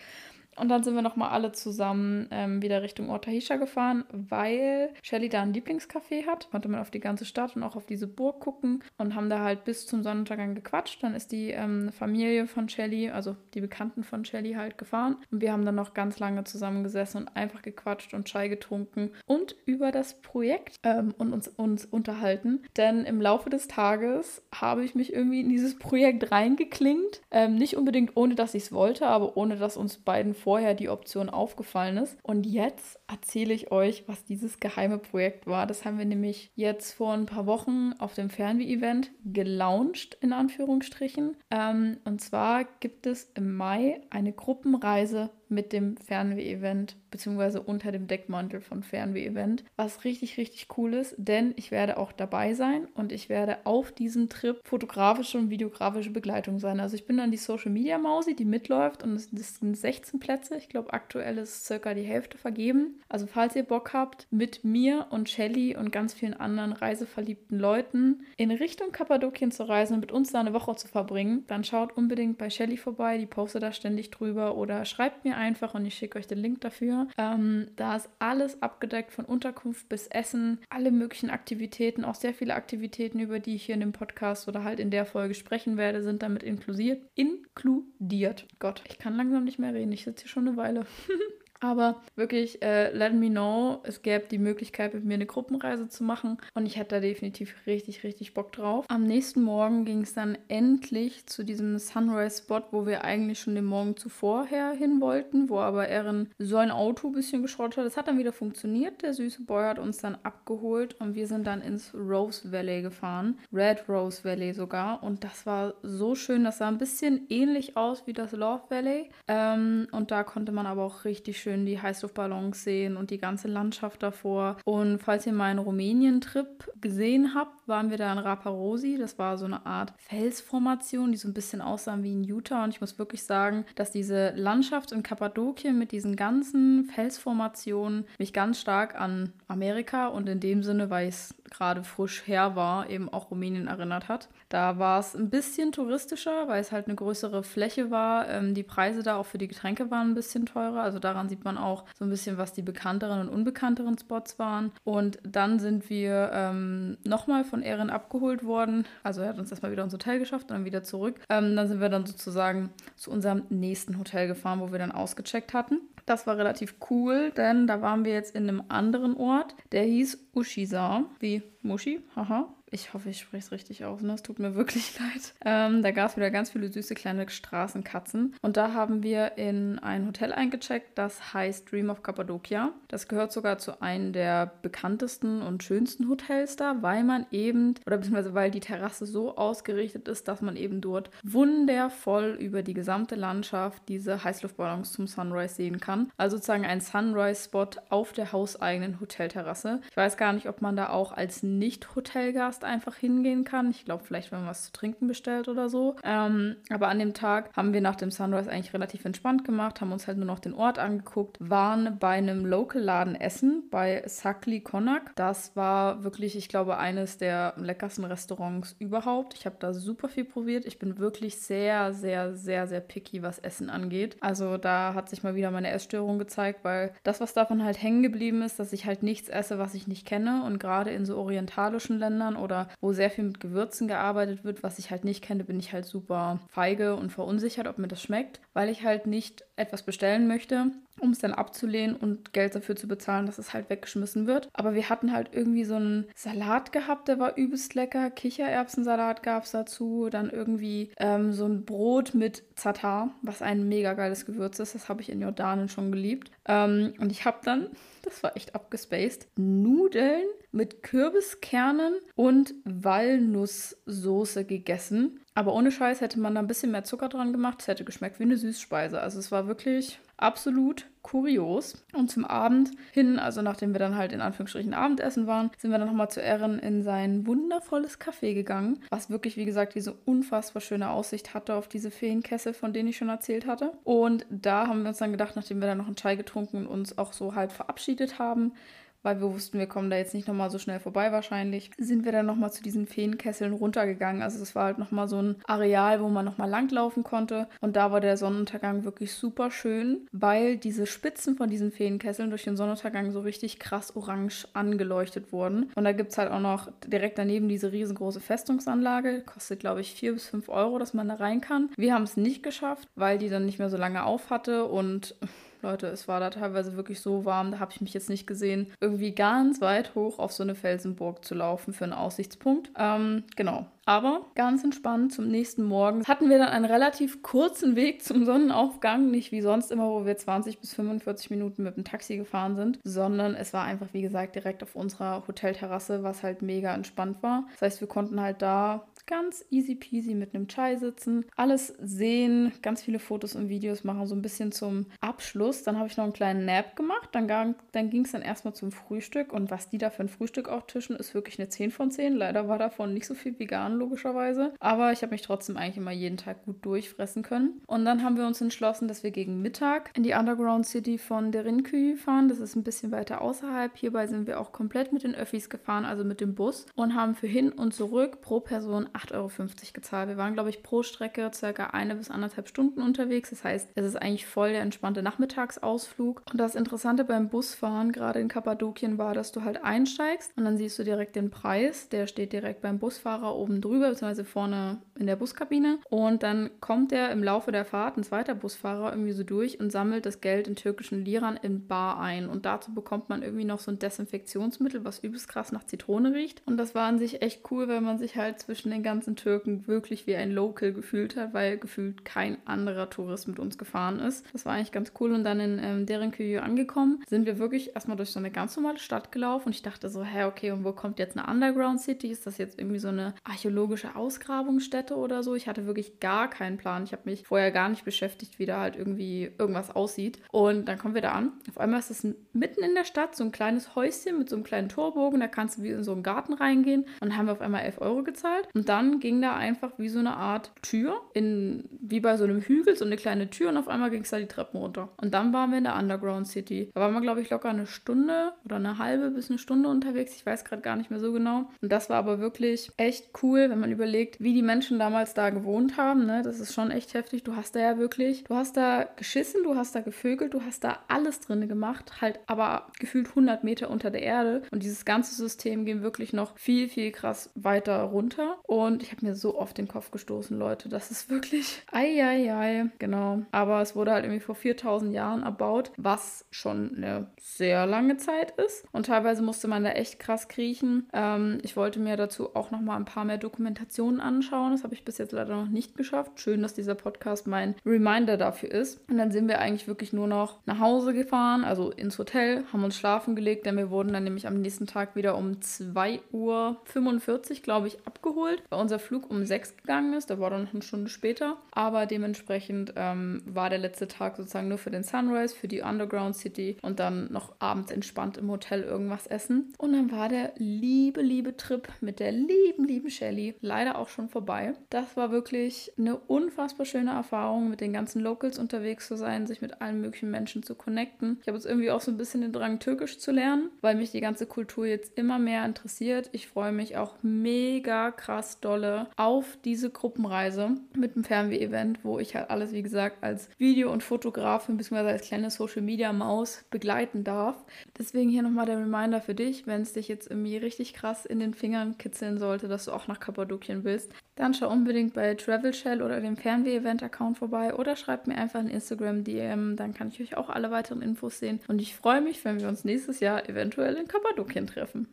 Und 0.60 0.70
dann 0.70 0.84
sind 0.84 0.96
wir 0.96 1.02
nochmal 1.02 1.30
alle 1.30 1.52
zusammen 1.52 2.28
ähm, 2.32 2.62
wieder 2.62 2.82
Richtung 2.82 3.10
Ortahisha 3.10 3.58
gefahren, 3.58 4.04
weil 4.12 4.90
Shelly 5.04 5.30
da 5.30 5.42
ein 5.42 5.54
Lieblingscafé 5.54 6.26
hat. 6.26 6.50
Konnte 6.52 6.70
man 6.70 6.82
auf 6.82 6.92
die 6.92 7.00
ganze 7.00 7.26
Stadt 7.26 7.56
und 7.56 7.64
auch 7.64 7.76
auf 7.76 7.86
diese 7.86 8.08
Burg 8.08 8.40
gucken 8.40 8.84
und 8.98 9.16
haben 9.16 9.30
da 9.30 9.44
halt 9.44 9.64
bis 9.64 9.86
zum 9.86 10.04
Sonnenuntergang 10.04 10.56
gequatscht. 10.56 11.04
Dann 11.04 11.16
ist 11.16 11.32
die 11.32 11.52
ähm, 11.52 11.92
Familie 11.92 12.48
von 12.48 12.70
Shelly, 12.70 13.10
also 13.10 13.36
die 13.54 13.62
Bekannten 13.62 14.04
von 14.04 14.26
Shelly 14.26 14.54
halt 14.54 14.78
gefahren. 14.78 15.18
Und 15.32 15.42
wir 15.42 15.52
haben 15.52 15.66
dann 15.66 15.76
noch 15.76 15.94
ganz 15.94 16.20
lange 16.20 16.44
zusammengesessen 16.44 17.22
und 17.22 17.36
einfach 17.36 17.62
gequatscht 17.62 18.14
und 18.14 18.28
Chai 18.28 18.48
getrunken 18.48 19.12
und 19.26 19.56
über 19.66 19.92
das 19.92 20.22
Projekt 20.22 20.78
ähm, 20.84 21.14
und 21.18 21.34
uns, 21.34 21.48
uns 21.48 21.86
unterhalten. 21.86 22.64
Denn 22.76 23.04
im 23.04 23.22
Laufe 23.22 23.50
des 23.50 23.68
Tages 23.68 24.44
habe 24.54 24.84
ich 24.84 24.96
mich 24.96 25.14
irgendwie 25.14 25.42
in 25.42 25.50
dieses 25.50 25.78
Projekt 25.78 26.32
reingeklingt. 26.32 27.22
Ähm, 27.32 27.56
nicht 27.56 27.78
unbedingt 27.78 28.16
ohne, 28.16 28.36
dass 28.36 28.54
ich 28.54 28.64
es 28.64 28.72
wollte, 28.72 29.08
aber 29.08 29.38
ohne, 29.38 29.58
dass 29.58 29.78
uns 29.78 29.98
beiden 29.98 30.34
vorher 30.48 30.76
die 30.76 30.88
Option 30.88 31.30
aufgefallen 31.30 31.98
ist. 31.98 32.18
Und 32.24 32.46
jetzt 32.46 32.97
erzähle 33.08 33.54
ich 33.54 33.72
euch, 33.72 34.04
was 34.08 34.26
dieses 34.26 34.60
geheime 34.60 34.98
Projekt 34.98 35.48
war. 35.48 35.66
Das 35.66 35.86
haben 35.86 35.98
wir 35.98 36.06
nämlich 36.06 36.52
jetzt 36.56 36.94
vor 36.94 37.14
ein 37.14 37.26
paar 37.26 37.46
Wochen 37.46 37.94
auf 38.00 38.14
dem 38.14 38.30
Fernweh-Event 38.30 39.12
gelauncht, 39.26 40.18
in 40.22 40.34
Anführungsstrichen. 40.34 41.36
Ähm, 41.50 41.98
und 42.06 42.22
zwar 42.22 42.66
gibt 42.80 43.08
es 43.08 43.32
im 43.36 43.56
Mai 43.56 44.02
eine 44.10 44.34
Gruppenreise 44.34 45.30
mit 45.50 45.74
dem 45.74 45.98
Fernweh-Event 45.98 46.98
beziehungsweise 47.10 47.62
unter 47.62 47.92
dem 47.92 48.08
Deckmantel 48.08 48.62
von 48.62 48.84
Fernweh-Event, 48.84 49.64
was 49.76 50.04
richtig, 50.04 50.38
richtig 50.38 50.68
cool 50.78 50.94
ist, 50.94 51.16
denn 51.18 51.54
ich 51.56 51.72
werde 51.72 51.98
auch 51.98 52.12
dabei 52.12 52.54
sein 52.54 52.88
und 52.94 53.12
ich 53.12 53.30
werde 53.30 53.66
auf 53.66 53.92
diesem 53.92 54.30
Trip 54.30 54.60
fotografische 54.66 55.38
und 55.38 55.50
videografische 55.50 56.10
Begleitung 56.10 56.60
sein. 56.60 56.80
Also 56.80 56.96
ich 56.96 57.06
bin 57.06 57.18
dann 57.18 57.32
die 57.32 57.38
Social 57.38 57.72
Media 57.72 57.98
Mausi, 57.98 58.36
die 58.36 58.46
mitläuft 58.46 59.04
und 59.04 59.16
es 59.16 59.30
sind 59.30 59.78
16 59.78 60.20
Plätze. 60.20 60.58
Ich 60.58 60.70
glaube, 60.70 60.94
aktuell 60.94 61.38
ist 61.38 61.66
circa 61.66 61.94
die 61.94 62.04
Hälfte 62.04 62.38
vergeben. 62.38 62.97
Also 63.10 63.28
falls 63.28 63.56
ihr 63.56 63.64
Bock 63.64 63.94
habt, 63.94 64.28
mit 64.32 64.64
mir 64.64 65.08
und 65.10 65.30
Shelly 65.30 65.76
und 65.76 65.92
ganz 65.92 66.14
vielen 66.14 66.34
anderen 66.34 66.74
reiseverliebten 66.74 67.58
Leuten 67.58 68.26
in 68.38 68.52
Richtung 68.52 68.92
Kappadokien 68.92 69.52
zu 69.52 69.68
reisen 69.68 69.96
und 69.96 70.00
mit 70.02 70.12
uns 70.12 70.32
da 70.32 70.40
eine 70.40 70.54
Woche 70.54 70.76
zu 70.76 70.88
verbringen, 70.88 71.46
dann 71.48 71.64
schaut 71.64 71.96
unbedingt 71.96 72.38
bei 72.38 72.50
Shelly 72.50 72.78
vorbei, 72.78 73.18
die 73.18 73.26
postet 73.26 73.64
da 73.64 73.72
ständig 73.72 74.12
drüber 74.12 74.58
oder 74.58 74.86
schreibt 74.86 75.26
mir 75.26 75.38
einfach 75.38 75.74
und 75.74 75.86
ich 75.86 75.96
schicke 75.96 76.20
euch 76.20 76.28
den 76.28 76.40
Link 76.40 76.62
dafür. 76.62 77.08
Ähm, 77.18 77.68
da 77.76 77.96
ist 77.96 78.10
alles 78.20 78.62
abgedeckt 78.62 79.12
von 79.12 79.26
Unterkunft 79.26 79.90
bis 79.90 80.08
Essen, 80.08 80.60
alle 80.70 80.92
möglichen 80.92 81.30
Aktivitäten, 81.30 82.06
auch 82.06 82.16
sehr 82.16 82.34
viele 82.34 82.56
Aktivitäten, 82.56 83.20
über 83.20 83.40
die 83.40 83.56
ich 83.56 83.66
hier 83.66 83.76
in 83.76 83.82
dem 83.82 83.94
Podcast 83.94 84.48
oder 84.48 84.64
halt 84.64 84.80
in 84.80 84.92
der 84.92 85.06
Folge 85.06 85.34
sprechen 85.34 85.78
werde, 85.78 86.04
sind 86.04 86.24
damit 86.24 86.44
inklusiert. 86.44 87.02
Inkludiert. 87.16 88.48
Gott, 88.60 88.84
ich 88.88 88.98
kann 88.98 89.16
langsam 89.16 89.44
nicht 89.44 89.60
mehr 89.60 89.74
reden. 89.74 89.92
Ich 89.92 90.04
sitze 90.04 90.24
hier 90.24 90.30
schon 90.30 90.48
eine 90.48 90.58
Weile. 90.58 90.86
Aber 91.60 92.02
wirklich, 92.16 92.62
äh, 92.62 92.92
let 92.92 93.14
me 93.14 93.30
know, 93.30 93.82
es 93.84 94.02
gäbe 94.02 94.26
die 94.30 94.38
Möglichkeit, 94.38 94.94
mit 94.94 95.06
mir 95.06 95.16
eine 95.16 95.26
Gruppenreise 95.26 95.88
zu 95.90 96.04
machen. 96.04 96.38
Und 96.54 96.66
ich 96.66 96.78
hätte 96.78 96.96
da 96.96 97.02
definitiv 97.02 97.56
richtig, 97.66 98.04
richtig 98.04 98.34
Bock 98.34 98.52
drauf. 98.52 98.86
Am 98.90 99.04
nächsten 99.04 99.42
Morgen 99.42 99.86
ging 99.86 100.02
es 100.02 100.14
dann 100.14 100.38
endlich 100.48 101.26
zu 101.26 101.44
diesem 101.44 101.80
Sunrise-Spot, 101.80 102.62
wo 102.72 102.86
wir 102.86 103.04
eigentlich 103.04 103.40
schon 103.40 103.56
den 103.56 103.66
Morgen 103.66 103.98
zuvor 103.98 104.46
hin 104.46 105.02
wollten, 105.02 105.50
wo 105.50 105.60
aber 105.60 105.88
Erin 105.88 106.30
so 106.38 106.58
ein 106.58 106.72
Auto 106.72 107.08
ein 107.08 107.14
bisschen 107.14 107.42
geschrottet 107.42 107.78
hat. 107.78 107.86
Das 107.86 107.98
hat 107.98 108.08
dann 108.08 108.18
wieder 108.18 108.34
funktioniert. 108.34 109.02
Der 109.02 109.14
süße 109.14 109.44
Boy 109.44 109.64
hat 109.64 109.80
uns 109.80 109.98
dann 109.98 110.18
abgeholt 110.24 110.96
und 111.00 111.16
wir 111.16 111.28
sind 111.28 111.46
dann 111.48 111.62
ins 111.62 111.94
Rose 111.94 112.52
Valley 112.52 112.82
gefahren. 112.82 113.40
Red 113.52 113.88
Rose 113.90 114.24
Valley 114.24 114.54
sogar. 114.54 115.04
Und 115.04 115.24
das 115.24 115.46
war 115.46 115.74
so 115.84 116.16
schön. 116.16 116.44
Das 116.44 116.60
sah 116.60 116.68
ein 116.68 116.78
bisschen 116.78 117.26
ähnlich 117.30 117.78
aus 117.78 118.06
wie 118.06 118.14
das 118.14 118.32
Love 118.32 118.64
Valley. 118.70 119.10
Ähm, 119.28 119.88
und 119.92 120.12
da 120.12 120.24
konnte 120.24 120.52
man 120.52 120.66
aber 120.66 120.84
auch 120.84 121.06
richtig 121.06 121.40
schön 121.40 121.47
die 121.56 121.82
Heißluftballons 121.82 122.64
sehen 122.64 122.98
und 122.98 123.10
die 123.10 123.18
ganze 123.18 123.48
Landschaft 123.48 124.04
davor. 124.04 124.58
Und 124.66 125.00
falls 125.00 125.26
ihr 125.26 125.34
meinen 125.34 125.60
Rumänien-Trip 125.60 126.72
gesehen 126.82 127.34
habt, 127.34 127.68
waren 127.68 127.90
wir 127.90 127.98
da 127.98 128.12
in 128.12 128.20
Raparosi. 128.20 128.98
Das 128.98 129.18
war 129.18 129.38
so 129.38 129.46
eine 129.46 129.66
Art 129.66 129.94
Felsformation, 129.98 131.12
die 131.12 131.18
so 131.18 131.28
ein 131.28 131.34
bisschen 131.34 131.62
aussah 131.62 131.98
wie 132.02 132.14
in 132.14 132.24
Utah. 132.24 132.64
Und 132.64 132.72
ich 132.72 132.82
muss 132.82 133.00
wirklich 133.00 133.24
sagen, 133.24 133.66
dass 133.76 133.92
diese 133.92 134.32
Landschaft 134.36 134.92
in 134.92 135.04
Kappadokien 135.04 135.78
mit 135.78 135.92
diesen 135.92 136.16
ganzen 136.16 136.86
Felsformationen 136.86 138.06
mich 138.18 138.34
ganz 138.34 138.60
stark 138.60 139.00
an 139.00 139.34
Amerika 139.48 140.08
und 140.08 140.28
in 140.30 140.40
dem 140.40 140.64
Sinne, 140.64 140.90
weil 140.90 141.10
ich 141.10 141.16
es 141.16 141.36
gerade 141.50 141.84
frisch 141.84 142.26
her 142.26 142.56
war, 142.56 142.90
eben 142.90 143.10
auch 143.10 143.32
Rumänien 143.32 143.68
erinnert 143.68 144.08
hat. 144.08 144.30
Da 144.50 144.80
war 144.80 145.00
es 145.00 145.16
ein 145.16 145.30
bisschen 145.30 145.72
touristischer, 145.72 146.48
weil 146.48 146.62
es 146.62 146.72
halt 146.72 146.88
eine 146.88 146.96
größere 146.96 147.44
Fläche 147.44 147.92
war. 147.92 148.28
Ähm, 148.30 148.54
die 148.54 148.64
Preise 148.64 149.04
da 149.04 149.16
auch 149.16 149.26
für 149.26 149.38
die 149.38 149.48
Getränke 149.48 149.92
waren 149.92 150.12
ein 150.12 150.16
bisschen 150.16 150.46
teurer. 150.46 150.82
Also 150.82 151.00
daran 151.00 151.30
sieht 151.30 151.44
man 151.44 151.58
auch 151.58 151.86
so 151.98 152.06
ein 152.06 152.10
bisschen, 152.10 152.38
was 152.38 152.54
die 152.54 152.62
bekannteren 152.62 153.22
und 153.22 153.30
unbekannteren 153.30 153.98
Spots 153.98 154.40
waren. 154.40 154.72
Und 154.84 155.20
dann 155.24 155.60
sind 155.60 155.90
wir 155.90 156.32
ähm, 156.34 156.98
nochmal 157.04 157.44
von 157.44 157.62
Erin 157.62 157.90
abgeholt 157.90 158.46
worden. 158.46 158.86
Also 159.04 159.22
er 159.22 159.30
hat 159.30 159.40
uns 159.40 159.52
erstmal 159.52 159.72
wieder 159.72 159.84
ins 159.84 159.94
Hotel 159.94 160.20
geschafft 160.20 160.50
und 160.50 160.58
dann 160.58 160.66
wieder 160.66 160.84
zurück. 160.84 161.20
Ähm, 161.30 161.56
dann 161.56 161.68
sind 161.68 161.82
wir 161.82 161.90
dann 161.90 162.06
sozusagen 162.06 162.70
zu 162.96 163.12
unserem 163.12 163.44
nächsten 163.50 163.98
Hotel 163.98 164.28
gefahren, 164.28 164.60
wo 164.60 164.72
wir 164.72 164.80
dann 164.80 164.92
ausgecheckt 164.92 165.54
hatten. 165.54 165.80
Das 166.08 166.26
war 166.26 166.38
relativ 166.38 166.76
cool, 166.90 167.32
denn 167.32 167.68
da 167.68 167.82
waren 167.82 168.06
wir 168.06 168.14
jetzt 168.14 168.34
in 168.34 168.44
einem 168.44 168.64
anderen 168.70 169.18
Ort. 169.18 169.56
Der 169.74 169.84
hieß 169.84 170.30
Ushisa, 170.34 171.04
wie 171.20 171.44
Mushi, 171.62 172.00
haha. 172.16 172.48
Ich 172.70 172.94
hoffe, 172.94 173.10
ich 173.10 173.20
spreche 173.20 173.46
es 173.46 173.52
richtig 173.52 173.86
aus. 173.86 174.02
Ne? 174.02 174.14
Es 174.14 174.24
tut 174.24 174.40
mir 174.40 174.56
wirklich 174.56 174.98
leid. 175.00 175.34
Ähm, 175.46 175.82
da 175.82 175.92
gab 175.92 176.10
es 176.10 176.18
wieder 176.18 176.32
ganz 176.32 176.52
viele 176.52 176.70
süße 176.70 176.96
kleine 176.96 177.30
Straßenkatzen. 177.30 178.36
Und 178.42 178.58
da 178.58 178.74
haben 178.74 179.04
wir 179.04 179.38
in 179.38 179.80
ein 179.80 180.06
Hotel 180.06 180.34
eingecheckt, 180.34 180.98
das 180.98 181.34
heißt 181.34 181.72
Dream 181.72 181.90
of 181.90 182.04
Cappadocia. 182.04 182.72
Das 182.88 183.08
gehört 183.08 183.32
sogar 183.32 183.58
zu 183.58 183.82
einem 183.82 184.12
der 184.12 184.52
bekanntesten 184.62 185.42
und 185.42 185.64
schönsten 185.64 186.10
Hotels 186.10 186.56
da, 186.56 186.82
weil 186.82 187.04
man 187.04 187.26
eben, 187.32 187.76
oder 187.86 187.98
beziehungsweise 187.98 188.34
weil 188.34 188.52
die 188.52 188.60
Terrasse 188.60 189.06
so 189.06 189.38
ausgerichtet 189.38 190.08
ist, 190.08 190.28
dass 190.28 190.42
man 190.42 190.56
eben 190.56 190.82
dort 190.82 191.10
wundervoll 191.24 192.38
über 192.40 192.64
die 192.64 192.74
gesamte 192.74 193.16
Landschaft 193.16 193.84
diese 193.88 194.24
Heißluftballons 194.24 194.92
zum 194.92 195.08
Sunrise 195.08 195.56
sehen 195.56 195.80
kann. 195.80 196.12
Also 196.18 196.38
sozusagen 196.38 196.66
ein 196.66 196.82
Sunrise-Spot 196.82 197.70
auf 197.90 198.12
der 198.12 198.32
hauseigenen 198.32 199.00
Hotelterrasse. 199.00 199.82
Ich 199.90 199.98
weiß 199.98 200.18
gar 200.18 200.34
nicht, 200.34 200.48
ob 200.48 200.62
man 200.62 200.76
da 200.76 200.90
auch 200.90 201.12
als 201.12 201.44
Nicht-Hotelgast 201.44 202.57
Gast 202.58 202.64
einfach 202.64 202.96
hingehen 202.96 203.44
kann. 203.44 203.70
Ich 203.70 203.86
glaube, 203.86 204.04
vielleicht, 204.04 204.32
wenn 204.32 204.40
man 204.40 204.50
was 204.50 204.66
zu 204.66 204.72
trinken 204.72 205.08
bestellt 205.08 205.48
oder 205.48 205.70
so. 205.70 205.96
Ähm, 206.04 206.56
aber 206.70 206.88
an 206.88 206.98
dem 206.98 207.14
Tag 207.14 207.56
haben 207.56 207.74
wir 207.74 207.82
nach 207.82 207.96
dem 207.96 208.10
Sunrise 208.10 208.50
eigentlich 208.50 208.74
relativ 208.74 209.06
entspannt 209.06 209.44
gemacht, 209.44 209.80
haben 209.80 209.92
uns 209.92 210.08
halt 210.08 210.18
nur 210.18 210.26
noch 210.26 210.40
den 210.40 210.54
Ort 210.54 210.80
angeguckt, 210.80 211.38
waren 211.40 211.98
bei 212.00 212.10
einem 212.18 212.46
Local-Laden 212.46 213.16
essen, 213.16 213.64
bei 213.70 214.02
Sakli 214.08 214.62
Konak. 214.62 215.12
Das 215.16 215.56
war 215.56 216.04
wirklich, 216.04 216.36
ich 216.36 216.50
glaube, 216.50 216.78
eines 216.78 217.18
der 217.18 217.54
leckersten 217.58 218.06
Restaurants 218.06 218.76
überhaupt. 218.80 219.36
Ich 219.36 219.46
habe 219.46 219.58
da 219.60 219.74
super 219.74 220.10
viel 220.10 220.26
probiert. 220.26 220.66
Ich 220.66 220.80
bin 220.80 220.98
wirklich 220.98 221.38
sehr, 221.40 221.94
sehr, 221.94 222.36
sehr, 222.36 222.66
sehr 222.66 222.80
picky, 222.80 223.22
was 223.22 223.40
Essen 223.40 223.70
angeht. 223.70 224.18
Also 224.20 224.58
da 224.58 224.96
hat 224.96 225.10
sich 225.10 225.22
mal 225.22 225.36
wieder 225.36 225.52
meine 225.52 225.70
Essstörung 225.70 226.18
gezeigt, 226.18 226.62
weil 226.64 226.94
das, 227.04 227.22
was 227.22 227.34
davon 227.34 227.64
halt 227.64 227.82
hängen 227.82 228.02
geblieben 228.02 228.42
ist, 228.42 228.60
dass 228.60 228.74
ich 228.74 228.86
halt 228.86 229.04
nichts 229.04 229.30
esse, 229.30 229.60
was 229.60 229.76
ich 229.76 229.88
nicht 229.88 230.08
kenne. 230.08 230.44
Und 230.44 230.60
gerade 230.60 230.90
in 230.90 231.06
so 231.06 231.18
orientalischen 231.18 232.00
Ländern 232.00 232.36
oder 232.36 232.47
wo 232.82 232.94
sehr 232.94 233.10
viel 233.10 233.26
mit 233.26 233.40
Gewürzen 233.40 233.88
gearbeitet 233.88 234.44
wird, 234.44 234.64
was 234.64 234.80
ich 234.80 234.92
halt 234.92 235.04
nicht 235.04 235.24
kenne, 235.24 235.44
bin 235.44 235.60
ich 235.60 235.74
halt 235.74 235.86
super 235.86 236.40
feige 236.50 236.96
und 236.96 237.12
verunsichert, 237.12 237.68
ob 237.68 237.78
mir 237.78 237.88
das 237.88 238.02
schmeckt, 238.02 238.42
weil 238.54 238.70
ich 238.70 238.84
halt 238.84 239.08
nicht 239.08 239.44
etwas 239.56 239.84
bestellen 239.84 240.28
möchte, 240.28 240.72
um 241.00 241.12
es 241.12 241.20
dann 241.20 241.34
abzulehnen 241.34 241.96
und 241.96 242.34
Geld 242.34 242.56
dafür 242.56 242.76
zu 242.76 242.88
bezahlen, 242.88 243.26
dass 243.26 243.38
es 243.38 243.54
halt 243.54 243.70
weggeschmissen 243.70 244.28
wird. 244.28 244.50
Aber 244.54 244.74
wir 244.74 244.90
hatten 244.90 245.12
halt 245.12 245.30
irgendwie 245.34 245.64
so 245.64 245.76
einen 245.76 246.06
Salat 246.16 246.72
gehabt, 246.72 247.08
der 247.08 247.20
war 247.20 247.38
übelst 247.38 247.76
lecker. 247.76 248.10
Kichererbsensalat 248.10 249.24
gab 249.24 249.44
es 249.44 249.52
dazu. 249.52 250.10
Dann 250.10 250.30
irgendwie 250.30 250.92
ähm, 250.98 251.34
so 251.34 251.46
ein 251.46 251.66
Brot 251.66 252.14
mit 252.14 252.44
Zatar, 252.56 253.12
was 253.22 253.42
ein 253.42 253.68
mega 253.68 253.94
geiles 253.94 254.26
Gewürz 254.26 254.60
ist. 254.60 254.76
Das 254.76 254.90
habe 254.90 255.02
ich 255.02 255.10
in 255.10 255.22
Jordanien 255.22 255.70
schon 255.70 255.92
geliebt. 255.92 256.32
Ähm, 256.48 256.94
und 257.00 257.12
ich 257.12 257.26
habe 257.26 257.38
dann, 257.44 257.70
das 258.08 258.24
war 258.24 258.36
echt 258.36 258.56
abgespaced, 258.56 259.28
Nudeln 259.38 260.26
mit 260.52 260.82
Kürbiskernen 260.84 262.00
und 262.16 262.56
Walnusssoße 262.64 264.46
gegessen. 264.46 265.20
Aber 265.38 265.54
ohne 265.54 265.72
Scheiß 265.72 266.02
hätte 266.02 266.20
man 266.20 266.34
da 266.34 266.42
ein 266.42 266.48
bisschen 266.48 266.72
mehr 266.72 266.84
Zucker 266.84 267.10
dran 267.10 267.32
gemacht. 267.32 267.60
Es 267.60 267.68
hätte 267.68 267.84
geschmeckt 267.84 268.18
wie 268.18 268.24
eine 268.24 268.38
Süßspeise. 268.38 269.00
Also 269.00 269.20
es 269.20 269.32
war 269.32 269.48
wirklich 269.48 270.00
absolut 270.18 270.88
kurios. 271.04 271.86
Und 271.94 272.10
zum 272.10 272.26
Abend 272.26 272.72
hin, 272.92 273.20
also 273.20 273.44
nachdem 273.44 273.72
wir 273.72 273.78
dann 273.78 273.96
halt 273.96 274.14
in 274.14 274.22
Anführungsstrichen 274.22 274.74
Abendessen 274.74 275.28
waren, 275.28 275.52
sind 275.60 275.70
wir 275.70 275.78
dann 275.78 275.90
nochmal 275.90 276.10
zu 276.10 276.22
Ehren 276.22 276.58
in 276.58 276.82
sein 276.82 277.28
wundervolles 277.28 278.00
Café 278.00 278.34
gegangen, 278.34 278.80
was 278.90 279.12
wirklich, 279.12 279.38
wie 279.38 279.46
gesagt, 279.46 279.76
diese 279.76 279.94
unfassbar 279.94 280.60
schöne 280.60 280.90
Aussicht 280.90 281.36
hatte 281.36 281.54
auf 281.54 281.68
diese 281.68 281.92
Feenkessel, 281.92 282.56
von 282.56 282.74
denen 282.74 282.90
ich 282.90 282.98
schon 282.98 283.10
erzählt 283.10 283.46
hatte. 283.46 283.74
Und 283.84 284.26
da 284.32 284.66
haben 284.66 284.82
wir 284.82 284.90
uns 284.90 284.98
dann 284.98 285.12
gedacht, 285.12 285.36
nachdem 285.36 285.62
wir 285.62 285.68
dann 285.68 285.78
noch 285.78 285.86
einen 285.86 285.98
Chai 285.98 286.16
getrunken 286.16 286.66
und 286.66 286.68
uns 286.68 286.98
auch 286.98 287.14
so 287.14 287.36
halb 287.36 287.52
verabschiedet 287.52 288.18
haben, 288.18 288.54
weil 289.04 289.22
wir 289.22 289.34
wussten, 289.34 289.60
wir 289.60 289.68
kommen 289.68 289.90
da 289.90 289.98
jetzt 289.98 290.14
nicht 290.14 290.28
nochmal 290.28 290.50
so 290.50 290.60
schnell 290.60 290.80
vorbei 290.80 291.12
wahrscheinlich, 291.12 291.72
sind 291.78 292.06
wir 292.06 292.12
dann 292.12 292.26
nochmal 292.26 292.52
zu 292.52 292.64
diesen 292.64 292.88
Feenkesseln 292.88 293.54
runtergegangen. 293.54 294.22
Also 294.22 294.42
es 294.42 294.56
war 294.56 294.66
halt 294.66 294.78
nochmal 294.78 295.08
so 295.08 295.22
ein 295.22 295.36
Areal, 295.46 296.02
wo 296.02 296.10
man 296.10 296.26
nochmal 296.26 296.50
langlaufen 296.50 297.04
konnte. 297.04 297.48
Und 297.62 297.76
da 297.76 297.92
war 297.92 298.02
der 298.02 298.18
Sonnenuntergang 298.18 298.84
wirklich 298.84 299.14
super 299.14 299.52
schön, 299.52 300.08
weil 300.12 300.58
diese 300.58 300.86
Spitzen 300.86 301.38
von 301.38 301.50
diesen 301.50 301.72
Feenkesseln 301.72 302.30
durch 302.30 302.44
den 302.44 302.58
Sonnenuntergang 302.58 303.12
so 303.12 303.22
richtig 303.22 303.60
krass 303.60 303.96
orange 303.96 304.48
angeleuchtet 304.54 305.32
wurden. 305.32 305.72
Und 305.76 305.84
da 305.84 305.92
gibt 305.92 306.12
es 306.12 306.18
halt 306.18 306.32
auch 306.32 306.40
noch 306.40 306.70
direkt 306.86 307.18
daneben 307.18 307.48
diese 307.50 307.72
riesengroße 307.72 308.20
Festungsanlage. 308.20 309.22
Kostet, 309.22 309.60
glaube 309.60 309.82
ich, 309.82 309.94
4 309.94 310.14
bis 310.14 310.28
5 310.28 310.50
Euro, 310.50 310.80
dass 310.80 310.94
man 310.94 311.08
da 311.08 311.16
rein 311.16 311.42
kann. 311.42 311.70
Wir 311.78 311.94
haben 311.94 312.04
es 312.04 312.18
nicht 312.18 312.44
geschafft, 312.44 312.88
weil 312.96 313.18
die 313.18 313.30
dann 313.30 313.46
nicht 313.46 313.60
mehr 313.60 313.70
so 313.70 313.78
lange 313.78 314.04
auf 314.04 314.30
hatte 314.30 314.66
und 314.66 315.16
Leute, 315.62 315.88
es 315.88 316.08
war 316.08 316.20
da 316.20 316.30
teilweise 316.30 316.76
wirklich 316.76 317.02
so 317.02 317.26
warm, 317.26 317.52
da 317.52 317.60
habe 317.60 317.72
ich 317.72 317.82
mich 317.82 317.94
jetzt 317.94 318.10
nicht 318.10 318.28
gesehen, 318.28 318.68
irgendwie 318.80 319.14
ganz 319.14 319.62
weit 319.62 319.96
hoch 319.96 320.20
auf 320.20 320.32
so 320.32 320.44
eine 320.44 320.56
Felsenburg 320.56 321.26
zu 321.26 321.36
laufen 321.36 321.74
für 321.74 321.84
einen 321.84 321.94
Aussichtspunkt. 321.94 322.72
Ähm, 322.78 323.24
genau. 323.36 323.66
Aber 323.86 324.26
ganz 324.36 324.66
entspannt 324.66 325.14
zum 325.14 325.30
nächsten 325.30 325.64
Morgen 325.64 326.04
hatten 326.04 326.30
wir 326.30 326.40
dann 326.40 326.50
einen 326.50 326.66
relativ 326.66 327.22
kurzen 327.22 327.78
Weg 327.78 328.04
zum 328.04 328.26
Sonnenaufgang, 328.26 329.10
nicht 329.10 329.32
wie 329.32 329.42
sonst 329.42 329.72
immer, 329.72 329.90
wo 329.90 330.06
wir 330.06 330.18
20 330.18 330.60
bis 330.60 330.74
45 330.74 331.30
Minuten 331.30 331.64
mit 331.64 331.78
dem 331.78 331.86
Taxi 331.86 332.18
gefahren 332.18 332.58
sind, 332.58 332.80
sondern 332.84 333.34
es 333.34 333.54
war 333.54 333.64
einfach, 333.64 333.88
wie 333.94 334.02
gesagt, 334.02 334.36
direkt 334.36 334.62
auf 334.62 334.76
unserer 334.76 335.24
Hotelterrasse, 335.26 336.04
was 336.04 336.22
halt 336.22 336.42
mega 336.42 336.74
entspannt 336.74 337.24
war. 337.24 337.46
Das 337.54 337.62
heißt, 337.62 337.82
wir 337.82 337.88
konnten 337.88 338.20
halt 338.20 338.42
da 338.42 338.86
ganz 339.08 339.46
easy 339.50 339.76
peasy 339.76 340.14
mit 340.14 340.36
einem 340.36 340.48
Chai 340.48 340.76
sitzen, 340.76 341.26
alles 341.36 341.74
sehen, 341.82 342.52
ganz 342.62 342.84
viele 342.84 343.00
Fotos 343.00 343.36
und 343.36 343.50
Videos 343.50 343.84
machen, 343.84 344.06
so 344.06 344.14
ein 344.14 344.22
bisschen 344.22 344.52
zum 344.52 344.86
Abschluss. 345.00 345.64
Dann 345.64 345.78
habe 345.78 345.88
ich 345.88 345.98
noch 345.98 346.04
einen 346.04 346.14
kleinen 346.14 346.46
Nap 346.46 346.76
gemacht, 346.76 347.10
dann, 347.14 347.56
dann 347.72 347.90
ging 347.90 348.06
es 348.06 348.12
dann 348.12 348.22
erstmal 348.22 348.54
zum 348.54 348.72
Frühstück 348.72 349.34
und 349.34 349.50
was 349.50 349.70
die 349.70 349.78
da 349.78 349.90
für 349.90 350.04
ein 350.04 350.10
Frühstück 350.10 350.50
auftischen, 350.50 350.96
ist 350.98 351.14
wirklich 351.14 351.40
eine 351.40 351.50
10 351.50 351.72
von 351.72 351.90
10. 351.90 352.16
Leider 352.16 352.48
war 352.48 352.60
davon 352.60 352.94
nicht 352.94 353.08
so 353.08 353.14
viel 353.14 353.40
vegan, 353.40 353.74
logischerweise, 353.74 354.54
aber 354.60 354.92
ich 354.92 355.02
habe 355.02 355.12
mich 355.12 355.22
trotzdem 355.22 355.58
eigentlich 355.58 355.78
immer 355.78 355.92
jeden 355.92 356.18
Tag 356.18 356.44
gut 356.46 356.64
durchfressen 356.66 357.24
können. 357.24 357.62
Und 357.66 357.86
dann 357.86 358.04
haben 358.04 358.18
wir 358.18 358.28
uns 358.28 358.42
entschlossen, 358.42 358.88
dass 358.88 359.04
wir 359.04 359.12
gegen 359.12 359.42
Mittag 359.42 359.92
in 359.96 360.04
die 360.04 360.14
Underground 360.14 360.66
City 360.66 360.98
von 360.98 361.32
Derinkü 361.32 361.96
fahren. 361.96 362.28
Das 362.28 362.40
ist 362.40 362.56
ein 362.56 362.64
bisschen 362.64 362.92
weiter 362.92 363.22
außerhalb. 363.22 363.76
Hierbei 363.78 364.08
sind 364.08 364.28
wir 364.28 364.40
auch 364.40 364.52
komplett 364.52 364.92
mit 364.92 365.04
den 365.04 365.16
Öffis 365.16 365.50
gefahren, 365.50 365.86
also 365.86 366.04
mit 366.04 366.20
dem 366.20 366.36
Bus 366.36 366.66
und 366.76 366.94
haben 366.94 367.16
für 367.16 367.28
hin 367.28 367.52
und 367.52 367.74
zurück 367.74 368.22
pro 368.22 368.42
Person 368.42 368.90
8,50 368.98 369.14
Euro 369.14 369.30
gezahlt. 369.74 370.10
Wir 370.10 370.18
waren, 370.18 370.34
glaube 370.34 370.50
ich, 370.50 370.64
pro 370.64 370.84
Strecke 370.84 371.30
circa 371.34 371.68
eine 371.68 371.96
bis 371.96 372.10
anderthalb 372.10 372.48
Stunden 372.48 372.82
unterwegs. 372.82 373.30
Das 373.30 373.44
heißt, 373.44 373.70
es 373.76 373.86
ist 373.86 373.96
eigentlich 373.96 374.26
voll 374.26 374.52
der 374.52 374.62
entspannte 374.62 375.02
Nachmittagsausflug. 375.02 376.24
Und 376.32 376.40
das 376.40 376.56
Interessante 376.56 377.04
beim 377.04 377.30
Busfahren, 377.30 377.92
gerade 377.92 378.20
in 378.20 378.28
Kappadokien, 378.28 378.98
war, 378.98 379.14
dass 379.14 379.32
du 379.32 379.44
halt 379.44 379.64
einsteigst 379.64 380.32
und 380.36 380.46
dann 380.46 380.58
siehst 380.58 380.78
du 380.80 380.84
direkt 380.84 381.16
den 381.16 381.30
Preis. 381.30 381.90
Der 381.90 382.08
steht 382.08 382.34
direkt 382.34 382.62
beim 382.62 382.80
Busfahrer 382.80 383.36
oben 383.36 383.62
drüber, 383.62 383.90
beziehungsweise 383.90 384.26
vorne 384.26 384.82
in 384.96 385.08
der 385.08 385.16
Buskabine. 385.16 385.80
Und 385.90 386.24
dann 386.24 386.50
kommt 386.60 386.92
der 386.92 387.12
im 387.12 387.24
Laufe 387.24 387.52
der 387.52 387.66
Fahrt, 387.66 387.98
ein 387.98 388.04
zweiter 388.04 388.36
Busfahrer, 388.36 388.92
irgendwie 388.92 389.12
so 389.12 389.24
durch 389.24 389.60
und 389.60 389.72
sammelt 389.72 390.06
das 390.06 390.22
Geld 390.22 390.48
in 390.48 390.56
türkischen 390.56 391.04
Liran 391.06 391.38
in 391.38 391.68
Bar 391.68 392.00
ein. 392.00 392.30
Und 392.30 392.46
dazu 392.46 392.74
bekommt 392.74 393.10
man 393.10 393.22
irgendwie 393.22 393.46
noch 393.46 393.60
so 393.60 393.72
ein 393.72 393.80
Desinfektionsmittel, 393.80 394.84
was 394.84 395.00
übelst 395.00 395.28
krass 395.28 395.52
nach 395.52 395.66
Zitrone 395.66 396.14
riecht. 396.14 396.42
Und 396.46 396.58
das 396.58 396.76
war 396.76 396.88
an 396.88 397.00
sich 397.00 397.22
echt 397.22 397.42
cool, 397.52 397.68
weil 397.68 397.82
man 397.82 398.00
sich 398.00 398.16
halt 398.16 398.40
zwischen 398.40 398.72
den 398.72 398.84
ganzen 398.88 399.18
Türken 399.18 399.68
wirklich 399.68 400.08
wie 400.08 400.16
ein 400.16 400.32
Local 400.32 400.72
gefühlt 400.72 401.18
hat, 401.18 401.34
weil 401.34 401.58
gefühlt 401.58 402.06
kein 402.06 402.38
anderer 402.46 402.90
Tourist 402.90 403.28
mit 403.28 403.38
uns 403.38 403.58
gefahren 403.58 404.00
ist. 404.00 404.26
Das 404.32 404.46
war 404.46 404.54
eigentlich 404.54 404.72
ganz 404.72 404.94
cool. 405.00 405.12
Und 405.12 405.26
dann 405.26 405.42
in 405.42 405.60
ähm, 405.62 405.86
Derenköyü 405.86 406.38
angekommen, 406.38 407.04
sind 407.08 407.26
wir 407.26 407.38
wirklich 407.38 407.76
erstmal 407.76 407.98
durch 407.98 408.12
so 408.12 408.20
eine 408.20 408.32
ganz 408.32 408.56
normale 408.56 408.80
Stadt 408.80 409.12
gelaufen. 409.12 409.48
Und 409.48 409.56
ich 409.56 409.62
dachte 409.62 409.90
so, 409.90 410.04
hä, 410.04 410.24
okay, 410.24 410.52
und 410.52 410.64
wo 410.64 410.72
kommt 410.72 411.00
jetzt 411.00 411.18
eine 411.18 411.30
Underground 411.30 411.82
City? 411.82 412.10
Ist 412.10 412.26
das 412.26 412.38
jetzt 412.38 412.58
irgendwie 412.60 412.80
so 412.80 412.88
eine 412.88 413.14
archäologische 413.26 413.96
Ausgrabungsstätte 413.96 414.96
oder 414.96 415.22
so? 415.22 415.36
Ich 415.36 415.48
hatte 415.50 415.68
wirklich 415.68 416.00
gar 416.00 416.30
keinen 416.30 416.58
Plan. 416.58 416.84
Ich 416.86 416.94
habe 416.94 417.04
mich 417.06 417.28
vorher 417.28 417.52
gar 417.52 417.68
nicht 417.68 417.84
beschäftigt, 417.84 418.40
wie 418.40 418.46
da 418.46 418.62
halt 418.62 418.78
irgendwie 418.78 419.32
irgendwas 419.38 419.76
aussieht. 419.76 420.22
Und 420.32 420.66
dann 420.68 420.78
kommen 420.78 420.96
wir 420.96 421.02
da 421.02 421.12
an. 421.12 421.34
Auf 421.50 421.60
einmal 421.60 421.80
ist 421.80 421.92
es 421.92 422.08
mitten 422.32 422.64
in 422.64 422.76
der 422.76 422.86
Stadt 422.86 423.16
so 423.16 423.26
ein 423.26 423.32
kleines 423.34 423.76
Häuschen 423.76 424.18
mit 424.18 424.30
so 424.30 424.38
einem 424.38 424.46
kleinen 424.46 424.70
Torbogen. 424.70 425.20
Da 425.20 425.28
kannst 425.28 425.58
du 425.58 425.64
wie 425.64 425.72
in 425.72 425.84
so 425.84 425.92
einen 425.92 426.04
Garten 426.04 426.34
reingehen. 426.34 426.84
Und 426.84 427.02
dann 427.02 427.18
haben 427.18 427.26
wir 427.26 427.34
auf 427.34 427.42
einmal 427.42 427.64
11 427.64 427.82
Euro 427.82 428.04
gezahlt. 428.04 428.48
Und 428.54 428.70
dann 428.70 428.77
ging 429.00 429.22
da 429.22 429.36
einfach 429.36 429.72
wie 429.78 429.90
so 429.90 430.00
eine 430.00 430.16
Art 430.16 430.52
Tür, 430.62 431.02
in, 431.14 431.66
wie 431.82 432.00
bei 432.00 432.18
so 432.18 432.24
einem 432.24 432.42
Hügel, 432.42 432.76
so 432.76 432.86
eine 432.86 432.96
kleine 432.96 433.30
Tür. 433.30 433.50
Und 433.50 433.58
auf 433.58 433.68
einmal 433.68 433.90
ging 433.90 434.02
es 434.02 434.10
da 434.10 434.18
die 434.18 434.26
Treppen 434.26 434.60
runter. 434.60 434.90
Und 434.98 435.14
dann 435.14 435.34
waren 435.34 435.52
wir 435.52 435.58
in 435.58 435.64
der 435.64 435.78
Underground 435.78 436.28
City. 436.28 436.70
Da 436.74 436.82
waren 436.82 436.94
wir, 436.94 437.02
glaube 437.02 437.22
ich, 437.22 437.30
locker 437.30 437.50
eine 437.50 437.68
Stunde 437.68 438.34
oder 438.46 438.58
eine 438.58 438.78
halbe 438.78 439.12
bis 439.12 439.30
eine 439.30 439.40
Stunde 439.40 439.70
unterwegs. 439.70 440.16
Ich 440.16 440.26
weiß 440.26 440.46
gerade 440.46 440.62
gar 440.62 440.76
nicht 440.76 440.90
mehr 440.90 441.00
so 441.00 441.12
genau. 441.14 441.50
Und 441.62 441.72
das 441.72 441.90
war 441.90 441.98
aber 441.98 442.20
wirklich 442.20 442.72
echt 442.78 443.10
cool, 443.22 443.50
wenn 443.50 443.60
man 443.60 443.72
überlegt, 443.72 444.20
wie 444.20 444.34
die 444.34 444.42
Menschen 444.42 444.80
damals 444.80 445.14
da 445.14 445.30
gewohnt 445.30 445.78
haben. 445.78 446.06
Ne? 446.06 446.22
Das 446.24 446.40
ist 446.40 446.54
schon 446.54 446.72
echt 446.72 446.94
heftig. 446.94 447.24
Du 447.24 447.36
hast 447.36 447.56
da 447.56 447.60
ja 447.60 447.78
wirklich, 447.78 448.24
du 448.24 448.36
hast 448.36 448.58
da 448.58 448.88
geschissen, 448.96 449.44
du 449.44 449.56
hast 449.56 449.76
da 449.76 449.82
gevögelt, 449.82 450.34
du 450.34 450.42
hast 450.42 450.64
da 450.64 450.80
alles 450.88 451.20
drin 451.20 451.48
gemacht, 451.48 452.02
halt 452.02 452.20
aber 452.28 452.68
gefühlt 452.80 453.10
100 453.10 453.44
Meter 453.44 453.70
unter 453.70 453.92
der 453.92 454.04
Erde. 454.04 454.42
Und 454.52 454.64
dieses 454.64 454.86
ganze 454.86 455.16
System 455.16 455.66
ging 455.66 455.82
wirklich 455.82 456.14
noch 456.14 456.38
viel, 456.38 456.70
viel 456.70 456.92
krass 456.92 457.32
weiter 457.36 457.82
runter. 457.84 458.38
Und 458.44 458.67
ich 458.76 458.92
habe 458.92 459.06
mir 459.06 459.16
so 459.16 459.38
oft 459.38 459.58
den 459.58 459.68
Kopf 459.68 459.92
gestoßen, 459.92 460.38
Leute. 460.38 460.70
Das 460.70 460.92
ist 460.92 461.10
wirklich, 461.10 461.64
ei, 461.72 462.04
ei, 462.04 462.34
ei. 462.34 462.66
Genau. 462.80 463.24
Aber 463.32 463.62
es 463.62 463.76
wurde 463.76 463.92
halt 463.92 464.06
irgendwie 464.06 464.22
vor 464.22 464.36
4000 464.36 464.94
Jahren 464.94 465.24
erbaut, 465.24 465.72
was 465.78 466.26
schon 466.32 466.76
eine 466.76 467.08
sehr 467.20 467.66
lange 467.66 467.98
Zeit 467.98 468.32
ist. 468.32 468.66
Und 468.72 468.88
teilweise 468.88 469.22
musste 469.22 469.48
man 469.48 469.64
da 469.64 469.72
echt 469.72 470.00
krass 470.00 470.28
kriechen. 470.28 470.88
Ähm, 470.94 471.40
ich 471.44 471.56
wollte 471.56 471.80
mir 471.80 471.98
dazu 471.98 472.36
auch 472.36 472.52
noch 472.52 472.62
mal 472.62 472.76
ein 472.76 472.86
paar 472.86 473.06
mehr 473.06 473.18
Dokumentationen 473.18 474.00
anschauen. 474.00 474.52
Das 474.52 474.64
habe 474.64 474.74
ich 474.74 474.86
bis 474.86 474.98
jetzt 474.98 475.12
leider 475.12 475.36
noch 475.36 475.50
nicht 475.50 475.76
geschafft. 475.78 476.20
Schön, 476.20 476.42
dass 476.42 476.54
dieser 476.54 476.76
Podcast 476.76 477.28
mein 477.28 477.56
Reminder 477.66 478.18
dafür 478.18 478.52
ist. 478.52 478.82
Und 478.90 478.98
dann 478.98 479.12
sind 479.12 479.28
wir 479.28 479.40
eigentlich 479.40 479.68
wirklich 479.68 479.94
nur 479.94 480.08
noch 480.08 480.40
nach 480.46 480.60
Hause 480.60 480.94
gefahren, 480.94 481.44
also 481.44 481.72
ins 481.72 481.98
Hotel, 482.00 482.44
haben 482.52 482.64
uns 482.64 482.78
schlafen 482.78 483.16
gelegt, 483.16 483.46
denn 483.46 483.58
wir 483.58 483.70
wurden 483.70 483.94
dann 483.94 484.04
nämlich 484.04 484.28
am 484.28 484.42
nächsten 484.42 484.68
Tag 484.68 484.96
wieder 484.96 485.18
um 485.18 485.34
2.45 485.34 486.12
Uhr, 486.12 487.42
glaube 487.44 487.68
ich, 487.68 487.86
abgeholt, 487.86 488.44
weil 488.50 488.60
unser 488.60 488.80
Flug 488.80 489.10
um 489.10 489.26
6 489.26 489.58
gegangen 489.58 489.94
ist. 489.94 490.10
Da 490.10 490.20
war 490.20 490.30
dann 490.30 490.44
noch 490.44 490.54
eine 490.54 490.62
Stunde 490.62 490.90
später. 490.90 491.38
Aber 491.52 491.86
dementsprechend 491.86 492.74
ähm, 492.76 493.22
war 493.26 493.50
der 493.50 493.60
letzte 493.60 493.88
Tag 493.88 494.18
sozusagen 494.18 494.48
nur 494.48 494.58
für 494.58 494.72
den 494.72 494.84
Sunrise, 494.84 495.36
für 495.36 495.48
die 495.48 495.62
Underground 495.62 496.16
City 496.16 496.58
und 496.62 496.80
dann 496.80 497.12
noch 497.12 497.36
abends 497.40 497.72
entspannt 497.72 498.18
im 498.18 498.30
Hotel 498.30 498.64
irgendwas 498.64 499.08
essen. 499.08 499.54
Und 499.58 499.74
dann 499.74 499.92
war 499.92 500.10
der 500.10 500.34
liebe, 500.38 501.02
liebe 501.02 501.36
Trip 501.38 501.68
mit 501.82 502.00
der 502.00 502.12
lieben, 502.12 502.66
lieben 502.66 502.90
Shelly 502.90 503.36
leider 503.42 503.78
auch 503.78 503.90
schon 503.90 504.10
vorbei. 504.10 504.54
Das 504.70 504.98
war 504.98 505.12
wirklich 505.12 505.72
eine 505.78 505.98
unfassbar 505.98 506.66
schöne 506.66 506.92
Erfahrung, 506.92 507.50
mit 507.50 507.62
den 507.62 507.74
ganzen 507.74 508.02
Locals 508.02 508.40
unterwegs 508.40 508.88
zu 508.88 508.96
sein, 508.96 509.28
sich 509.28 509.42
mit 509.42 509.62
allen 509.62 509.82
möglichen 509.82 510.12
Menschen 510.12 510.44
zu 510.44 510.56
connecten. 510.56 511.18
Ich 511.22 511.28
habe 511.28 511.38
jetzt 511.38 511.46
irgendwie 511.46 511.72
auch 511.72 511.82
so 511.82 511.92
ein 511.92 511.98
bisschen 511.98 512.22
den 512.22 512.34
Drang, 512.34 512.60
Türkisch 512.60 513.00
zu 513.00 513.12
lernen, 513.12 513.50
weil 513.62 513.76
mich 513.76 513.92
die 513.92 514.02
ganze 514.02 514.26
Kultur 514.26 514.66
jetzt 514.66 514.98
immer 514.98 515.20
mehr 515.20 515.46
interessiert. 515.46 516.10
Ich 516.12 516.28
freue 516.28 516.52
mich 516.52 516.78
auch 516.78 516.96
mega 517.02 517.92
dolle 518.40 518.88
auf 518.96 519.38
diese 519.44 519.70
Gruppenreise 519.70 520.52
mit 520.76 520.96
dem 520.96 521.04
Fernweh-Event, 521.04 521.84
wo 521.84 522.00
ich 522.00 522.16
halt 522.16 522.30
alles, 522.30 522.52
wie 522.54 522.64
gesagt, 522.64 523.04
als 523.04 523.30
Video- 523.38 523.72
und 523.72 523.84
Fotografin 523.84 524.58
bzw. 524.58 524.90
als 524.90 525.08
kleine 525.08 525.30
Social-Media-Maus 525.30 526.46
begleiten 526.50 527.04
darf. 527.04 527.44
Deswegen 527.78 528.10
hier 528.10 528.24
nochmal 528.24 528.46
der 528.46 528.58
Reminder 528.58 529.02
für 529.02 529.16
dich, 529.16 529.48
wenn 529.48 529.62
es 529.62 529.74
dich 529.74 529.88
jetzt 529.88 530.10
irgendwie 530.10 530.38
richtig 530.38 530.74
krass 530.74 531.06
in 531.06 531.20
den 531.20 531.34
Fingern 531.34 531.78
kitzeln 531.78 532.18
sollte, 532.18 532.48
dass 532.48 532.66
du 532.66 532.72
auch 532.72 532.88
nach 532.88 533.00
Kappadokien 533.00 533.64
willst, 533.64 533.92
dann 534.16 534.34
schau 534.34 534.50
unbedingt 534.50 534.94
bei 534.94 535.14
Travel 535.16 535.54
Shell 535.54 535.82
oder 535.82 536.02
dem 536.02 536.18
Fernweh-Event-Account 536.18 537.18
vorbei 537.18 537.54
oder 537.54 537.76
schreib 537.76 538.08
mir 538.08 538.16
einfach 538.16 538.40
ein 538.40 538.50
Instagram-DM, 538.50 539.56
dann 539.56 539.74
kann 539.74 539.90
ich 539.90 540.02
euch 540.02 540.18
auch 540.18 540.30
alle 540.30 540.52
weiteren 540.52 540.82
Infos 540.82 541.20
sehen. 541.20 541.40
Und 541.48 541.62
ich 541.62 541.76
freue 541.76 542.02
mich, 542.02 542.24
wenn 542.26 542.40
wir 542.40 542.48
uns 542.48 542.64
nächstes 542.64 543.00
Jahr 543.00 543.30
eventuell 543.30 543.76
in 543.76 543.88
Kappadokien 543.88 544.48
treffen. 544.48 544.88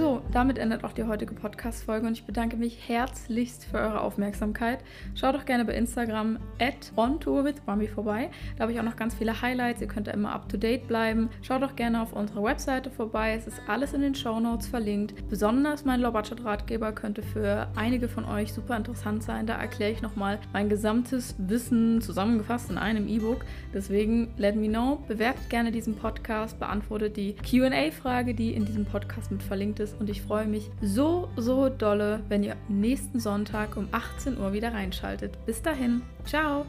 So, 0.00 0.22
damit 0.32 0.56
endet 0.56 0.82
auch 0.82 0.94
die 0.94 1.04
heutige 1.04 1.34
Podcast-Folge 1.34 2.06
und 2.06 2.14
ich 2.14 2.24
bedanke 2.24 2.56
mich 2.56 2.88
herzlichst 2.88 3.66
für 3.66 3.76
eure 3.76 4.00
Aufmerksamkeit. 4.00 4.78
Schaut 5.14 5.34
doch 5.34 5.44
gerne 5.44 5.66
bei 5.66 5.74
Instagram 5.74 6.38
at 6.58 6.90
ontourwithbambi 6.96 7.86
vorbei. 7.86 8.30
Da 8.56 8.62
habe 8.62 8.72
ich 8.72 8.80
auch 8.80 8.84
noch 8.84 8.96
ganz 8.96 9.14
viele 9.14 9.42
Highlights. 9.42 9.82
Ihr 9.82 9.88
könnt 9.88 10.06
da 10.06 10.12
immer 10.12 10.32
up 10.32 10.48
to 10.48 10.56
date 10.56 10.88
bleiben. 10.88 11.28
Schaut 11.42 11.60
doch 11.60 11.76
gerne 11.76 12.00
auf 12.00 12.14
unserer 12.14 12.42
Webseite 12.42 12.90
vorbei. 12.90 13.34
Es 13.34 13.46
ist 13.46 13.60
alles 13.66 13.92
in 13.92 14.00
den 14.00 14.14
Show 14.14 14.40
Notes 14.40 14.68
verlinkt. 14.68 15.12
Besonders 15.28 15.84
mein 15.84 16.00
Low-Budget-Ratgeber 16.00 16.92
könnte 16.92 17.20
für 17.20 17.68
einige 17.76 18.08
von 18.08 18.24
euch 18.24 18.54
super 18.54 18.78
interessant 18.78 19.22
sein. 19.22 19.46
Da 19.46 19.56
erkläre 19.56 19.92
ich 19.92 20.00
nochmal 20.00 20.38
mein 20.54 20.70
gesamtes 20.70 21.34
Wissen 21.36 22.00
zusammengefasst 22.00 22.70
in 22.70 22.78
einem 22.78 23.06
E-Book. 23.06 23.44
Deswegen 23.74 24.32
let 24.38 24.56
me 24.56 24.68
know. 24.68 25.02
Bewertet 25.08 25.50
gerne 25.50 25.70
diesen 25.70 25.94
Podcast, 25.96 26.58
beantwortet 26.58 27.18
die 27.18 27.34
QA-Frage, 27.34 28.32
die 28.32 28.54
in 28.54 28.64
diesem 28.64 28.86
Podcast 28.86 29.30
mit 29.30 29.42
verlinkt 29.42 29.78
ist 29.78 29.89
ist 29.90 30.00
und 30.00 30.10
ich 30.10 30.22
freue 30.22 30.46
mich 30.46 30.70
so, 30.80 31.28
so 31.36 31.68
dolle, 31.68 32.20
wenn 32.28 32.42
ihr 32.42 32.56
nächsten 32.68 33.20
Sonntag 33.20 33.76
um 33.76 33.88
18 33.92 34.38
Uhr 34.38 34.52
wieder 34.52 34.72
reinschaltet. 34.72 35.32
Bis 35.46 35.62
dahin, 35.62 36.02
ciao! 36.24 36.66